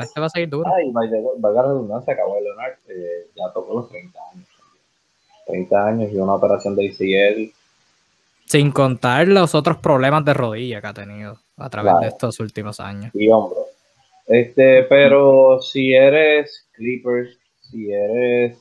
[0.00, 0.70] este va a seguir duro.
[0.74, 4.48] Ay, valga la redundancia, acabó Leonard, eh, ya tocó los 30 años.
[5.46, 7.52] 30 años y una operación de ACL.
[8.46, 12.80] Sin contar los otros problemas de rodilla que ha tenido a través de estos últimos
[12.80, 13.10] años.
[13.14, 13.66] Y hombro.
[14.26, 18.56] Este, pero si eres Clippers, si eres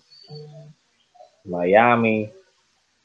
[1.46, 2.30] Miami,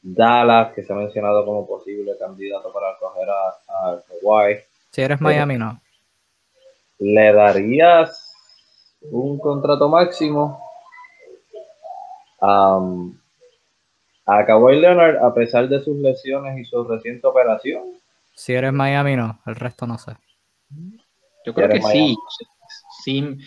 [0.01, 4.57] Dallas, que se ha mencionado como posible candidato para coger a, Hawaii.
[4.91, 5.79] Si eres Miami, no.
[6.99, 8.33] ¿Le darías
[9.01, 10.59] un contrato máximo
[12.41, 12.77] a
[14.45, 17.83] Kawhi Leonard a pesar de sus lesiones y su reciente operación?
[18.35, 19.39] Si eres Miami, no.
[19.45, 20.11] El resto no sé.
[21.45, 22.15] Yo creo que sí.
[23.03, 23.37] sí.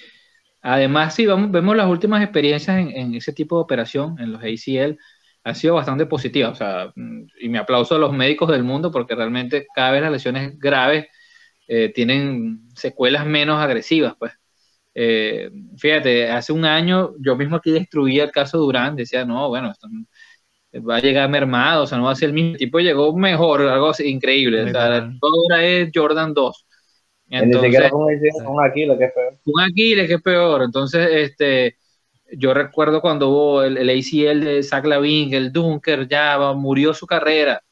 [0.62, 4.42] Además, si vamos, vemos las últimas experiencias en, en, ese tipo de operación, en los
[4.42, 4.98] ACL,
[5.44, 6.48] ha sido bastante positiva.
[6.50, 6.92] O sea,
[7.40, 11.06] y me aplauso a los médicos del mundo porque realmente cada vez las lesiones graves
[11.74, 14.30] eh, tienen secuelas menos agresivas, pues.
[14.94, 19.70] Eh, fíjate, hace un año yo mismo aquí destruía el caso Durán, decía, no, bueno,
[19.70, 19.88] esto
[20.86, 23.62] va a llegar mermado, o sea, no va a ser el mismo tipo, llegó mejor,
[23.62, 24.64] algo así, increíble.
[24.64, 26.66] O sea, todo ahora es Jordan 2.
[27.30, 29.38] Entonces, un Aquiles que es peor.
[29.46, 30.62] Un Aquiles que es peor.
[30.64, 31.78] Entonces, este,
[32.32, 37.62] yo recuerdo cuando hubo el, ACL de Zach Lavin, el Dunker, ya murió su carrera.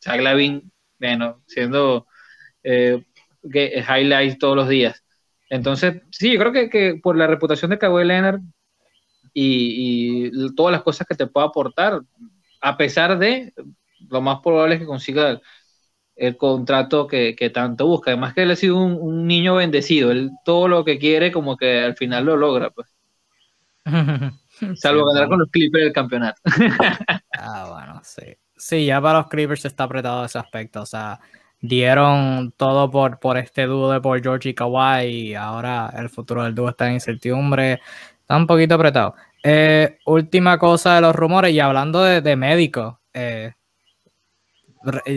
[0.00, 0.70] Zach Lavin,
[1.00, 2.06] bueno, siendo
[2.62, 3.02] eh,
[3.44, 5.02] highlights todos los días.
[5.50, 8.40] Entonces, sí, yo creo que, que por la reputación de Kawhi Leonard
[9.34, 12.00] y, y, todas las cosas que te pueda aportar,
[12.60, 13.52] a pesar de
[14.08, 15.40] lo más probable es que consiga
[16.16, 18.10] el, contrato que, que, tanto busca.
[18.12, 21.56] Además que él ha sido un, un niño bendecido, él todo lo que quiere como
[21.56, 22.88] que al final lo logra, pues.
[24.76, 26.40] Salvo ganar con los Clippers el campeonato.
[27.38, 28.22] ah, bueno, sí.
[28.56, 30.82] Sí, ya para los Clippers está apretado ese aspecto.
[30.82, 31.18] O sea,
[31.62, 36.42] dieron todo por, por este dúo de Paul George y Kawhi y ahora el futuro
[36.44, 37.80] del dúo está en incertidumbre.
[38.20, 39.14] Está un poquito apretado.
[39.42, 42.96] Eh, última cosa de los rumores y hablando de, de médicos.
[43.14, 43.52] Eh,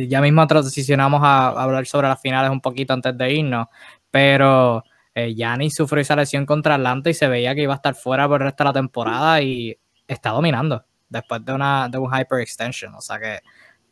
[0.07, 3.67] ya mismo transicionamos a hablar sobre las finales un poquito antes de irnos,
[4.11, 4.83] pero
[5.15, 5.35] eh,
[5.71, 8.47] sufrió esa lesión contra Atlanta y se veía que iba a estar fuera por el
[8.47, 9.75] resto de la temporada y
[10.07, 12.93] está dominando después de, una, de un hyperextension.
[12.93, 13.39] O sea que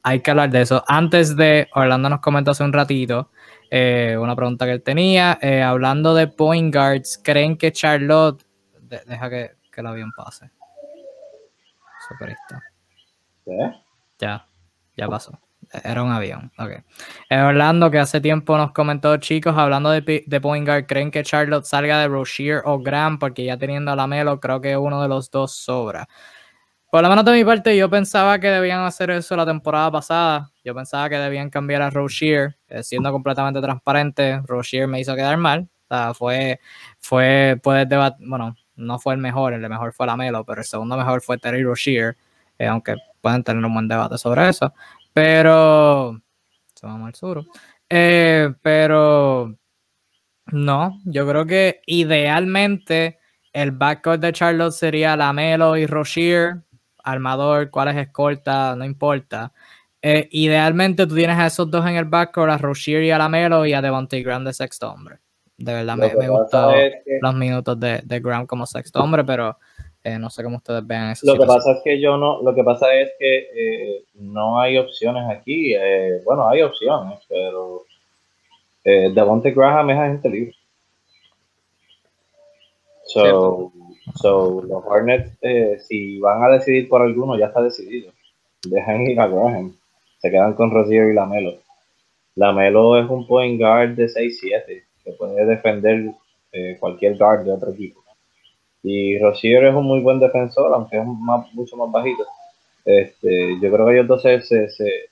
[0.03, 0.83] hay que hablar de eso.
[0.87, 3.29] Antes de, Orlando nos comentó hace un ratito
[3.75, 5.39] eh, una pregunta que él tenía.
[5.41, 8.45] Eh, hablando de point guards, ¿creen que Charlotte...
[9.07, 10.51] deja que, que el avión pase.
[12.07, 12.61] Superista.
[14.19, 14.47] Ya,
[14.95, 15.39] ya pasó.
[15.83, 16.83] Era un avión, ok.
[17.31, 21.23] Eh, Orlando, que hace tiempo nos comentó, chicos, hablando de, de point guard, ¿creen que
[21.23, 23.17] Charlotte salga de Rozier o Graham?
[23.17, 26.07] Porque ya teniendo a la Melo, creo que uno de los dos sobra.
[26.93, 30.51] Por lo menos de mi parte, yo pensaba que debían hacer eso la temporada pasada.
[30.63, 34.39] Yo pensaba que debían cambiar a Rozier, siendo completamente transparente.
[34.45, 35.67] Rozier me hizo quedar mal.
[35.89, 36.59] O sea, fue,
[36.99, 40.67] fue, puedes debatir, bueno, no fue el mejor, el mejor fue la Melo, pero el
[40.67, 42.15] segundo mejor fue Terry Rozier,
[42.59, 44.71] eh, aunque pueden tener un buen debate sobre eso.
[45.13, 46.21] Pero.
[46.75, 47.43] Se va al sur.
[47.89, 49.57] Eh, pero.
[50.51, 53.17] No, yo creo que idealmente
[53.51, 56.61] el backcourt de Charlotte sería Lamelo y Rozier,
[57.03, 59.51] armador, cuál es escolta, no importa.
[60.01, 63.65] Eh, idealmente tú tienes a esos dos en el backcourt, a Rozier y a Lamelo
[63.65, 65.19] y a Devontae Graham de sexto hombre.
[65.57, 66.73] De verdad me, me gustó
[67.21, 69.57] los minutos de, de Graham como sexto hombre, pero
[70.03, 71.25] eh, no sé cómo ustedes vean eso.
[71.25, 74.77] Lo que pasa es que yo no, lo que pasa es que eh, no hay
[74.77, 75.73] opciones aquí.
[76.25, 77.85] bueno, hay opciones, pero
[78.83, 80.55] eh, Devontae Graham es agente libre.
[83.13, 83.71] So,
[84.15, 88.11] so los Hornets, eh, si van a decidir por alguno, ya está decidido.
[88.65, 89.75] Dejan ir a Graham.
[90.19, 91.59] Se quedan con Rozier y Lamelo.
[92.35, 96.11] Lamelo es un point guard de 6-7 que puede defender
[96.51, 98.03] eh, cualquier guard de otro equipo.
[98.81, 102.25] Y Rozier es un muy buen defensor, aunque es mucho más bajito.
[102.83, 105.09] Este, yo creo que ellos dos se, se,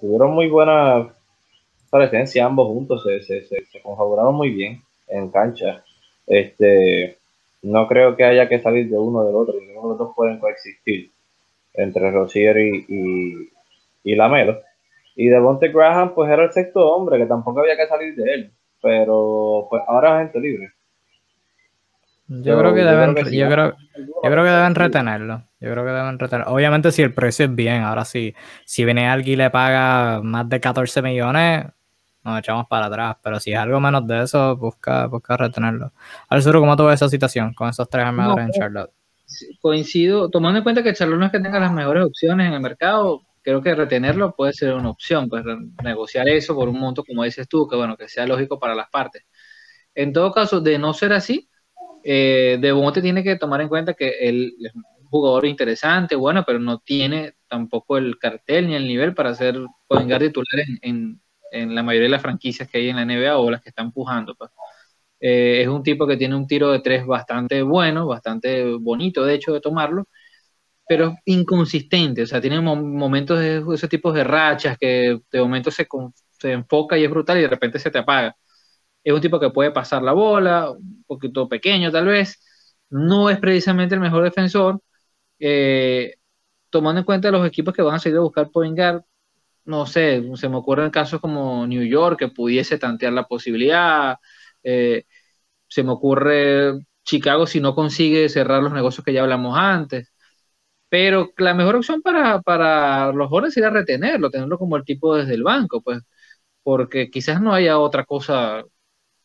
[0.00, 1.14] tuvieron muy buena
[1.90, 5.84] presencia ambos juntos, se, se, se, configuraron muy bien en cancha.
[6.26, 7.18] Este,
[7.62, 11.10] no creo que haya que salir de uno del otro, los dos pueden coexistir
[11.74, 13.50] entre Rosier y,
[14.04, 14.60] y, Lamelo.
[15.14, 18.34] Y de Monte Graham, pues era el sexto hombre, que tampoco había que salir de
[18.34, 18.52] él,
[18.82, 20.72] pero pues ahora es gente libre.
[22.28, 25.42] Yo, creo que deben, yo, creo, yo creo que deben retenerlo.
[25.60, 26.52] Yo creo que deben retenerlo.
[26.52, 28.34] Obviamente, si el precio es bien, ahora sí,
[28.64, 31.66] si viene alguien y le paga más de 14 millones,
[32.26, 33.16] nos echamos para atrás.
[33.22, 35.92] Pero si es algo menos de eso, busca, busca retenerlo.
[36.28, 38.90] Al sur, ¿cómo tú ves esa situación con esos tres armadores en Charlotte?
[39.60, 42.60] Coincido, tomando en cuenta que Charlotte no es que tenga las mejores opciones en el
[42.60, 45.44] mercado, creo que retenerlo puede ser una opción, pues
[45.82, 48.88] negociar eso por un monto, como dices tú, que bueno, que sea lógico para las
[48.90, 49.24] partes.
[49.94, 51.48] En todo caso, de no ser así,
[52.04, 56.44] eh, de Bonte tiene que tomar en cuenta que él es un jugador interesante, bueno,
[56.46, 59.56] pero no tiene tampoco el cartel ni el nivel para ser
[59.86, 61.20] point titular en,
[61.52, 64.34] la mayoría de las franquicias que hay en la NBA o las que están empujando.
[64.36, 64.50] Pues.
[65.20, 69.34] Eh, es un tipo que tiene un tiro de tres bastante bueno, bastante bonito, de
[69.34, 70.04] hecho, de tomarlo,
[70.88, 75.86] pero inconsistente, o sea, tiene momentos de ese tipo de rachas que de momento se,
[76.30, 78.36] se enfoca y es brutal y de repente se te apaga
[79.06, 82.42] es un tipo que puede pasar la bola, un poquito pequeño tal vez,
[82.90, 84.82] no es precisamente el mejor defensor,
[85.38, 86.16] eh,
[86.70, 88.76] tomando en cuenta los equipos que van a salir a buscar point
[89.66, 94.16] no sé, se me ocurren casos como New York que pudiese tantear la posibilidad,
[94.62, 95.04] eh,
[95.68, 100.12] se me ocurre Chicago si no consigue cerrar los negocios que ya hablamos antes.
[100.88, 105.34] Pero la mejor opción para, para los Hornets sería retenerlo, tenerlo como el tipo desde
[105.34, 106.02] el banco, pues,
[106.62, 108.64] porque quizás no haya otra cosa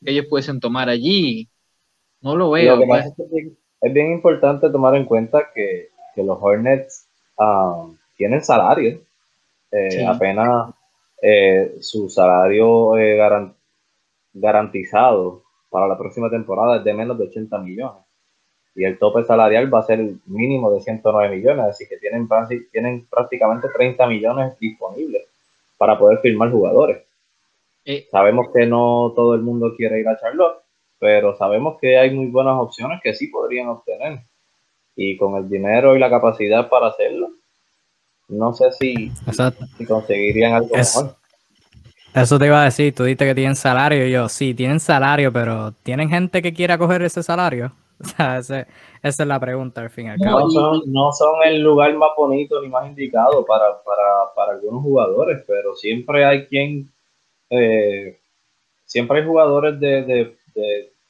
[0.03, 1.49] ellos pueden tomar allí.
[2.21, 2.77] No lo veo.
[2.85, 3.05] Pues.
[3.81, 9.01] es, bien, importante tomar en cuenta que, los Hornets um, tienen salario.
[9.71, 10.73] Eh, apenas
[11.21, 13.17] eh, su salario eh,
[14.33, 18.03] garantizado para la próxima temporada es de menos de 80 millones.
[18.75, 22.27] Y el tope salarial va a ser el mínimo de 109 millones, así que tienen,
[22.71, 25.23] tienen prácticamente 30 millones disponibles
[25.77, 27.03] para poder firmar jugadores.
[28.11, 30.61] Sabemos que no todo el mundo quiere ir a Charlotte,
[30.99, 34.19] pero sabemos que hay muy buenas opciones que sí podrían obtener.
[34.95, 37.31] Y con el dinero y la capacidad para hacerlo,
[38.31, 39.11] no sé si,
[39.77, 41.15] si conseguirían algo mejor.
[42.13, 45.31] Eso te iba a decir, tú dijiste que tienen salario, y yo, sí, tienen salario,
[45.31, 47.73] pero ¿tienen gente que quiera coger ese salario?
[48.03, 48.67] O sea,
[49.03, 52.59] esa es la pregunta al fin y No son, no son el lugar más bonito
[52.59, 56.91] ni más indicado para, para, para algunos jugadores, pero siempre hay quien
[57.51, 58.17] eh,
[58.85, 60.35] siempre hay jugadores de,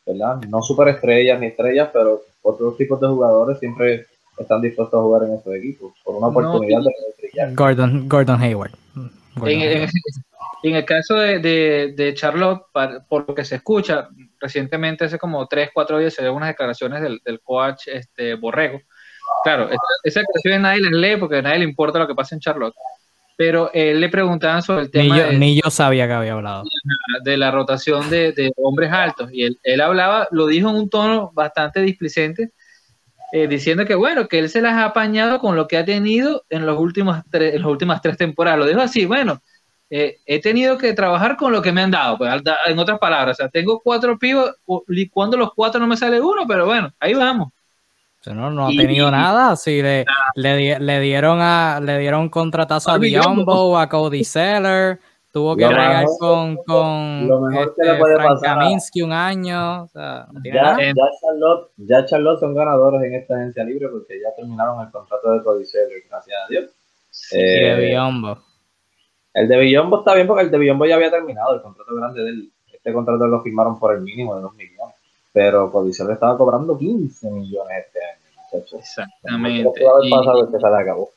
[0.06, 0.42] ¿verdad?
[0.50, 4.08] No superestrellas ni estrellas, pero otros tipos de jugadores siempre
[4.42, 7.54] están dispuestos a jugar en estos equipos por una oportunidad de brillar.
[7.54, 8.72] Gordon, Gordon Hayward.
[9.46, 12.64] en, el caso de, Charlotte,
[13.08, 17.02] por lo que se escucha, recientemente, hace como 3, 4 días, se dio unas declaraciones
[17.02, 18.80] del, coach este, Borrego.
[19.44, 19.70] Claro,
[20.04, 22.76] esa declaración nadie les lee porque a nadie le importa lo que pasa en Charlotte
[23.42, 25.32] pero él le preguntaban sobre el tema.
[25.32, 26.64] Ni yo, sabía que había hablado.
[27.24, 29.32] De la rotación de, hombres altos.
[29.34, 32.52] Y él, él, hablaba, lo dijo en un tono bastante displicente,
[33.32, 36.44] eh, diciendo que bueno, que él se las ha apañado con lo que ha tenido
[36.50, 38.60] en, los últimos en las últimas tres temporadas.
[38.60, 39.42] Lo dijo así, bueno,
[39.90, 42.18] eh, he tenido que trabajar con lo que me han dado.
[42.18, 42.34] Pues,
[42.66, 44.52] en otras palabras, o sea, tengo cuatro pibos,
[45.12, 47.50] cuando los cuatro no me sale uno, pero bueno, ahí vamos.
[48.28, 49.56] No, no ha tenido nada.
[49.56, 50.06] Sí, le,
[50.36, 55.00] le, dieron a, le dieron contratazo a Biombo, a Cody Seller,
[55.32, 59.84] Tuvo que bregar con, con lo mejor que le puede Frank pasar Kaminsky un año.
[59.84, 63.88] O sea, no tiene Ya, ya, Charlotte, ya Charlotte son ganadores en esta agencia libre
[63.88, 66.72] porque ya terminaron el contrato de Codicero, gracias a Dios.
[67.32, 68.38] Y de Eh, Biombo.
[69.34, 72.24] el de Villombo está bien porque el de Villombo ya había terminado el contrato grande
[72.24, 72.52] de él.
[72.74, 74.96] Este contrato lo firmaron por el mínimo de 2 millones.
[75.34, 78.20] Pero Codicero estaba cobrando 15 millones este año,
[78.52, 78.80] muchachos.
[78.82, 79.86] Exactamente.
[79.88, 81.10] Haber Y- que se le acabó.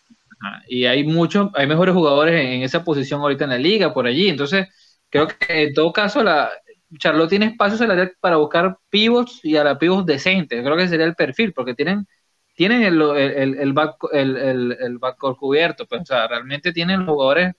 [0.45, 3.93] Ajá, Y hay muchos, hay mejores jugadores en, en esa posición ahorita en la liga,
[3.95, 4.29] por allí.
[4.29, 4.69] Entonces,
[5.11, 6.51] creo que en todo caso, la
[6.99, 10.63] Charlotte tiene espacio salarial para buscar pivots y a la pivots decentes.
[10.63, 12.07] Creo que sería el perfil, porque tienen,
[12.55, 14.37] tienen el, el, el, back, el,
[14.81, 15.87] el, backcourt cubierto.
[15.87, 17.55] Pues, o sea, realmente tienen los jugadores.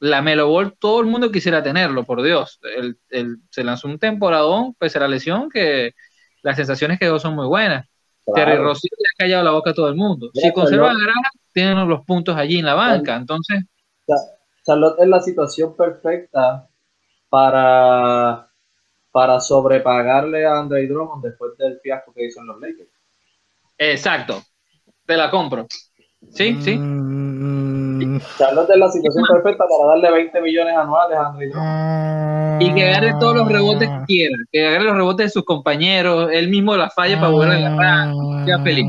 [0.00, 2.58] La Melo Ball, todo el mundo quisiera tenerlo, por Dios.
[3.50, 5.92] Se lanzó un temporadón, pese a la lesión, que
[6.42, 7.86] las sensaciones que dio son muy buenas.
[8.34, 8.64] Terry Claro.
[8.64, 10.30] Rozier le ha callado la boca a todo el mundo.
[10.34, 11.22] Si conservan a Charlotte- Graham,
[11.52, 13.16] tienen los puntos allí en la banca.
[13.16, 13.64] Entonces,
[14.64, 16.68] Charlotte es la situación perfecta
[17.28, 18.48] para,
[19.10, 22.90] para sobrepagarle a Andre Drummond después del fiasco que hizo en los Lakers.
[23.78, 24.42] exacto.
[25.04, 25.66] Te la compro.
[26.30, 26.76] Sí, sí.
[26.76, 32.62] Mm, Charlotte es la situación perfecta para darle 20 millones anuales a Andre Drummond.
[32.62, 34.36] Y que agarre todos los rebotes que quiera.
[34.52, 36.30] Que agarre los rebotes de sus compañeros.
[36.32, 38.44] Él mismo las falla para volver a agarrar.
[38.44, 38.86] Sea feliz.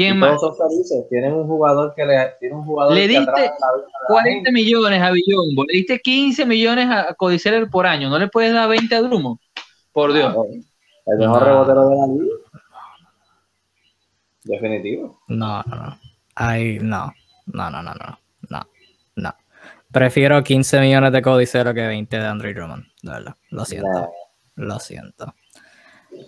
[0.00, 0.40] ¿Quién Y más?
[0.40, 1.04] todos son felices.
[1.10, 4.30] Tienen un jugador que le tiene un jugador Le que diste atrae la la 40
[4.34, 4.52] gente.
[4.52, 5.64] millones a Villombo.
[5.68, 8.08] Le diste 15 millones a Codicel por año.
[8.08, 9.38] ¿No le puedes dar 20 a Drummond?
[9.92, 10.34] Por Dios.
[11.06, 11.44] El mejor No.
[11.44, 12.34] rebotero de la liga.
[14.44, 15.20] Definitivo.
[15.28, 15.98] No, no, no.
[16.34, 17.12] Ay, no.
[17.46, 18.18] No, no, no, no.
[18.48, 18.60] No,
[19.16, 19.34] no.
[19.92, 22.84] Prefiero 15 millones de codicero que 20 de Andre Drummond.
[23.02, 23.36] De verdad.
[23.50, 23.88] Lo siento.
[23.88, 24.06] Nah.
[24.56, 25.34] Lo siento.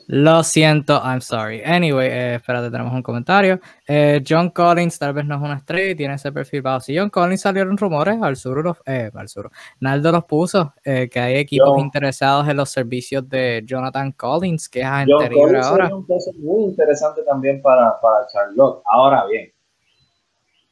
[0.09, 1.63] Lo siento, I'm sorry.
[1.65, 3.61] Anyway, eh, espérate, tenemos un comentario.
[3.87, 6.81] Eh, John Collins tal vez no es una estrella y tiene ese perfil bajo.
[6.81, 11.09] Si John Collins salieron rumores, al sur, los, eh, al sur, Naldo los puso, eh,
[11.11, 15.67] que hay equipos John- interesados en los servicios de Jonathan Collins, que es John Collins
[15.67, 15.85] ahora.
[15.87, 18.83] sería un caso muy interesante también para, para Charlotte.
[18.85, 19.51] Ahora bien,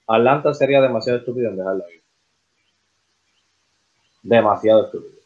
[0.07, 2.01] Atlanta sería demasiado estúpido en dejarlo ir.
[4.23, 5.21] Demasiado estúpido.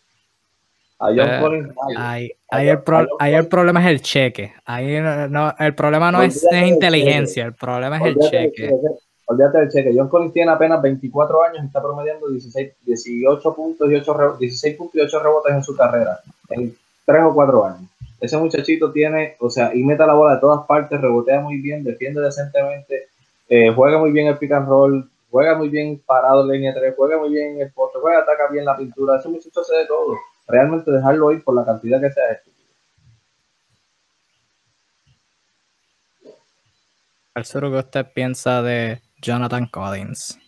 [1.01, 1.75] A John Collins.
[2.55, 4.53] Ahí, el, pro- ahí el problema es el cheque.
[4.65, 4.99] Ahí
[5.31, 8.75] no, el problema no es, inteligencia, el problema es el Olvídate cheque.
[9.27, 9.93] Olvídate del cheque.
[9.97, 14.39] John Collins tiene apenas 24 años y está promediando 16, 18 puntos y 8 re-
[14.39, 16.21] 16 puntos y 8 rebotes en su carrera.
[16.51, 16.75] En
[17.07, 17.91] 3 o 4 años.
[18.21, 21.85] Ese muchachito tiene, o sea, y mete la bola de todas partes, rebotea muy bien,
[21.85, 23.09] defiende decentemente,
[23.49, 26.95] eh, juega muy bien el pick and roll, juega muy bien parado en línea 3,
[26.97, 29.19] juega muy bien en el poste, juega, ataca bien la pintura.
[29.19, 30.17] Ese muchacho hace de todo.
[30.47, 32.65] Realmente dejarlo ir por la cantidad que sea es estúpido.
[37.35, 40.39] Al sur, ¿qué usted piensa de Jonathan Collins?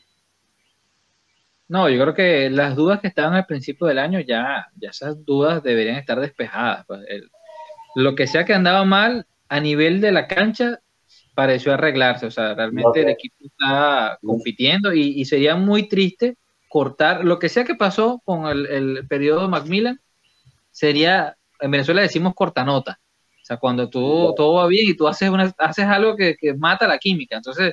[1.68, 5.24] No, yo creo que las dudas que estaban al principio del año ya, ya esas
[5.24, 6.84] dudas deberían estar despejadas.
[6.86, 7.00] pues.
[7.08, 7.28] El-
[7.96, 10.80] lo que sea que andaba mal a nivel de la cancha
[11.34, 12.26] pareció arreglarse.
[12.26, 16.36] O sea, realmente el equipo está compitiendo y, y sería muy triste
[16.76, 19.98] cortar lo que sea que pasó con el, el periodo Macmillan.
[20.70, 23.00] Sería, en Venezuela decimos cortanota.
[23.40, 26.52] O sea, cuando tú, todo va bien y tú haces, una, haces algo que, que
[26.52, 27.38] mata la química.
[27.38, 27.72] Entonces,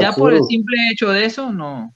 [0.00, 1.94] ya por el simple hecho de eso, no.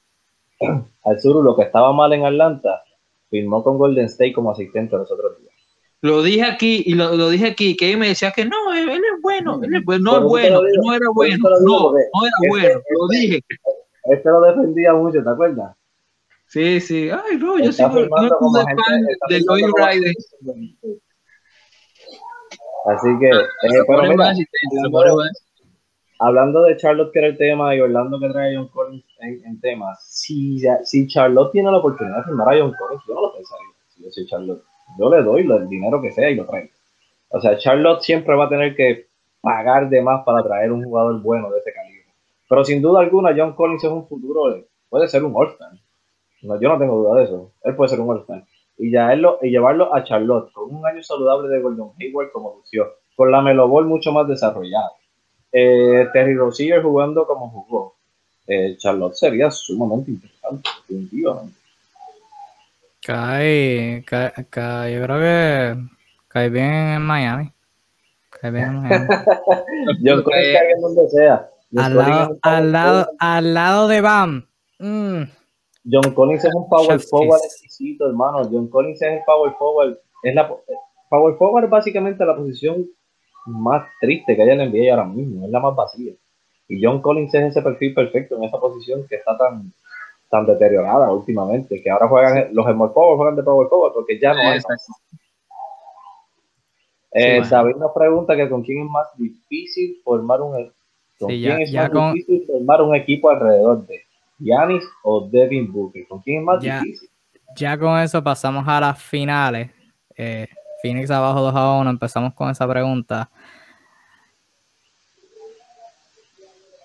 [1.04, 2.82] Al sur, lo que estaba mal en Atlanta,
[3.30, 5.54] firmó con Golden State como asistente los otros días.
[6.02, 8.90] Lo dije aquí y lo, lo dije aquí, que él me decía que no, él,
[8.90, 11.92] él es bueno, él es bueno, no es bueno, digo, no era bueno, digo, no,
[11.92, 12.06] no era
[12.42, 13.44] este- bueno, lo este- dije.
[14.04, 15.74] Este lo defendía mucho, ¿te acuerdas?
[16.56, 20.14] Sí, sí, ay, no, yo soy no como soy fan de Lloyd Ryder.
[22.86, 24.32] Así que, eh, Se pero mira,
[26.18, 29.44] hablando- de Charlotte, que era el tema, y Orlando que trae a John Collins en,
[29.44, 33.14] en temas, si, ya- si Charlotte tiene la oportunidad de firmar a John Collins, yo
[33.14, 33.66] no lo pensaría.
[33.88, 34.62] Si yo soy Charlotte,
[34.98, 36.70] yo le doy el dinero que sea y lo traigo.
[37.28, 39.08] O sea, Charlotte siempre va a tener que
[39.42, 42.06] pagar de más para traer un jugador bueno de ese calibre.
[42.48, 45.72] Pero sin duda alguna, John Collins es un futuro, de- puede ser un All-Star.
[46.42, 47.52] No, yo no tengo duda de eso.
[47.64, 48.44] Él puede ser un All-Star.
[48.78, 52.30] Y, ya él lo- y llevarlo a Charlotte con un año saludable de Gordon Hayward
[52.32, 54.90] como lució, con la Melo Ball mucho más desarrollada.
[55.50, 57.94] Eh, Terry Rozier jugando como jugó.
[58.46, 61.54] Eh, Charlotte sería sumamente interesante, definitivamente.
[63.04, 65.76] Cae, cae, cae- yo creo que
[66.28, 67.52] cae bien en Miami.
[68.30, 69.06] Cae bien en Miami.
[70.04, 71.48] John Collins cae en donde sea.
[71.76, 74.46] Al, lado, al, lado, al lado de Bam.
[74.78, 75.22] Mm,
[75.90, 78.48] John Collins es un power forward exquisito, hermano.
[78.50, 79.98] John Collins es el power forward.
[80.22, 80.48] Es la,
[81.08, 82.86] power forward es básicamente la posición
[83.46, 85.44] más triste que hay en la NBA ahora mismo.
[85.44, 86.12] Es la más vacía.
[86.68, 89.72] Y John Collins es ese perfil perfecto en esa posición que está tan,
[90.28, 94.34] tan deteriorada últimamente, que ahora juegan los Small Power juegan de Power Power porque ya
[94.34, 94.58] no hay.
[97.12, 100.70] Eh, David nos pregunta que con quién es más difícil formar un
[101.18, 104.05] ¿con quién es más difícil formar un equipo alrededor de
[104.38, 106.06] Yanis o Devin Booker.
[106.08, 107.08] ¿Con quién es más difícil?
[107.56, 109.70] Ya con eso pasamos a las finales.
[110.16, 110.46] Eh,
[110.82, 111.90] Phoenix abajo 2 a 1.
[111.90, 113.30] Empezamos con esa pregunta.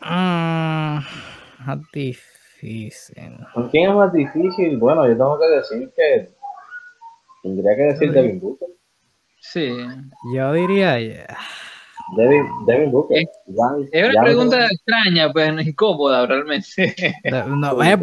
[0.01, 0.99] Mm,
[1.65, 3.37] más difícil.
[3.53, 4.77] ¿Con quién es más difícil?
[4.77, 6.29] Bueno, yo tengo que decir que
[7.43, 8.69] tendría que decir Devin Booker.
[9.39, 9.75] Sí.
[10.33, 10.97] Yo diría.
[12.15, 13.17] Devin, Devin Booker.
[13.91, 16.67] Es, una pregunta extraña, pues incómoda realmente.
[17.47, 17.99] No, es,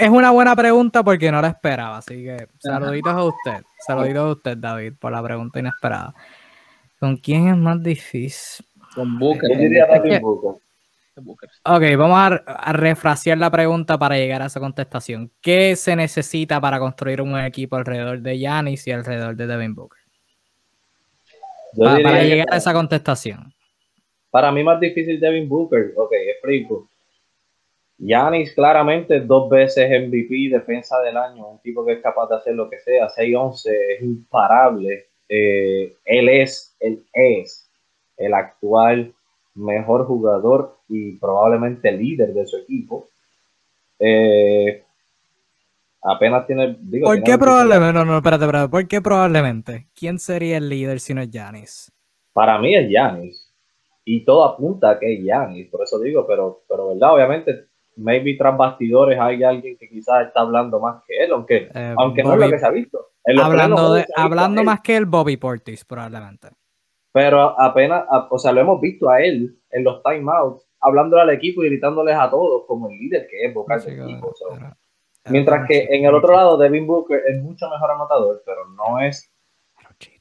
[0.00, 3.64] es, una buena pregunta porque no la esperaba, así que saluditos a usted.
[3.86, 6.14] Saluditos a usted, David, por la pregunta inesperada.
[6.98, 8.66] ¿Con quién es más difícil?
[8.94, 9.50] Con Booker.
[9.50, 10.60] Yo diría Devin Booker.
[11.64, 15.32] Ok, vamos a, a, refrasear la pregunta para llegar a esa contestación.
[15.40, 19.97] ¿Qué se necesita para construir un equipo alrededor de Yanis y alrededor de Devin Booker?
[21.76, 23.52] Para, llegar a esa contestación.
[24.30, 25.92] Para mí más difícil Devin Booker.
[25.96, 26.88] Ok, explico.
[27.98, 32.54] Yanis claramente dos veces MVP, defensa del año, un tipo que es capaz de hacer
[32.54, 35.06] lo que sea, 6-11, es imparable.
[35.28, 37.68] Eh, él es, él es
[38.16, 39.12] el actual
[39.54, 43.08] mejor jugador y probablemente líder de su equipo.
[43.98, 44.84] Eh,
[46.08, 46.76] apenas tiene.
[46.80, 47.92] Digo, ¿Por qué probablemente?
[47.92, 48.68] No, no, espérate, espérate.
[48.68, 49.88] ¿Por qué probablemente?
[49.94, 51.92] ¿Quién sería el líder si no es Yanis?
[52.32, 53.52] Para mí es Yanis.
[54.04, 57.66] Y todo apunta a que es Yanis, por eso digo, pero, pero verdad, obviamente,
[57.96, 62.22] maybe tras bastidores hay alguien que quizás está hablando más que él, aunque, eh, aunque
[62.22, 63.08] no es lo que se ha visto.
[63.42, 66.48] Hablando, de, hablando más que el Bobby Portis, probablemente.
[67.12, 71.62] Pero apenas, o sea, lo hemos visto a él en los timeouts, hablándole al equipo
[71.62, 74.32] y gritándoles a todos como el líder que es vocal del equipo.
[75.30, 79.30] Mientras que en el otro lado, Devin Booker es mucho mejor anotador, pero no es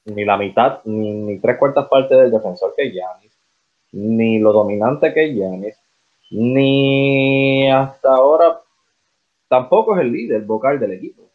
[0.06, 3.38] ni la mitad, ni, tres cuartas partes del defensor que Giannis,
[3.92, 5.76] ni lo dominante que Giannis,
[6.32, 8.62] ni hasta ahora
[9.48, 11.30] tampoco es el líder vocal del equipo.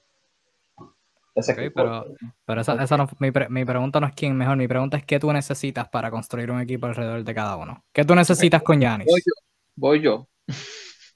[1.74, 2.06] pero,
[2.44, 5.32] pero esa, no, mi, mi, pregunta no es quién mejor, mi pregunta es qué tú
[5.32, 7.84] necesitas para construir un equipo alrededor de cada uno.
[7.92, 9.06] ¿Qué tú necesitas con Giannis?
[9.06, 9.32] Voy yo.
[9.76, 10.28] Voy yo.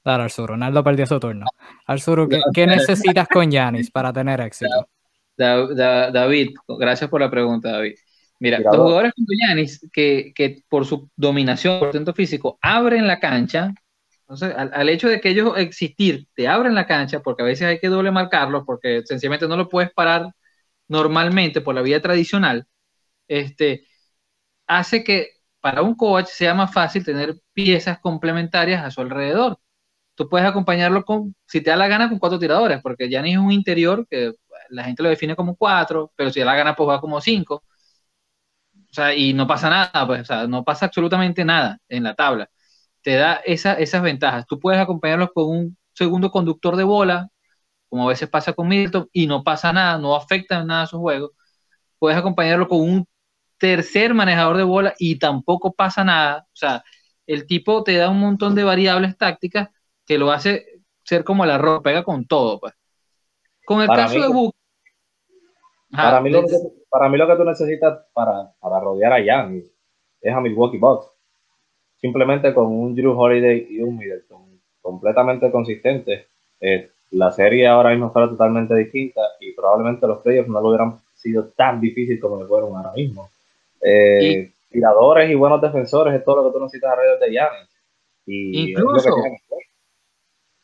[0.06, 1.46] Claro, Arzuru, Ronaldo perdió su turno.
[1.84, 4.88] Arzuru, ¿qué, necesitas con Yanis para tener éxito?
[5.36, 7.96] David, gracias por la pregunta, David.
[8.38, 13.18] Mira, los jugadores como Yanis, que, que, por su dominación, por tanto físico, abren la
[13.18, 13.74] cancha,
[14.20, 17.80] entonces, al, hecho de que ellos existir, te abren la cancha, porque a veces hay
[17.80, 20.30] que doble marcarlos, porque sencillamente no lo puedes parar
[20.86, 22.68] normalmente por la vía tradicional,
[23.26, 23.88] este,
[24.68, 25.30] hace que
[25.60, 29.58] para un coach sea más fácil tener piezas complementarias a su alrededor
[30.16, 33.40] tú puedes acompañarlo con, si te da la gana, con cuatro tiradores, porque Giannis es
[33.40, 34.32] un interior que
[34.70, 37.64] la gente lo define como cuatro, pero si da la gana, pues juega como cinco.
[38.90, 42.14] O sea, y no pasa nada, pues, o sea, no pasa absolutamente nada en la
[42.14, 42.48] tabla.
[43.02, 44.46] Te da esa, esas ventajas.
[44.46, 47.28] Tú puedes acompañarlos con un segundo conductor de bola,
[47.88, 51.32] como a veces pasa con Milton, y no pasa nada, no afecta nada su juego.
[51.98, 53.06] Puedes acompañarlo con un
[53.58, 56.46] tercer manejador de bola y tampoco pasa nada.
[56.48, 56.84] O sea,
[57.26, 59.68] el tipo te da un montón de variables tácticas
[60.06, 62.60] que lo hace ser como el arroz, pega con todo.
[62.60, 62.74] Pues.
[63.64, 64.54] Con el caso de Book.
[65.90, 66.56] Para, mí lo que,
[66.90, 69.70] para mí lo que tú necesitas para, para rodear a Yanis
[70.20, 71.08] es a Milwaukee Bucks.
[72.00, 76.26] Simplemente con un Drew Holiday y un Middleton completamente consistentes.
[76.60, 80.98] Eh, la serie ahora mismo fuera totalmente distinta y probablemente los playoffs no lo hubieran
[81.14, 83.30] sido tan difícil como lo fueron ahora mismo.
[83.80, 87.68] Eh, tiradores y buenos defensores es todo lo que tú necesitas alrededor de Yanis.
[88.26, 89.10] Y incluso,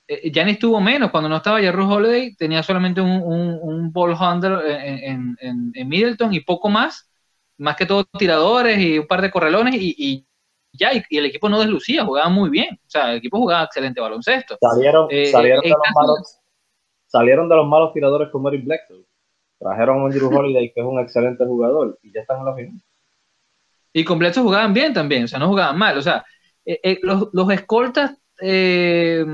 [0.08, 1.10] Eh, tuvo menos.
[1.10, 3.22] Cuando no estaba Jerry Holiday, tenía solamente un,
[3.62, 7.10] un, ball handler en, en, Middleton y poco más,
[7.58, 10.26] más que todo tiradores y un par de correlones y,
[10.72, 14.00] ya, y, el equipo no deslucía, jugaba muy bien, o sea, el equipo jugaba excelente
[14.00, 14.56] baloncesto.
[14.60, 16.40] Salieron, eh, salieron, de, los malos,
[17.06, 19.04] salieron de los malos tiradores como Eric Blackstone,
[19.58, 22.82] trajeron a Andrew Holiday, que es un excelente jugador, y ya están en la final.
[23.92, 26.24] Y con Bledsoe jugaban bien también, o sea, no jugaban mal, o sea,
[26.64, 29.24] eh, los, los escoltas eh,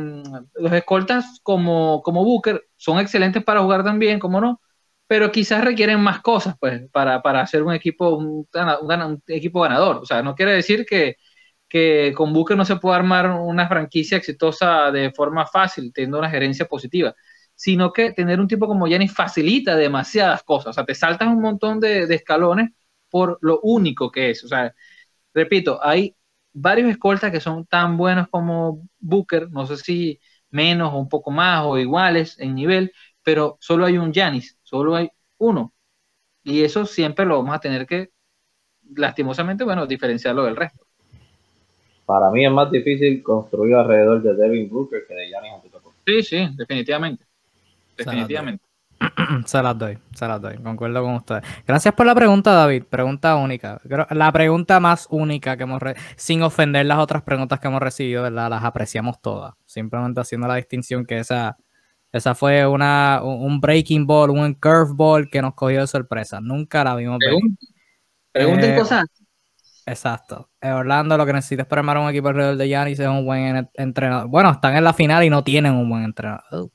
[0.55, 4.61] los escoltas como, como Booker son excelentes para jugar también, como no,
[5.07, 8.47] pero quizás requieren más cosas pues, para, para hacer un equipo, un,
[9.27, 9.97] equipo ganador.
[9.97, 11.17] O sea, no quiere decir que,
[11.69, 16.31] que con Booker no se pueda armar una franquicia exitosa de forma fácil, teniendo una
[16.31, 17.15] gerencia positiva,
[17.55, 20.69] sino que tener un tipo como Giannis facilita demasiadas cosas.
[20.71, 22.71] O sea, te saltas un montón de, de escalones
[23.11, 24.45] por lo único que es.
[24.45, 24.75] O sea,
[25.35, 26.15] repito, hay
[26.61, 29.51] varios escoltas que son tan buenos como Booker.
[29.51, 30.21] No sé si
[30.51, 34.97] menos o un poco más o iguales en nivel, pero solo hay un Yanis, solo
[34.97, 35.75] hay uno.
[36.43, 38.11] Y eso siempre lo vamos a tener que,
[38.97, 40.85] lastimosamente, bueno, diferenciarlo del resto.
[42.07, 46.01] Para mí es más difícil construir alrededor de Devin Booker que de Giannis Antetokounmpo.
[46.07, 47.27] Sí, sí, definitivamente.
[47.97, 48.65] Definitivamente.
[49.47, 51.43] Se las doy, se las doy, concuerdo con ustedes.
[51.66, 52.85] Gracias por la pregunta, David.
[52.85, 53.81] Pregunta única.
[54.11, 55.81] La pregunta más única que hemos,
[56.16, 58.51] sin ofender las otras preguntas que hemos recibido, ¿verdad?
[58.51, 59.55] Las apreciamos todas.
[59.66, 61.57] Simplemente haciendo la distinción que esa,
[62.12, 66.41] esa fue una, un breaking ball, un curveball que nos cogió de sorpresa.
[66.41, 67.19] Nunca la vimos.
[68.33, 69.05] Pregunten eh, cosas.
[69.87, 70.51] Exacto.
[70.61, 73.25] Eh, Orlando lo que necesita es para armar un equipo alrededor de Giannis es un
[73.25, 74.29] buen entrenador.
[74.29, 76.70] Bueno, están en la final y no tienen un buen entrenador.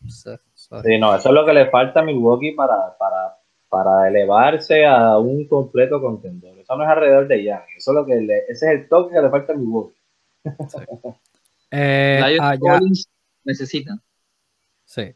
[0.82, 3.38] Sí, no, eso es lo que le falta a Milwaukee para, para,
[3.70, 6.58] para elevarse a un completo contendor.
[6.58, 7.78] Eso no es alrededor de Giannis.
[7.78, 8.14] Eso es lo que
[8.50, 10.00] ese es el toque que le falta a Milwaukee.
[10.44, 10.78] Sí.
[11.72, 12.80] eh, ah,
[13.44, 14.02] necesitan.
[14.86, 15.16] Sí.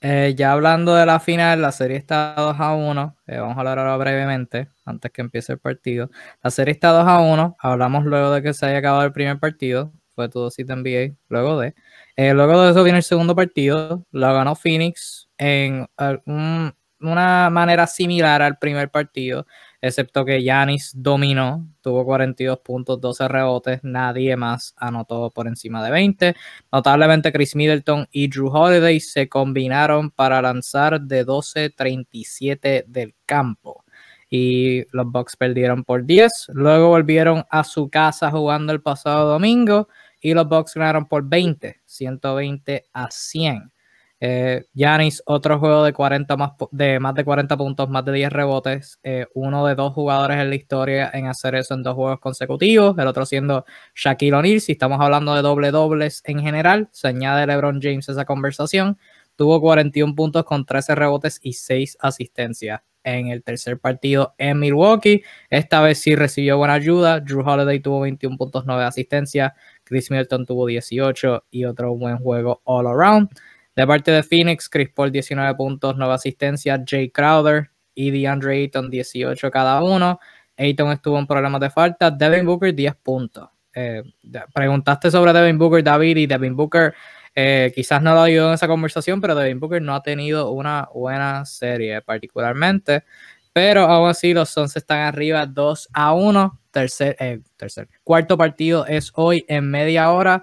[0.00, 3.16] Eh, ya hablando de la final, la serie está 2 a 1.
[3.26, 6.10] Eh, vamos a hablar ahora brevemente, antes que empiece el partido.
[6.42, 7.56] La serie está 2 a 1.
[7.58, 9.92] Hablamos luego de que se haya acabado el primer partido.
[10.14, 11.16] Fue todo de NBA.
[11.28, 11.74] Luego de.
[12.18, 14.04] Eh, luego de eso viene el segundo partido.
[14.10, 15.86] Lo ganó Phoenix en
[17.00, 19.46] una manera similar al primer partido
[19.80, 25.90] excepto que Yanis dominó, tuvo 42 puntos, 12 rebotes, nadie más anotó por encima de
[25.90, 26.34] 20.
[26.72, 33.84] Notablemente Chris Middleton y Drew Holiday se combinaron para lanzar de 12-37 del campo.
[34.30, 36.48] Y los Bucks perdieron por 10.
[36.52, 39.88] Luego volvieron a su casa jugando el pasado domingo
[40.20, 43.72] y los Bucks ganaron por 20, 120 a 100.
[44.74, 48.32] Yanis, eh, otro juego de, 40 más, de más de 40 puntos, más de 10
[48.32, 48.98] rebotes.
[49.02, 52.98] Eh, uno de dos jugadores en la historia en hacer eso en dos juegos consecutivos.
[52.98, 53.64] El otro siendo
[53.94, 54.60] Shaquille O'Neal.
[54.60, 58.98] Si estamos hablando de doble dobles en general, se añade LeBron James a esa conversación.
[59.36, 65.22] Tuvo 41 puntos con 13 rebotes y 6 asistencias en el tercer partido en Milwaukee.
[65.50, 67.20] Esta vez sí recibió buena ayuda.
[67.20, 69.52] Drew Holiday tuvo 21 puntos, 9 asistencias.
[69.84, 73.28] Chris Middleton tuvo 18 y otro buen juego all around.
[73.74, 78.90] De parte de Phoenix, Chris Paul 19 puntos, nueva asistencia, Jay Crowder y DeAndre Ayton
[78.90, 80.18] 18 cada uno.
[80.56, 83.48] Ayton estuvo en problemas de falta, Devin Booker 10 puntos.
[83.72, 84.02] Eh,
[84.52, 86.94] preguntaste sobre Devin Booker, David, y Devin Booker
[87.40, 90.88] eh, quizás no lo ayudó en esa conversación, pero Devin Booker no ha tenido una
[90.92, 93.04] buena serie particularmente.
[93.52, 96.60] Pero aún así los Suns están arriba 2 a 1.
[96.72, 100.42] Tercer, eh, tercer, cuarto partido es hoy en media hora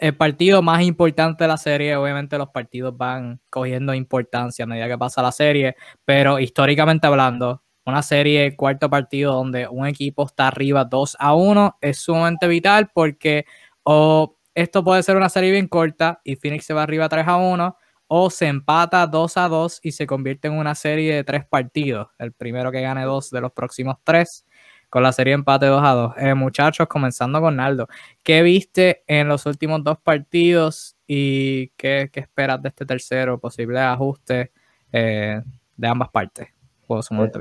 [0.00, 4.88] el partido más importante de la serie, obviamente los partidos van cogiendo importancia a medida
[4.88, 10.48] que pasa la serie, pero históricamente hablando, una serie, cuarto partido donde un equipo está
[10.48, 13.46] arriba 2 a 1 es sumamente vital porque
[13.82, 17.36] o esto puede ser una serie bien corta y Phoenix se va arriba 3 a
[17.36, 17.76] 1
[18.08, 22.08] o se empata 2 a 2 y se convierte en una serie de tres partidos.
[22.18, 24.46] El primero que gane dos de los próximos tres
[24.88, 26.12] con la serie empate 2 a 2.
[26.16, 27.86] Eh, muchachos, comenzando con Naldo,
[28.22, 33.38] ¿qué viste en los últimos dos partidos y qué, esperas de este tercero?
[33.38, 34.52] Posible ajuste
[34.90, 35.42] eh,
[35.76, 36.48] de ambas partes.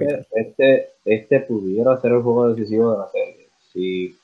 [0.02, 3.48] Este, este, este, pudiera ser el juego decisivo de la serie.
[3.72, 4.18] Si,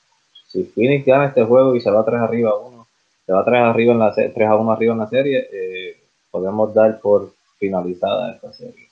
[0.46, 2.81] si Phoenix gana este juego y se va 3 arriba a 1,
[3.26, 5.96] se va 3 arriba en la 3 a 1 arriba en la serie, eh,
[6.30, 8.88] podemos dar por finalizada esta serie.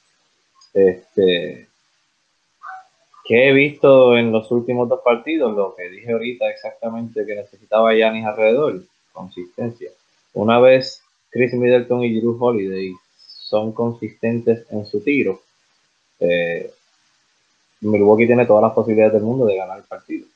[0.72, 1.68] Este,
[3.24, 7.94] que he visto en los últimos dos partidos, lo que dije ahorita exactamente que necesitaba
[7.94, 8.82] Yanis alrededor,
[9.12, 9.90] consistencia.
[10.34, 15.40] Una vez Chris Middleton y Drew Holiday son consistentes en su tiro,
[16.20, 16.70] eh,
[17.80, 20.26] Milwaukee tiene todas las posibilidades del mundo de ganar el partido.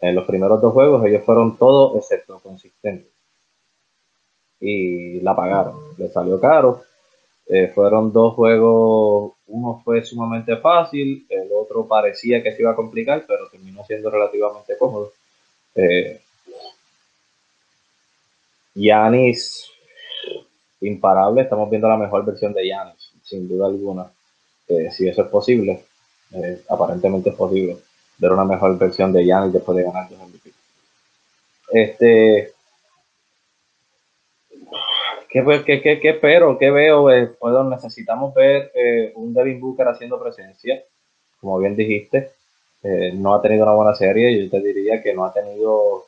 [0.00, 3.12] En los primeros dos juegos ellos fueron todos excepto consistentes.
[4.60, 5.76] Y la pagaron.
[5.96, 6.82] Le salió caro.
[7.48, 12.76] Eh, fueron dos juegos, uno fue sumamente fácil, el otro parecía que se iba a
[12.76, 15.12] complicar, pero terminó siendo relativamente cómodo.
[15.76, 16.20] Eh,
[18.74, 19.70] Yanis,
[20.80, 24.10] imparable, estamos viendo la mejor versión de Yanis, sin duda alguna.
[24.66, 25.84] Eh, si eso es posible,
[26.68, 27.76] aparentemente es posible
[28.18, 30.50] ver una mejor versión de Yanis después de ganar dos MVP.
[31.72, 32.54] Este,
[35.28, 36.56] ¿Qué, qué, qué, espero?
[36.56, 37.10] ¿Qué veo?
[37.10, 37.30] Eh,
[37.68, 40.82] necesitamos ver eh, un Devin Booker haciendo presencia,
[41.40, 42.30] como bien dijiste.
[42.82, 44.42] Eh, no ha tenido una buena serie.
[44.42, 46.04] Yo te diría que no ha tenido.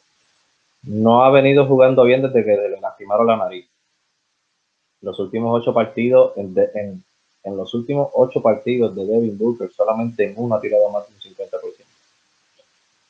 [0.84, 3.66] No ha venido jugando bien desde que le lastimaron la nariz.
[5.02, 7.04] Los últimos ocho partidos, en, en,
[7.44, 11.14] en los últimos ocho partidos de Devin Booker, solamente en uno ha tirado más de
[11.14, 11.17] un 50%.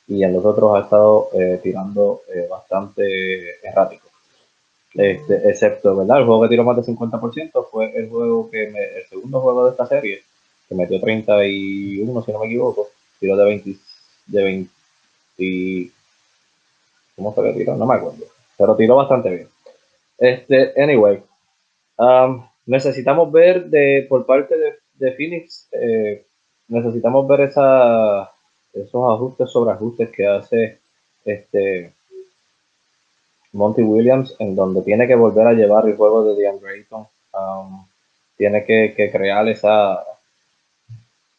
[0.09, 1.29] Y en los otros ha estado
[1.63, 4.09] tirando bastante errático
[4.95, 6.19] Este, excepto, ¿verdad?
[6.19, 9.71] El juego que tiró más de 50% fue el juego que el segundo juego de
[9.73, 10.23] esta serie,
[10.69, 12.89] que metió 31, si no me equivoco,
[13.21, 13.77] tiró de 20,
[14.27, 15.93] de 20,
[17.17, 17.77] ¿cómo fue que tiró?
[17.77, 18.25] No me acuerdo,
[18.57, 19.49] pero tiró bastante bien.
[20.19, 21.23] Este, anyway,
[21.97, 26.27] um, necesitamos ver de, por parte de, Phoenix, eh,
[26.67, 28.33] necesitamos ver esa,
[28.73, 30.79] esos ajustes sobre ajustes que hace
[31.25, 31.93] este
[33.53, 37.07] Monty Williams, en donde tiene que volver a llevar el juego de DeAndre Ayton.
[37.33, 37.87] Um,
[38.37, 40.05] tiene que, crear esa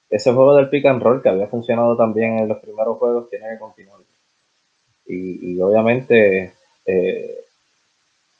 [0.10, 3.50] ese juego del pick and roll que había funcionado también en los primeros juegos, tiene
[3.52, 4.00] que continuar.
[5.06, 6.54] Y, obviamente
[6.86, 7.40] eh,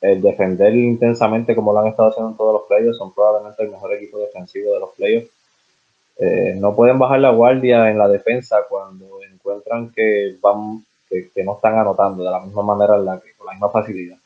[0.02, 3.70] el defender intensamente como lo han estado haciendo en todos los playoffs, son probablemente el
[3.70, 5.30] mejor equipo defensivo de los playoffs.
[6.22, 11.56] Eh, no pueden bajar la guardia en la defensa cuando encuentran que van que, no
[11.56, 14.18] están anotando de la misma manera con la misma facilidad.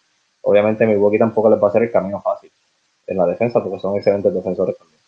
[0.41, 2.49] Obviamente Milwaukee tampoco les va a hacer el camino fácil
[3.05, 4.99] en la defensa porque son excelentes defensores también.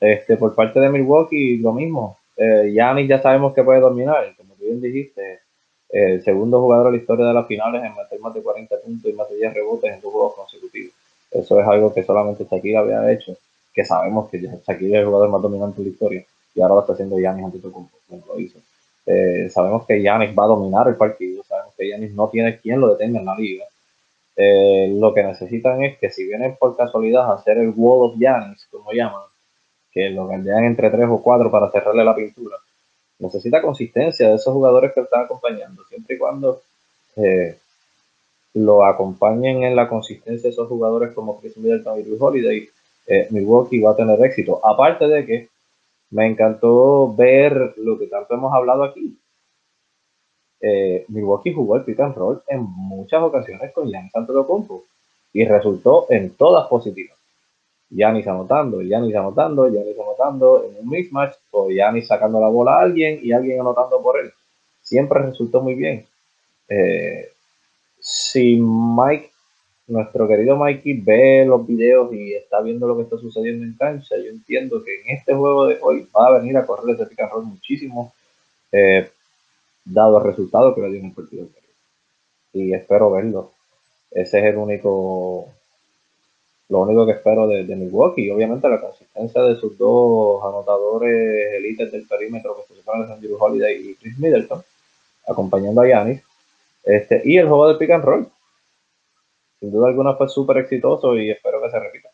[0.00, 2.18] Este, por parte de Milwaukee, lo mismo.
[2.36, 5.40] Eh, Giannis ya sabemos que puede dominar, como tú bien dijiste,
[5.88, 9.10] el segundo jugador de la historia de las finales en meter más de 40 puntos
[9.10, 10.92] y más de 10 rebotes en dos juegos consecutivos.
[11.30, 13.36] Eso es algo que solamente Shakira había hecho,
[13.78, 16.80] que sabemos que Shakira es el jugador más dominante de la historia y ahora lo
[16.80, 18.58] está haciendo Giannis Antetokounmpo, lo hizo.
[19.06, 22.80] Eh, sabemos que Giannis va a dominar el partido, sabemos que Giannis no tiene quien
[22.80, 23.66] lo detenga en la liga.
[24.34, 28.18] Eh, lo que necesitan es que si vienen por casualidad a hacer el wall of
[28.18, 29.22] Giannis, como llaman,
[29.92, 32.56] que lo gandean entre tres o cuatro para cerrarle la pintura,
[33.20, 36.62] necesita consistencia de esos jugadores que están acompañando, siempre y cuando
[37.14, 37.56] eh,
[38.54, 42.68] lo acompañen en la consistencia de esos jugadores como Chris Middleton y Luis Holiday,
[43.30, 44.60] Milwaukee va a tener éxito.
[44.64, 45.48] Aparte de que
[46.10, 49.18] me encantó ver lo que tanto hemos hablado aquí.
[50.60, 54.84] Eh, Milwaukee jugó el pick and roll en muchas ocasiones con Giannis Antetokounmpo
[55.32, 57.16] y resultó en todas positivas.
[57.90, 62.82] Giannis anotando, Giannis anotando, Giannis anotando en un mismatch o Giannis sacando la bola a
[62.82, 64.32] alguien y alguien anotando por él.
[64.82, 66.06] Siempre resultó muy bien.
[66.68, 67.30] Eh,
[67.98, 69.30] si Mike
[69.88, 74.16] nuestro querido Mikey ve los videos y está viendo lo que está sucediendo en cancha,
[74.16, 77.20] yo entiendo que en este juego de hoy va a venir a correr ese pick
[77.20, 78.12] and roll muchísimo,
[78.70, 79.10] eh,
[79.84, 81.48] dado el resultado que le dio en el partido.
[82.52, 83.52] Y espero verlo.
[84.10, 85.48] Ese es el único,
[86.68, 88.30] lo único que espero de, de Milwaukee.
[88.30, 93.36] Obviamente la consistencia de sus dos anotadores elites del perímetro, que se supone que son
[93.40, 94.62] Holiday y Chris Middleton,
[95.26, 96.22] acompañando a Giannis.
[96.84, 98.28] Este, y el juego de pick and roll
[99.60, 102.08] sin duda alguna fue súper exitoso y espero que se repita.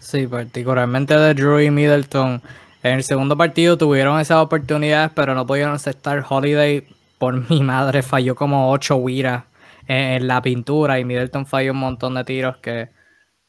[0.00, 2.42] Sí, particularmente de Drew y Middleton.
[2.82, 6.24] En el segundo partido tuvieron esas oportunidades, pero no pudieron aceptar.
[6.26, 6.86] Holiday,
[7.18, 9.44] por mi madre, falló como 8 wiras
[9.86, 12.88] en, la pintura y Middleton falló un montón de tiros que,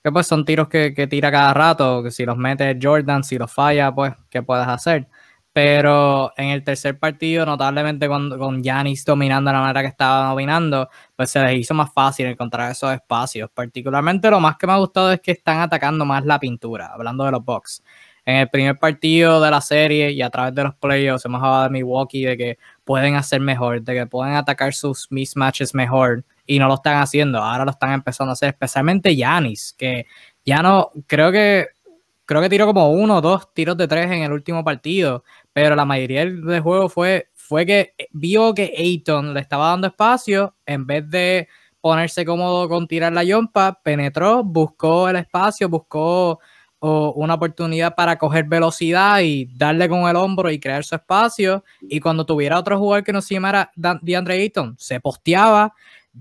[0.04, 3.38] que pues son tiros que, que tira cada rato, que si los mete Jordan, si
[3.38, 5.08] los falla, pues, ¿qué puedes hacer?
[5.54, 10.90] Pero en el tercer partido, notablemente con, con Giannis dominando la manera que estaba dominando,
[11.16, 13.50] pues se les hizo más fácil encontrar esos espacios.
[13.54, 17.26] Particularmente lo más que me ha gustado es que están atacando más la pintura, hablando
[17.26, 17.84] de los Bucks.
[18.24, 21.64] En el primer partido de la serie y a través de los playoffs hemos hablado
[21.64, 26.60] de Milwaukee de que pueden hacer mejor, de que pueden atacar sus mismatches mejor y
[26.60, 27.40] no lo están haciendo.
[27.40, 30.06] Ahora lo están empezando a hacer, especialmente Giannis, que
[30.46, 31.68] ya no, creo que
[32.26, 35.76] creo que tiró como uno o dos tiros de tres en el último partido, pero
[35.76, 40.86] la mayoría del juego fue, fue que vio que Ayton le estaba dando espacio, en
[40.86, 41.48] vez de
[41.82, 46.40] ponerse cómodo con tirar la yompa, penetró, buscó el espacio, buscó
[46.80, 51.64] una oportunidad para coger velocidad y darle con el hombro y crear su espacio.
[51.82, 55.76] Y cuando tuviera otro jugador que no se llamara DeAndre Ayton, se posteaba,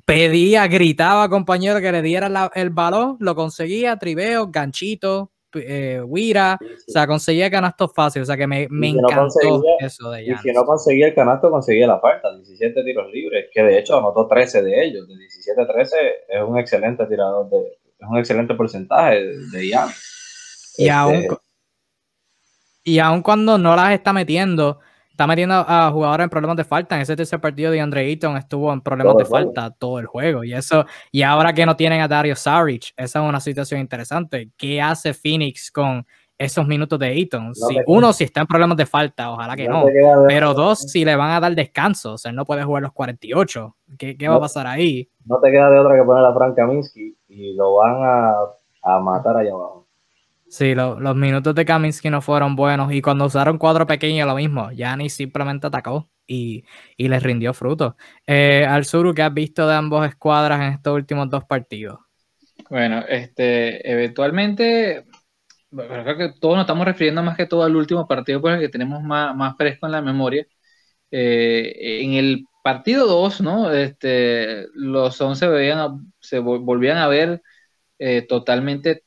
[0.04, 6.90] pedía, gritaba compañero que le diera el balón, lo conseguía, tribeo, ganchito, eh, Wira, o
[6.90, 10.34] sea, conseguía canastos fáciles, o sea que me, me encantó eso de ella.
[10.34, 13.98] Y si no conseguía el canasto, conseguía la falta, 17 tiros libres, que de hecho
[13.98, 15.96] anotó 13 de ellos, de 17 a 13
[16.28, 17.58] es un excelente tirador, de,
[17.98, 19.22] es un excelente porcentaje
[19.52, 19.88] de Ian.
[20.76, 21.36] Y, aún, este
[22.84, 24.80] y aún cuando no las está metiendo,
[25.20, 26.96] está metiendo a jugadores en problemas de falta.
[26.96, 30.44] En ese tercer partido de Andre Eaton estuvo en problemas de falta todo el juego.
[30.44, 34.50] Y eso, y ahora que no tienen a Dario Saric, esa es una situación interesante.
[34.56, 36.06] ¿Qué hace Phoenix con
[36.38, 37.54] esos minutos de Eaton?
[37.54, 39.84] si, uno, si está en problemas de falta, ojalá que no.
[40.26, 42.14] pero dos, si le van a dar descanso.
[42.14, 43.76] O sea, él no puede jugar los 48.
[43.98, 45.06] ¿Qué, qué va a pasar ahí?
[45.26, 48.36] No te queda de otra que poner a Frank Kaminsky y lo van a,
[48.84, 49.86] a matar allá abajo.
[50.50, 52.92] Sí, los minutos de Kaminsky no fueron buenos.
[52.92, 54.70] Y cuando usaron cuatro pequeños, lo mismo.
[54.72, 56.10] Giannis simplemente atacó.
[56.26, 56.64] y,
[56.96, 57.96] les rindió fruto.
[58.26, 62.00] Eh, al Suru, ¿qué has visto de ambos escuadras en estos últimos dos partidos?
[62.68, 65.04] Bueno, este, eventualmente,
[65.70, 69.02] creo que todos nos estamos refiriendo más que todo al último partido, porque que tenemos
[69.02, 70.46] más, más fresco en la memoria.
[71.10, 73.72] Eh, en el partido 2, ¿no?
[73.72, 77.42] Este, los 11 veían, se volvían a ver
[77.98, 79.04] eh, totalmente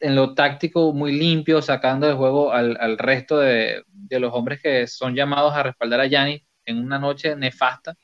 [0.00, 5.14] en lo táctico muy limpio, sacando de juego al, resto de, los hombres que son
[5.14, 7.94] llamados a respaldar a Yanni en una noche nefasta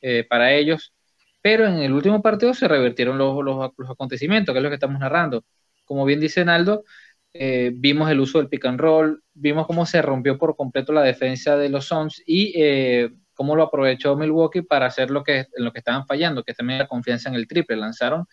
[0.00, 0.94] eh, para ellos.
[1.42, 5.00] Pero en el último partido se revirtieron los, los, acontecimientos, que es lo que estamos
[5.00, 5.44] narrando.
[5.84, 6.84] Como bien dice Naldo,
[7.32, 11.02] eh, vimos el uso del pick and roll, vimos cómo se rompió por completo la
[11.02, 15.64] defensa de los Suns y eh, cómo lo aprovechó Milwaukee para hacer lo que, en
[15.64, 17.76] lo que estaban fallando, que también la confianza en el triple.
[17.76, 18.26] Lanzaron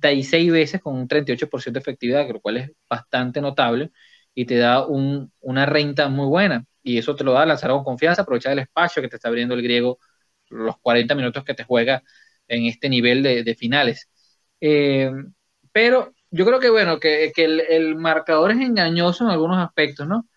[0.00, 3.90] 36 veces con un 38% de efectividad, lo cual es bastante notable
[4.34, 6.64] y te da una renta muy buena.
[6.82, 9.54] Y eso te lo da lanzar con confianza, aprovechar el espacio que te está abriendo
[9.54, 9.98] el griego
[10.50, 12.02] los 40 minutos que te juega
[12.48, 14.08] en este nivel de, finales.
[14.60, 15.10] Eh,
[15.72, 20.28] pero yo creo que, bueno, que, el, marcador es engañoso en algunos aspectos, ¿no?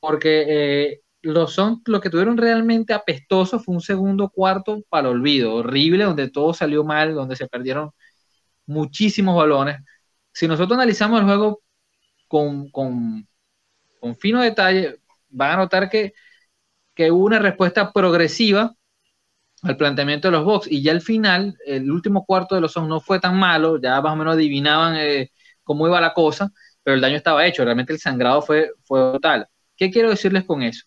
[0.00, 5.54] Porque eh, los son, lo que tuvieron realmente apestoso fue un segundo cuarto para olvido,
[5.54, 7.90] horrible, donde todo salió mal, donde se perdieron
[8.68, 9.78] muchísimos balones.
[10.32, 11.62] Si nosotros analizamos el juego
[12.28, 13.28] con, con,
[14.00, 15.00] con fino detalle,
[15.30, 16.14] van a notar que,
[16.94, 18.74] que hubo una respuesta progresiva
[19.62, 22.88] al planteamiento de los box y ya al final, el último cuarto de los son
[22.88, 25.32] no fue tan malo, ya más o menos adivinaban eh,
[25.64, 29.48] cómo iba la cosa, pero el daño estaba hecho, realmente el sangrado fue, fue total.
[29.76, 30.84] ¿Qué quiero decirles con eso?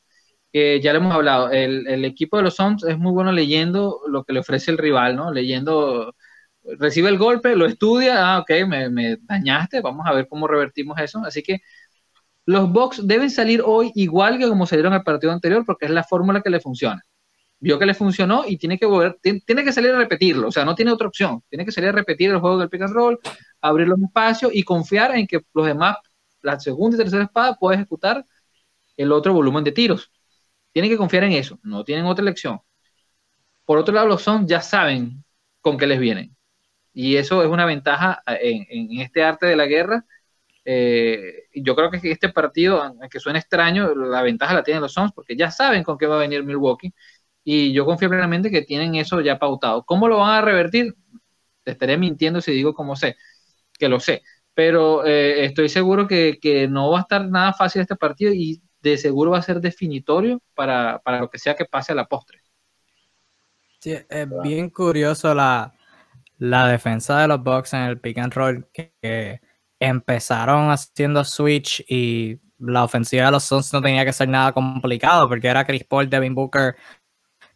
[0.51, 4.23] Que ya lo hemos hablado, el, equipo de los Suns es muy bueno leyendo lo
[4.23, 5.31] que le ofrece el rival, ¿no?
[5.31, 6.15] Leyendo,
[6.63, 11.19] recibe el golpe, lo estudia, ah, ok, me, dañaste, vamos a ver cómo revertimos eso.
[11.25, 11.61] Así que
[12.45, 16.03] los Bucks deben salir hoy igual que como salieron el partido anterior, porque es la
[16.03, 17.01] fórmula que le funciona.
[17.59, 20.65] Vio que le funcionó y tiene que volver, tiene que salir a repetirlo, o sea,
[20.65, 21.43] no tiene otra opción.
[21.49, 23.19] Tiene que salir a repetir el juego del pick and roll,
[23.61, 25.97] abrir los espacios y confiar en que los demás,
[26.41, 28.25] la segunda y tercera espada, puede ejecutar
[28.97, 30.11] el otro volumen de tiros.
[30.71, 32.59] Tienen que confiar en eso, no tienen otra elección.
[33.65, 35.23] Por otro lado, los son ya saben
[35.61, 36.35] con qué les vienen.
[36.93, 40.05] Y eso es una ventaja en, en este arte de la guerra.
[40.63, 45.11] Eh, yo creo que este partido, aunque suene extraño, la ventaja la tienen los Suns
[45.13, 46.93] porque ya saben con qué va a venir Milwaukee.
[47.43, 49.83] Y yo confío plenamente que tienen eso ya pautado.
[49.83, 50.95] ¿Cómo lo van a revertir?
[51.63, 53.15] Te estaré mintiendo si digo cómo sé
[53.81, 54.21] que lo sé,
[54.53, 58.97] pero eh, estoy seguro que, no va a estar nada fácil este partido y de
[58.97, 62.39] seguro va a ser definitorio para, lo que sea que pase a la postre.
[63.79, 65.73] Sí, es bien curioso la,
[66.49, 69.41] defensa de los Bucks en el pick and roll que,
[69.79, 75.27] empezaron haciendo switch y la ofensiva de los Suns no tenía que ser nada complicado
[75.27, 76.75] porque era Chris Paul, Devin Booker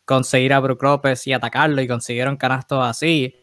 [0.05, 3.35] conseguir a Brook Lopez y atacarlo y consiguieron canastos así.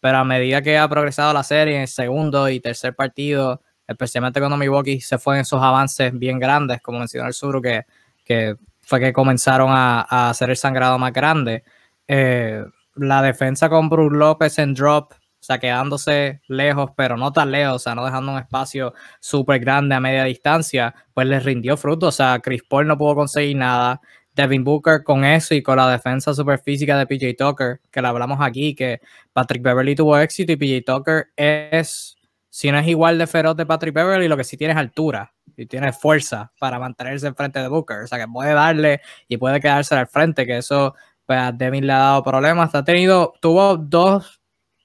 [0.00, 4.40] Pero a medida que ha progresado la serie en el segundo y tercer partido, especialmente
[4.40, 7.86] cuando Milwaukee se fue en esos avances bien grandes, como mencionó el Suru, que,
[8.24, 11.64] que fue que comenzaron a, hacer el sangrado más grande,
[12.06, 17.50] eh, la defensa con Brook López en drop, o sea, quedándose lejos, pero no tan
[17.50, 21.76] lejos, o sea, no dejando un espacio súper grande a media distancia, pues les rindió
[21.76, 24.00] fruto, o sea, Chris Paul no pudo conseguir nada,
[24.34, 28.08] Devin Booker con eso y con la defensa super física de PJ Tucker, que le
[28.08, 29.00] hablamos aquí, que
[29.32, 32.16] Patrick Beverly tuvo éxito y PJ Tucker es,
[32.48, 35.34] si no es igual de feroz de Patrick Beverly, lo que sí tiene es altura
[35.56, 39.60] y tiene fuerza para mantenerse enfrente de Booker, o sea que puede darle y puede
[39.60, 40.94] quedarse al frente, que eso
[41.32, 42.74] pues, a Devin le ha dado problemas.
[42.74, 44.42] Ha tenido, tuvo dos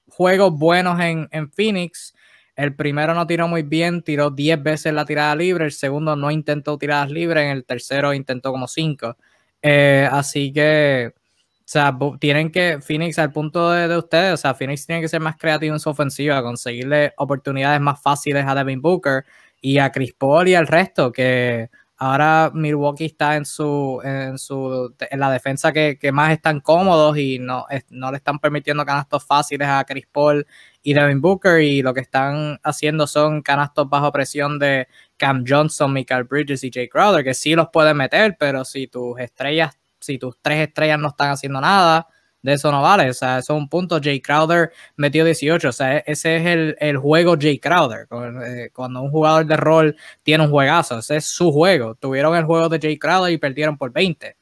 [0.08, 2.14] juegos buenos en, en Phoenix.
[2.56, 6.30] El primero no tiró muy bien, tiró 10 veces la tirada libre, el segundo no
[6.30, 9.16] intentó tiradas libres, en el tercero intentó como 5.
[9.60, 14.86] Eh, así que, o sea, tienen que, Phoenix, al punto de, ustedes, o sea, Phoenix
[14.86, 19.24] tiene que ser más creativo en su ofensiva, conseguirle oportunidades más fáciles a Devin Booker
[19.60, 21.68] y a Chris Paul y al resto, que
[21.98, 27.38] ahora Milwaukee está en su, en su, en la defensa que, más están cómodos y
[27.40, 30.46] no, no le están permitiendo canastos fáciles a Chris Paul
[30.82, 35.92] y Devin Booker y lo que están haciendo son canastos bajo presión de Cam Johnson,
[35.92, 40.18] Michael Bridges y Jay Crowder, que sí los pueden meter, pero si tus estrellas, si
[40.18, 42.06] tus tres estrellas no están haciendo nada,
[42.48, 43.10] de eso no vale.
[43.10, 44.00] O sea, eso es un punto.
[44.02, 45.68] Jay Crowder metió 18.
[45.68, 48.08] O sea, ese es el, el juego Jay Crowder.
[48.46, 51.94] Eh, cuando un jugador de rol tiene un juegazo, ese es su juego.
[51.94, 54.36] Tuvieron el juego de Jay Crowder y perdieron por 20.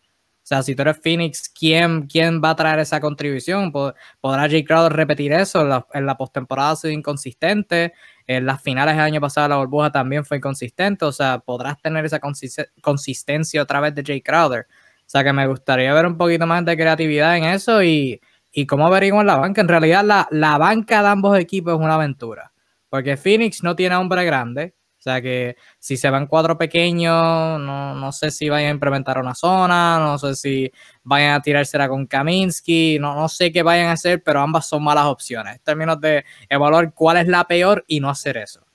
[0.47, 3.73] O sea, si tú eres Phoenix, ¿quién, quién va a traer esa contribución?
[3.73, 5.85] ¿Podrá Jay Crowder repetir eso?
[5.93, 7.95] En la, postemporada ha sido inconsistente.
[8.29, 11.05] En las finales del año pasado la burbuja también fue inconsistente.
[11.05, 12.21] O sea, podrás tener esa
[12.81, 14.69] consistencia a través de Jay Crowder.
[15.07, 18.21] O sea que me gustaría ver un poquito más de creatividad en eso y,
[18.53, 19.61] y cómo averiguan la banca.
[19.61, 22.53] En realidad la, la banca de ambos equipos es una aventura.
[22.89, 24.75] Porque Phoenix no tiene hombre grande.
[24.99, 29.19] O sea que si se van cuatro pequeños, no, no, sé si vayan a implementar
[29.19, 30.73] una zona, no sé si
[31.05, 34.83] vayan a tirársela con Kaminsky, no, no sé qué vayan a hacer, pero ambas son
[34.83, 35.57] malas opciones.
[35.57, 38.67] En términos de evaluar cuál es la peor y no hacer eso.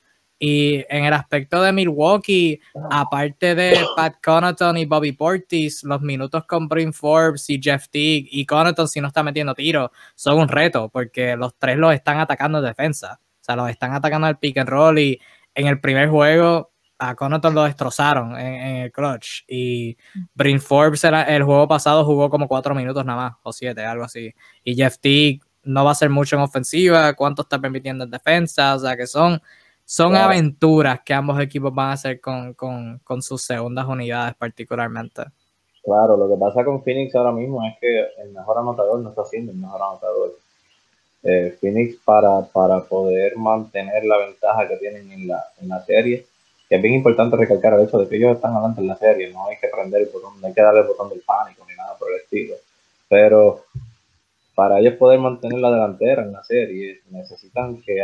[0.44, 2.60] Y en el aspecto de Milwaukee,
[2.90, 8.28] aparte de Pat Connaughton y Bobby Portis, los minutos con Bryn Forbes y Jeff Teague
[8.32, 12.20] y Connaughton si no está metiendo tiros son un reto porque los tres los están
[12.20, 13.20] atacando en defensa.
[13.22, 15.22] O sea, los están atacando al pick and roll y
[15.54, 19.96] en el primer juego a Connaughton lo destrozaron en, el clutch y
[20.34, 24.34] Bryn Forbes el juego pasado jugó como cuatro minutos nada más o siete, algo así.
[24.64, 28.74] Y Jeff Teague no va a hacer mucho en ofensiva, cuánto está permitiendo en defensa,
[28.74, 29.40] o sea que son
[29.92, 32.56] son aventuras que ambos equipos van a hacer con,
[33.20, 35.24] sus segundas unidades particularmente.
[35.84, 39.26] Claro, lo que pasa con Phoenix ahora mismo es que el mejor anotador no está
[39.26, 40.32] siendo el mejor anotador.
[41.24, 46.26] Eh, Phoenix para, para poder mantener la ventaja que tienen en la, en la serie,
[46.70, 49.30] que es bien importante recalcar el hecho de que ellos están adelante en la serie,
[49.34, 51.76] no hay que prender el botón, no hay que darle el botón del pánico ni
[51.76, 52.56] nada por el estilo.
[53.10, 53.66] Pero
[54.56, 58.02] para ellos poder mantener la delantera en la serie, necesitan que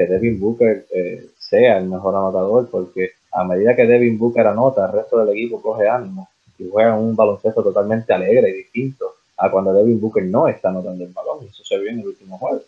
[0.00, 4.86] que Devin Booker eh, sea el mejor anotador, porque a medida que Devin Booker anota,
[4.86, 6.28] el resto del equipo coge ánimo
[6.58, 11.04] y juega un baloncesto totalmente alegre y distinto a cuando Devin Booker no está anotando
[11.04, 11.44] el balón.
[11.46, 12.62] Eso se vio en el último juego.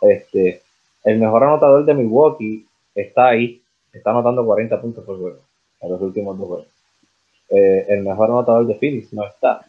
[0.00, 0.62] Este,
[1.04, 3.62] el mejor anotador de Milwaukee está ahí,
[3.92, 5.38] está anotando 40 puntos por juego
[5.80, 6.66] en los últimos dos juegos.
[7.50, 9.64] Eh, el mejor anotador de Phoenix no está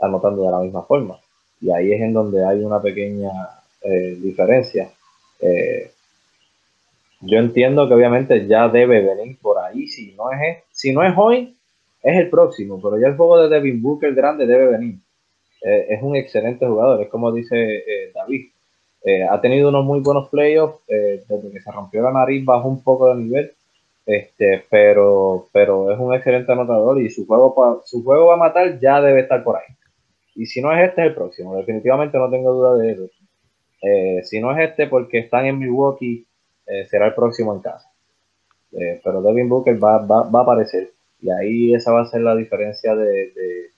[0.00, 1.18] anotando de la misma forma.
[1.62, 3.30] Y ahí es en donde hay una pequeña
[3.80, 4.90] eh, diferencia.
[5.40, 5.93] Eh,
[7.24, 9.86] yo entiendo que obviamente ya debe venir por ahí.
[9.86, 11.56] Si no es, si no es hoy,
[12.02, 12.80] es el próximo.
[12.82, 14.96] Pero ya el juego de Devin Booker grande debe venir.
[15.62, 17.02] Eh, es un excelente jugador.
[17.02, 18.48] Es como dice eh, David.
[19.02, 20.80] Eh, ha tenido unos muy buenos playoffs.
[20.86, 23.52] desde que se rompió la nariz bajó un poco de nivel.
[24.06, 28.78] Este, pero, pero es un excelente anotador y su juego, su juego va a matar
[28.78, 29.74] ya debe estar por ahí.
[30.34, 31.56] Y si no es este, es el próximo.
[31.56, 33.08] Definitivamente no tengo duda de eso.
[34.24, 36.26] si no es este, porque están en Milwaukee
[36.66, 37.90] eh, será el próximo en casa.
[38.72, 40.90] Eh, pero Devin Booker va, a aparecer.
[41.20, 43.70] Y ahí esa va a ser la diferencia de,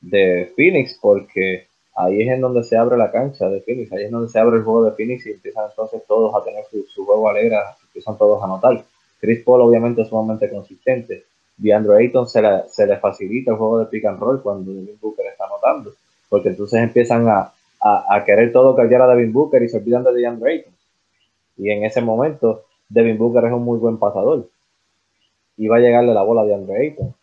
[0.00, 1.66] de, Phoenix, porque
[1.96, 4.58] ahí es en donde se abre la cancha de Phoenix, ahí es donde se abre
[4.58, 7.56] el juego de Phoenix y empiezan entonces todos a tener su, juego alegre,
[7.86, 8.84] empiezan todos a anotar.
[9.20, 11.24] Chris Paul obviamente es sumamente consistente.
[11.56, 14.98] DeAndre Ayton se le, se le facilita el juego de pick and roll cuando Devin
[15.00, 15.94] Booker está anotando,
[16.28, 20.12] porque entonces empiezan a, a, querer todo callar a Devin Booker y se olvidan de
[20.12, 20.73] DeAndre Ayton.
[21.56, 24.48] Y en ese momento, Devin Booker es un muy buen pasador.
[25.56, 27.14] Y va a llegarle la bola de Andre Ayton.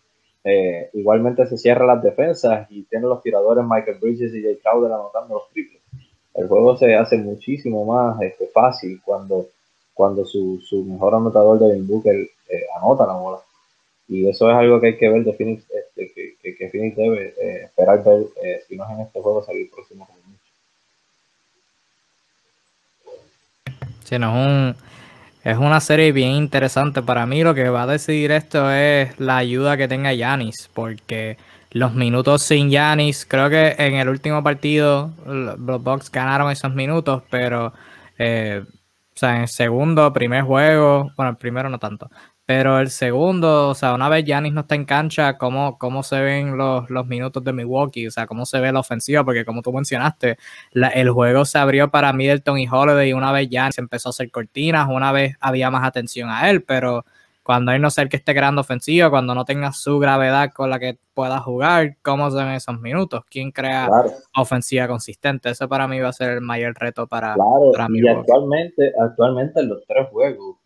[0.43, 4.91] Eh, igualmente se cierra las defensas y tiene los tiradores Michael Bridges y Jay Crowder
[4.91, 5.81] anotando los triples.
[6.33, 9.47] El juego se hace muchísimo más este, fácil cuando,
[9.93, 13.39] cuando su, mejor anotador Devin Booker eh, anota la bola.
[14.07, 17.33] Y eso es algo que hay que ver de Phoenix, este, que, que, Phoenix debe
[17.39, 18.27] eh, esperar ver,
[18.67, 20.07] si no es en este juego, salir próximo
[24.11, 27.01] es, una serie bien interesante.
[27.01, 31.37] Para mí lo que va a decidir esto es la ayuda que tenga Yanis, porque
[31.71, 37.23] los minutos sin Yanis, creo que en el último partido los Bucks ganaron esos minutos,
[37.29, 37.73] pero
[38.17, 42.09] eh, o sea, en el segundo, primer juego, bueno, el primero no tanto,
[42.53, 46.19] pero el segundo, o sea, una vez Yanis no está en cancha, ¿cómo, cómo se
[46.19, 48.07] ven los, minutos de Milwaukee?
[48.07, 49.23] O sea, ¿cómo se ve la ofensiva?
[49.23, 50.37] Porque como tú mencionaste,
[50.73, 54.89] el juego se abrió para Middleton y Holiday una vez Yanis empezó a hacer cortinas,
[54.89, 57.05] una vez había más atención a él, pero
[57.41, 60.77] cuando hay no ser que esté creando ofensiva, cuando no tenga su gravedad con la
[60.77, 63.23] que pueda jugar, ¿cómo se ven esos minutos?
[63.29, 63.87] ¿Quién crea
[64.35, 65.51] ofensiva consistente?
[65.51, 69.69] Eso para mí va a ser el mayor reto para, claro, Y actualmente, actualmente en
[69.69, 70.57] los tres juegos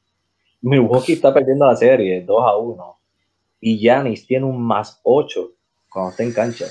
[0.67, 2.97] Milwaukee está perdiendo la serie 2 a 1
[3.61, 5.51] y Yanis tiene un más 8
[5.91, 6.65] cuando está en cancha.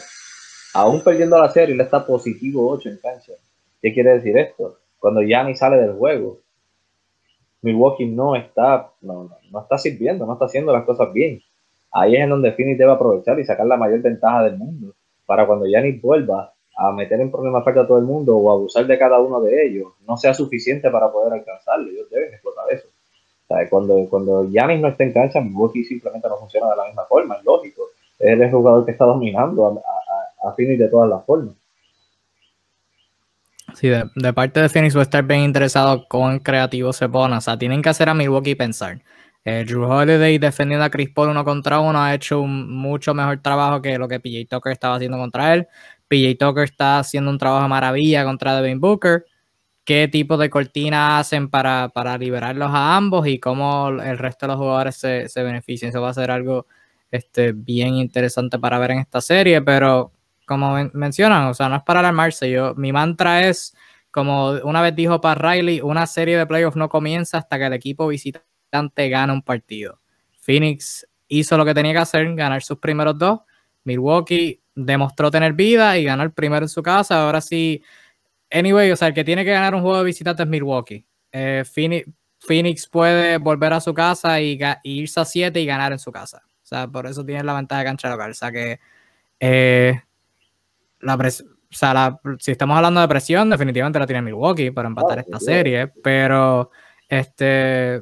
[0.74, 3.34] Aún perdiendo la serie, le está positivo 8 en cancha.
[3.80, 4.78] ¿Qué quiere decir esto?
[4.98, 6.40] Cuando Yanis sale del juego,
[7.62, 11.40] Milwaukee no está, no, no, está sirviendo, no está haciendo las cosas bien.
[11.92, 14.92] Ahí es en donde Phoenix debe aprovechar y sacar la mayor ventaja del mundo
[15.24, 18.98] para cuando Yanis vuelva a meter en problemas a todo el mundo o abusar de
[18.98, 21.88] cada uno de ellos, no sea suficiente para poder alcanzarlo.
[21.88, 22.88] Ellos deben explotar eso.
[23.70, 27.36] Cuando, cuando Giannis no está en cancha, Milwaukee simplemente no funciona de la misma forma,
[27.36, 27.82] es lógico.
[28.18, 31.54] Es el jugador que está dominando a, a, a Phoenix de todas las formas.
[33.74, 37.36] Sí, de, parte de Phoenix voy a estar bien interesado con creativo se pone.
[37.36, 39.02] O sea, tienen que hacer a Milwaukee pensar.
[39.44, 43.42] Eh, Drew Holiday defendiendo a Chris Paul uno contra uno ha hecho un mucho mejor
[43.42, 45.66] trabajo que lo que PJ Tucker estaba haciendo contra él.
[46.08, 49.26] PJ Tucker está haciendo un trabajo maravilla contra Devin Booker.
[49.84, 54.52] ¿Qué tipo de cortina hacen para, para liberarlos a ambos y cómo el resto de
[54.52, 55.90] los jugadores se, benefician?
[55.90, 56.66] Eso va a ser algo
[57.10, 60.12] este, bien interesante para ver en esta serie, pero
[60.46, 62.50] como mencionan, o sea, no es para alarmarse.
[62.50, 63.76] Yo, mi mantra es,
[64.10, 67.72] como una vez dijo para Riley, una serie de playoffs no comienza hasta que el
[67.72, 69.98] equipo visitante gane un partido.
[70.40, 73.40] Phoenix hizo lo que tenía que hacer, ganar sus primeros dos.
[73.84, 77.22] Milwaukee demostró tener vida y ganó el primero en su casa.
[77.22, 77.82] Ahora sí,
[78.54, 81.04] anyway, o sea, el que tiene que ganar un juego de visitante es Milwaukee.
[81.32, 81.64] Eh,
[82.38, 86.42] Phoenix, puede volver a su casa y, irse a 7 y ganar en su casa.
[86.46, 88.30] O sea, por eso tiene la ventaja de cancha local.
[88.30, 88.78] O sea que
[89.40, 90.00] eh,
[91.00, 95.40] la o sea, si estamos hablando de presión, definitivamente la tiene Milwaukee para empatar esta
[95.40, 96.70] serie, pero
[97.08, 98.00] este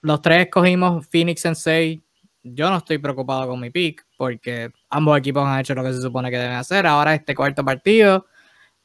[0.00, 2.00] los tres escogimos Phoenix en 6.
[2.42, 6.00] Yo no estoy preocupado con mi pick porque ambos equipos han hecho lo que se
[6.00, 6.86] supone que deben hacer.
[6.86, 8.26] Ahora este cuarto partido,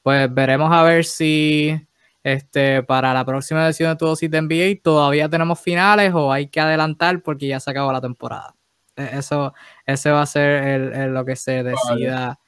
[0.03, 1.81] pues veremos a ver si
[2.23, 6.59] este, para la próxima edición de todo de NBA todavía tenemos finales o hay que
[6.59, 8.55] adelantar porque ya se acabó la temporada.
[8.95, 9.53] E, eso,
[9.85, 12.39] ese va a ser lo que se decida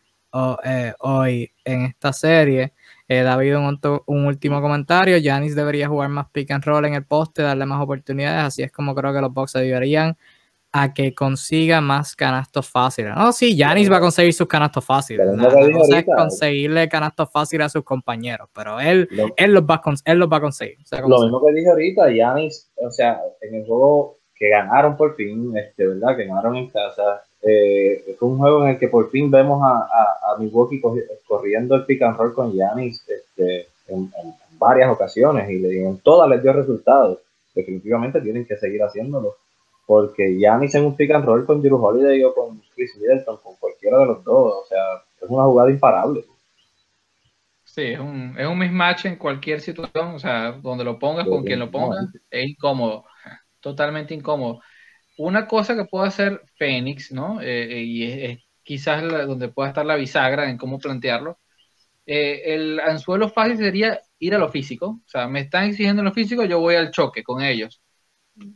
[0.64, 2.74] eh, hoy en esta serie.
[3.08, 5.18] Eh, David, un, un, último comentario.
[5.18, 8.44] Yanis debería jugar más pick and roll en el poste, darle más oportunidades.
[8.44, 10.18] Así es como creo que los Bucks deberían
[10.78, 13.16] a que consiga más canastos fáciles.
[13.16, 15.26] No, sí, Yanis va a conseguir sus canastos fáciles.
[15.26, 19.08] La cosa es conseguirle canastos fáciles a sus compañeros, pero él,
[19.38, 20.78] él, los, va a, él los va a conseguir.
[21.08, 25.56] lo mismo que dije ahorita, Yanis, o sea, en el juego que ganaron por fin,
[25.56, 26.18] este, ¿verdad?
[26.18, 29.78] Que ganaron en casa, eh, fue un juego en el que por fin vemos a,
[29.78, 30.82] a, a Milwaukee
[31.26, 34.12] corriendo el pick and roll con Giannis este, en,
[34.60, 37.20] varias ocasiones y en todas les dio resultados.
[37.54, 39.38] Definitivamente tienen que seguir haciéndolo.
[39.86, 43.56] Porque Giannis en un pick and roll con Drew Holiday o con Chris Middleton, con
[43.58, 44.80] cualquiera de los dos, o sea,
[45.22, 46.26] es una jugada imparable.
[47.64, 51.44] Sí, es un, es un mismatch en cualquier situación, o sea, donde lo pongas, con
[51.44, 53.06] quien lo pongas, es incómodo,
[53.60, 54.62] totalmente incómodo
[55.18, 57.42] una cosa que puede hacer Fénix, ¿no?
[57.42, 61.40] Eh, eh, y es, quizás donde pueda estar la bisagra en cómo plantearlo.
[62.06, 66.14] Eh, el anzuelo fácil sería ir a lo físico, o sea, me están exigiendo lo
[66.14, 67.82] físico, yo voy al choque con ellos.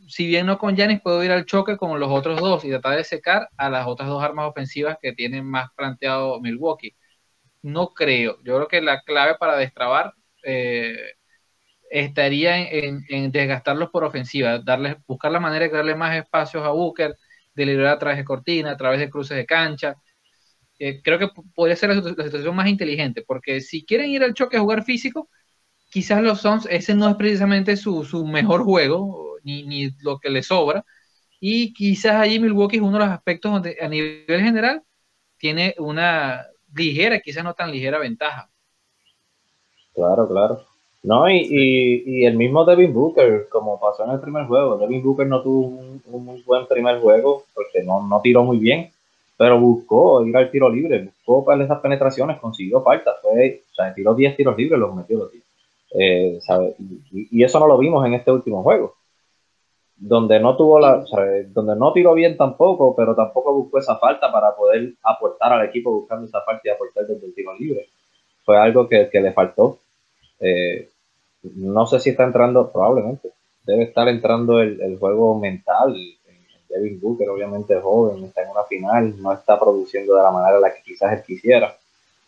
[0.08, 2.96] Si bien no con Janis, puedo ir al choque con los otros dos y tratar
[2.96, 6.96] de secar a las otras dos armas ofensivas que tienen más planteado Milwaukee.
[7.62, 10.14] No creo, yo creo que la clave para destrabar
[11.90, 17.16] estaría en, desgastarlos por ofensiva, darles, buscar la manera de darle más espacios a Booker,
[17.54, 19.96] de liberar a través de cortina, a través de cruces de cancha.
[20.78, 24.56] Eh, creo que podría ser la, situación más inteligente, porque si quieren ir al choque
[24.56, 25.28] a jugar físico,
[25.90, 30.42] quizás los Suns, ese no es precisamente su, mejor juego, ni, ni, lo que le
[30.42, 30.84] sobra,
[31.40, 34.82] y quizás allí Milwaukee es uno de los aspectos donde a nivel general
[35.38, 38.50] tiene una ligera, quizás no tan ligera ventaja.
[39.94, 40.64] Claro, claro.
[41.02, 45.26] No, y, y, el mismo Devin Booker, como pasó en el primer juego, Devin Booker
[45.26, 48.90] no tuvo un, muy buen primer juego porque no, no tiró muy bien,
[49.38, 53.94] pero buscó ir al tiro libre, buscó para esas penetraciones, consiguió falta, fue, o sea,
[53.94, 55.42] tiró 10 tiros libres, los metió los 10.
[55.92, 56.38] Eh,
[57.10, 58.96] y, eso no lo vimos en este último juego,
[60.00, 61.04] donde no tuvo la,
[61.48, 65.92] donde no tiró bien tampoco, pero tampoco buscó esa falta para poder aportar al equipo
[65.92, 67.86] buscando esa falta y aportar desde el tiro libre.
[68.44, 69.78] Fue algo que, que le faltó.
[70.40, 70.88] Eh,
[71.42, 73.30] no sé si está entrando, probablemente,
[73.64, 75.94] debe estar entrando el, juego mental.
[76.68, 80.62] Devin Booker, obviamente joven, está en una final, no está produciendo de la manera en
[80.62, 81.76] la que quizás él quisiera.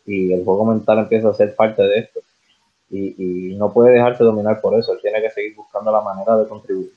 [0.05, 2.21] Y el juego mental empieza a ser parte de esto.
[2.91, 4.93] Y, no puede dejarse dominar por eso.
[4.93, 6.91] Él tiene que seguir buscando la manera de contribuir.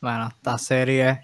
[0.00, 1.20] Bueno, esta serie,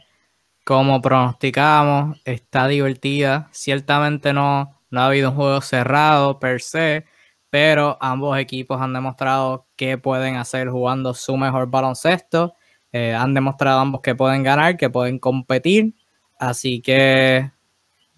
[0.65, 3.49] como pronosticamos, está divertida.
[3.53, 7.07] Ciertamente no, no ha habido un juego cerrado per se
[7.51, 12.55] pero ambos equipos han demostrado que pueden hacer jugando su mejor baloncesto.
[12.93, 15.95] Eh, han demostrado ambos que pueden ganar, que pueden competir.
[16.39, 17.51] Así que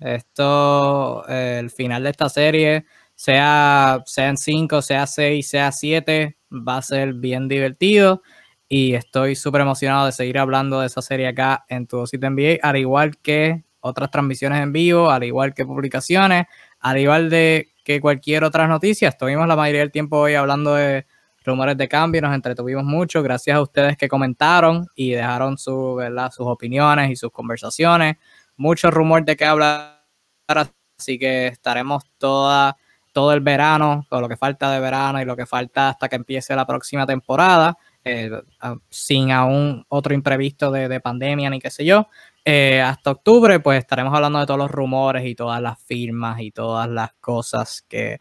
[0.01, 6.83] esto, el final de esta serie, sea, sean 5, sea 6, sea 7, va a
[6.83, 8.23] ser bien divertido.
[8.69, 12.59] Y estoy súper emocionado de seguir hablando de esa serie acá en Tu Sitio NBA,
[12.63, 16.47] al igual que otras transmisiones en vivo, al igual que publicaciones,
[16.81, 19.09] al igual de que cualquier otra noticia.
[19.09, 21.07] Estuvimos la mayoría del tiempo hoy hablando de
[21.45, 26.31] rumores de cambio, nos entretuvimos mucho, gracias a ustedes que comentaron y dejaron su, ¿verdad?
[26.31, 28.17] sus opiniones y sus conversaciones.
[28.57, 30.03] Mucho rumor de qué hablar,
[30.99, 32.77] así que estaremos toda,
[33.13, 36.17] todo el verano, con lo que falta de verano y lo que falta hasta que
[36.17, 37.79] empiece la próxima temporada,
[38.09, 38.31] eh,
[38.89, 42.09] sin aún otro imprevisto de, pandemia ni qué sé yo.
[42.45, 46.51] Eh, hasta octubre, pues estaremos hablando de todos los rumores y todas las firmas y
[46.51, 48.19] todas las cosas que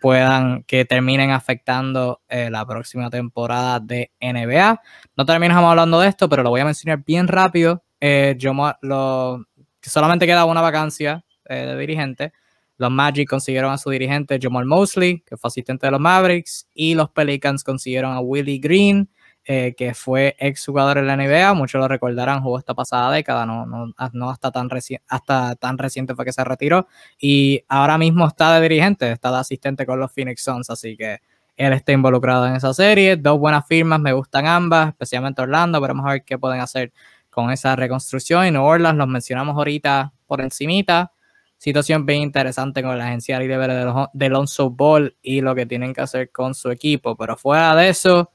[0.00, 4.80] puedan, que terminen afectando eh, la próxima temporada de NBA.
[5.16, 7.82] No terminamos hablando de esto, pero lo voy a mencionar bien rápido.
[8.00, 9.44] yo lo,
[9.82, 12.32] solamente queda una vacancia de dirigente.
[12.78, 16.94] Los Magic consiguieron a su dirigente Jamal Mosley, que fue asistente de los Mavericks, y
[16.94, 19.10] los Pelicans consiguieron a Willie Green,
[19.44, 21.54] eh, que fue ex jugador en la NBA.
[21.54, 24.68] Muchos lo recordarán, jugó esta pasada década, no, no, no hasta, tan
[25.08, 26.86] hasta tan reciente fue que se retiró.
[27.18, 31.18] Y ahora mismo está de dirigente, está de asistente con los Phoenix Suns, así que
[31.56, 33.16] él está involucrado en esa serie.
[33.16, 35.80] Dos buenas firmas, me gustan ambas, especialmente Orlando.
[35.80, 36.92] Veremos a ver qué pueden hacer
[37.28, 38.46] con esa reconstrucción.
[38.46, 41.12] Y New Orleans los mencionamos ahorita por encimita
[41.58, 45.92] situación bien interesante con la agencia libre de, de Lonzo Ball y lo que tienen
[45.92, 47.16] que hacer con su equipo.
[47.16, 48.30] Pero fuera de eso,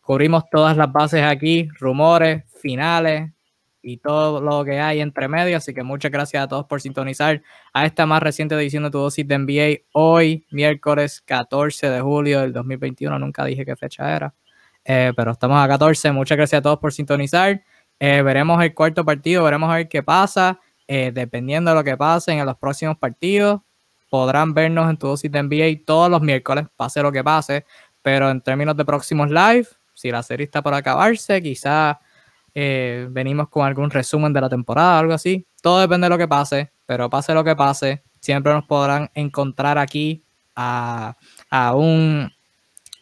[0.00, 3.32] cubrimos todas las bases aquí, rumores, finales
[3.80, 5.56] y todo lo que hay entre medio.
[5.56, 7.42] Así que muchas gracias a todos por sintonizar
[7.72, 12.40] a esta más reciente edición de tu dosis de NBA hoy, miércoles 14 de julio
[12.40, 13.18] del 2021.
[13.18, 14.34] Nunca dije qué fecha era,
[14.84, 16.12] eh, pero estamos a 14.
[16.12, 17.62] Muchas gracias a todos por sintonizar.
[18.00, 20.60] Eh, veremos el cuarto partido, veremos a ver qué pasa.
[20.86, 23.60] Eh, dependiendo de lo que pase en los próximos partidos,
[24.10, 27.64] podrán vernos en tu dosis de NBA todos los miércoles, pase lo que pase.
[28.02, 31.96] Pero en términos de próximos live, si la serie está por acabarse, quizás
[32.54, 35.46] eh, venimos con algún resumen de la temporada, algo así.
[35.62, 39.78] Todo depende de lo que pase, pero pase lo que pase, siempre nos podrán encontrar
[39.78, 40.22] aquí
[40.54, 41.16] a,
[41.74, 42.30] un,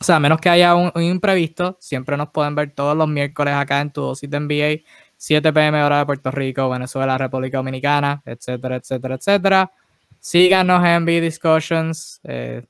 [0.01, 3.55] o sea, menos que haya un, un, imprevisto, siempre nos pueden ver todos los miércoles
[3.55, 4.91] acá en tu dosis de NBA
[5.23, 9.73] 7 pm hora de Puerto Rico, Venezuela, República Dominicana, etcétera, etcétera, etcétera.
[10.19, 12.21] Síganos en B Discussions.
[12.25, 12.65] Eh,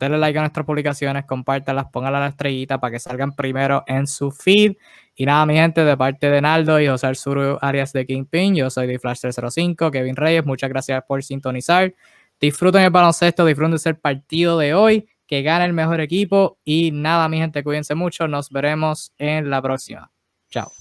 [0.00, 4.32] denle like a nuestras publicaciones, compártanlas, pónganle la estrellita para que salgan primero en su
[4.32, 4.72] feed.
[5.14, 8.70] Y nada, mi gente, de parte de Naldo y José Arzuru Arias de Kingpin, yo
[8.70, 11.94] soy de Flash 305, Kevin Reyes, muchas gracias por sintonizar.
[12.40, 16.58] Disfruten el baloncesto, disfruten el partido de hoy, que gane el mejor equipo.
[16.64, 20.10] Y nada, mi gente, cuídense mucho, nos veremos en la próxima.
[20.50, 20.72] Chao.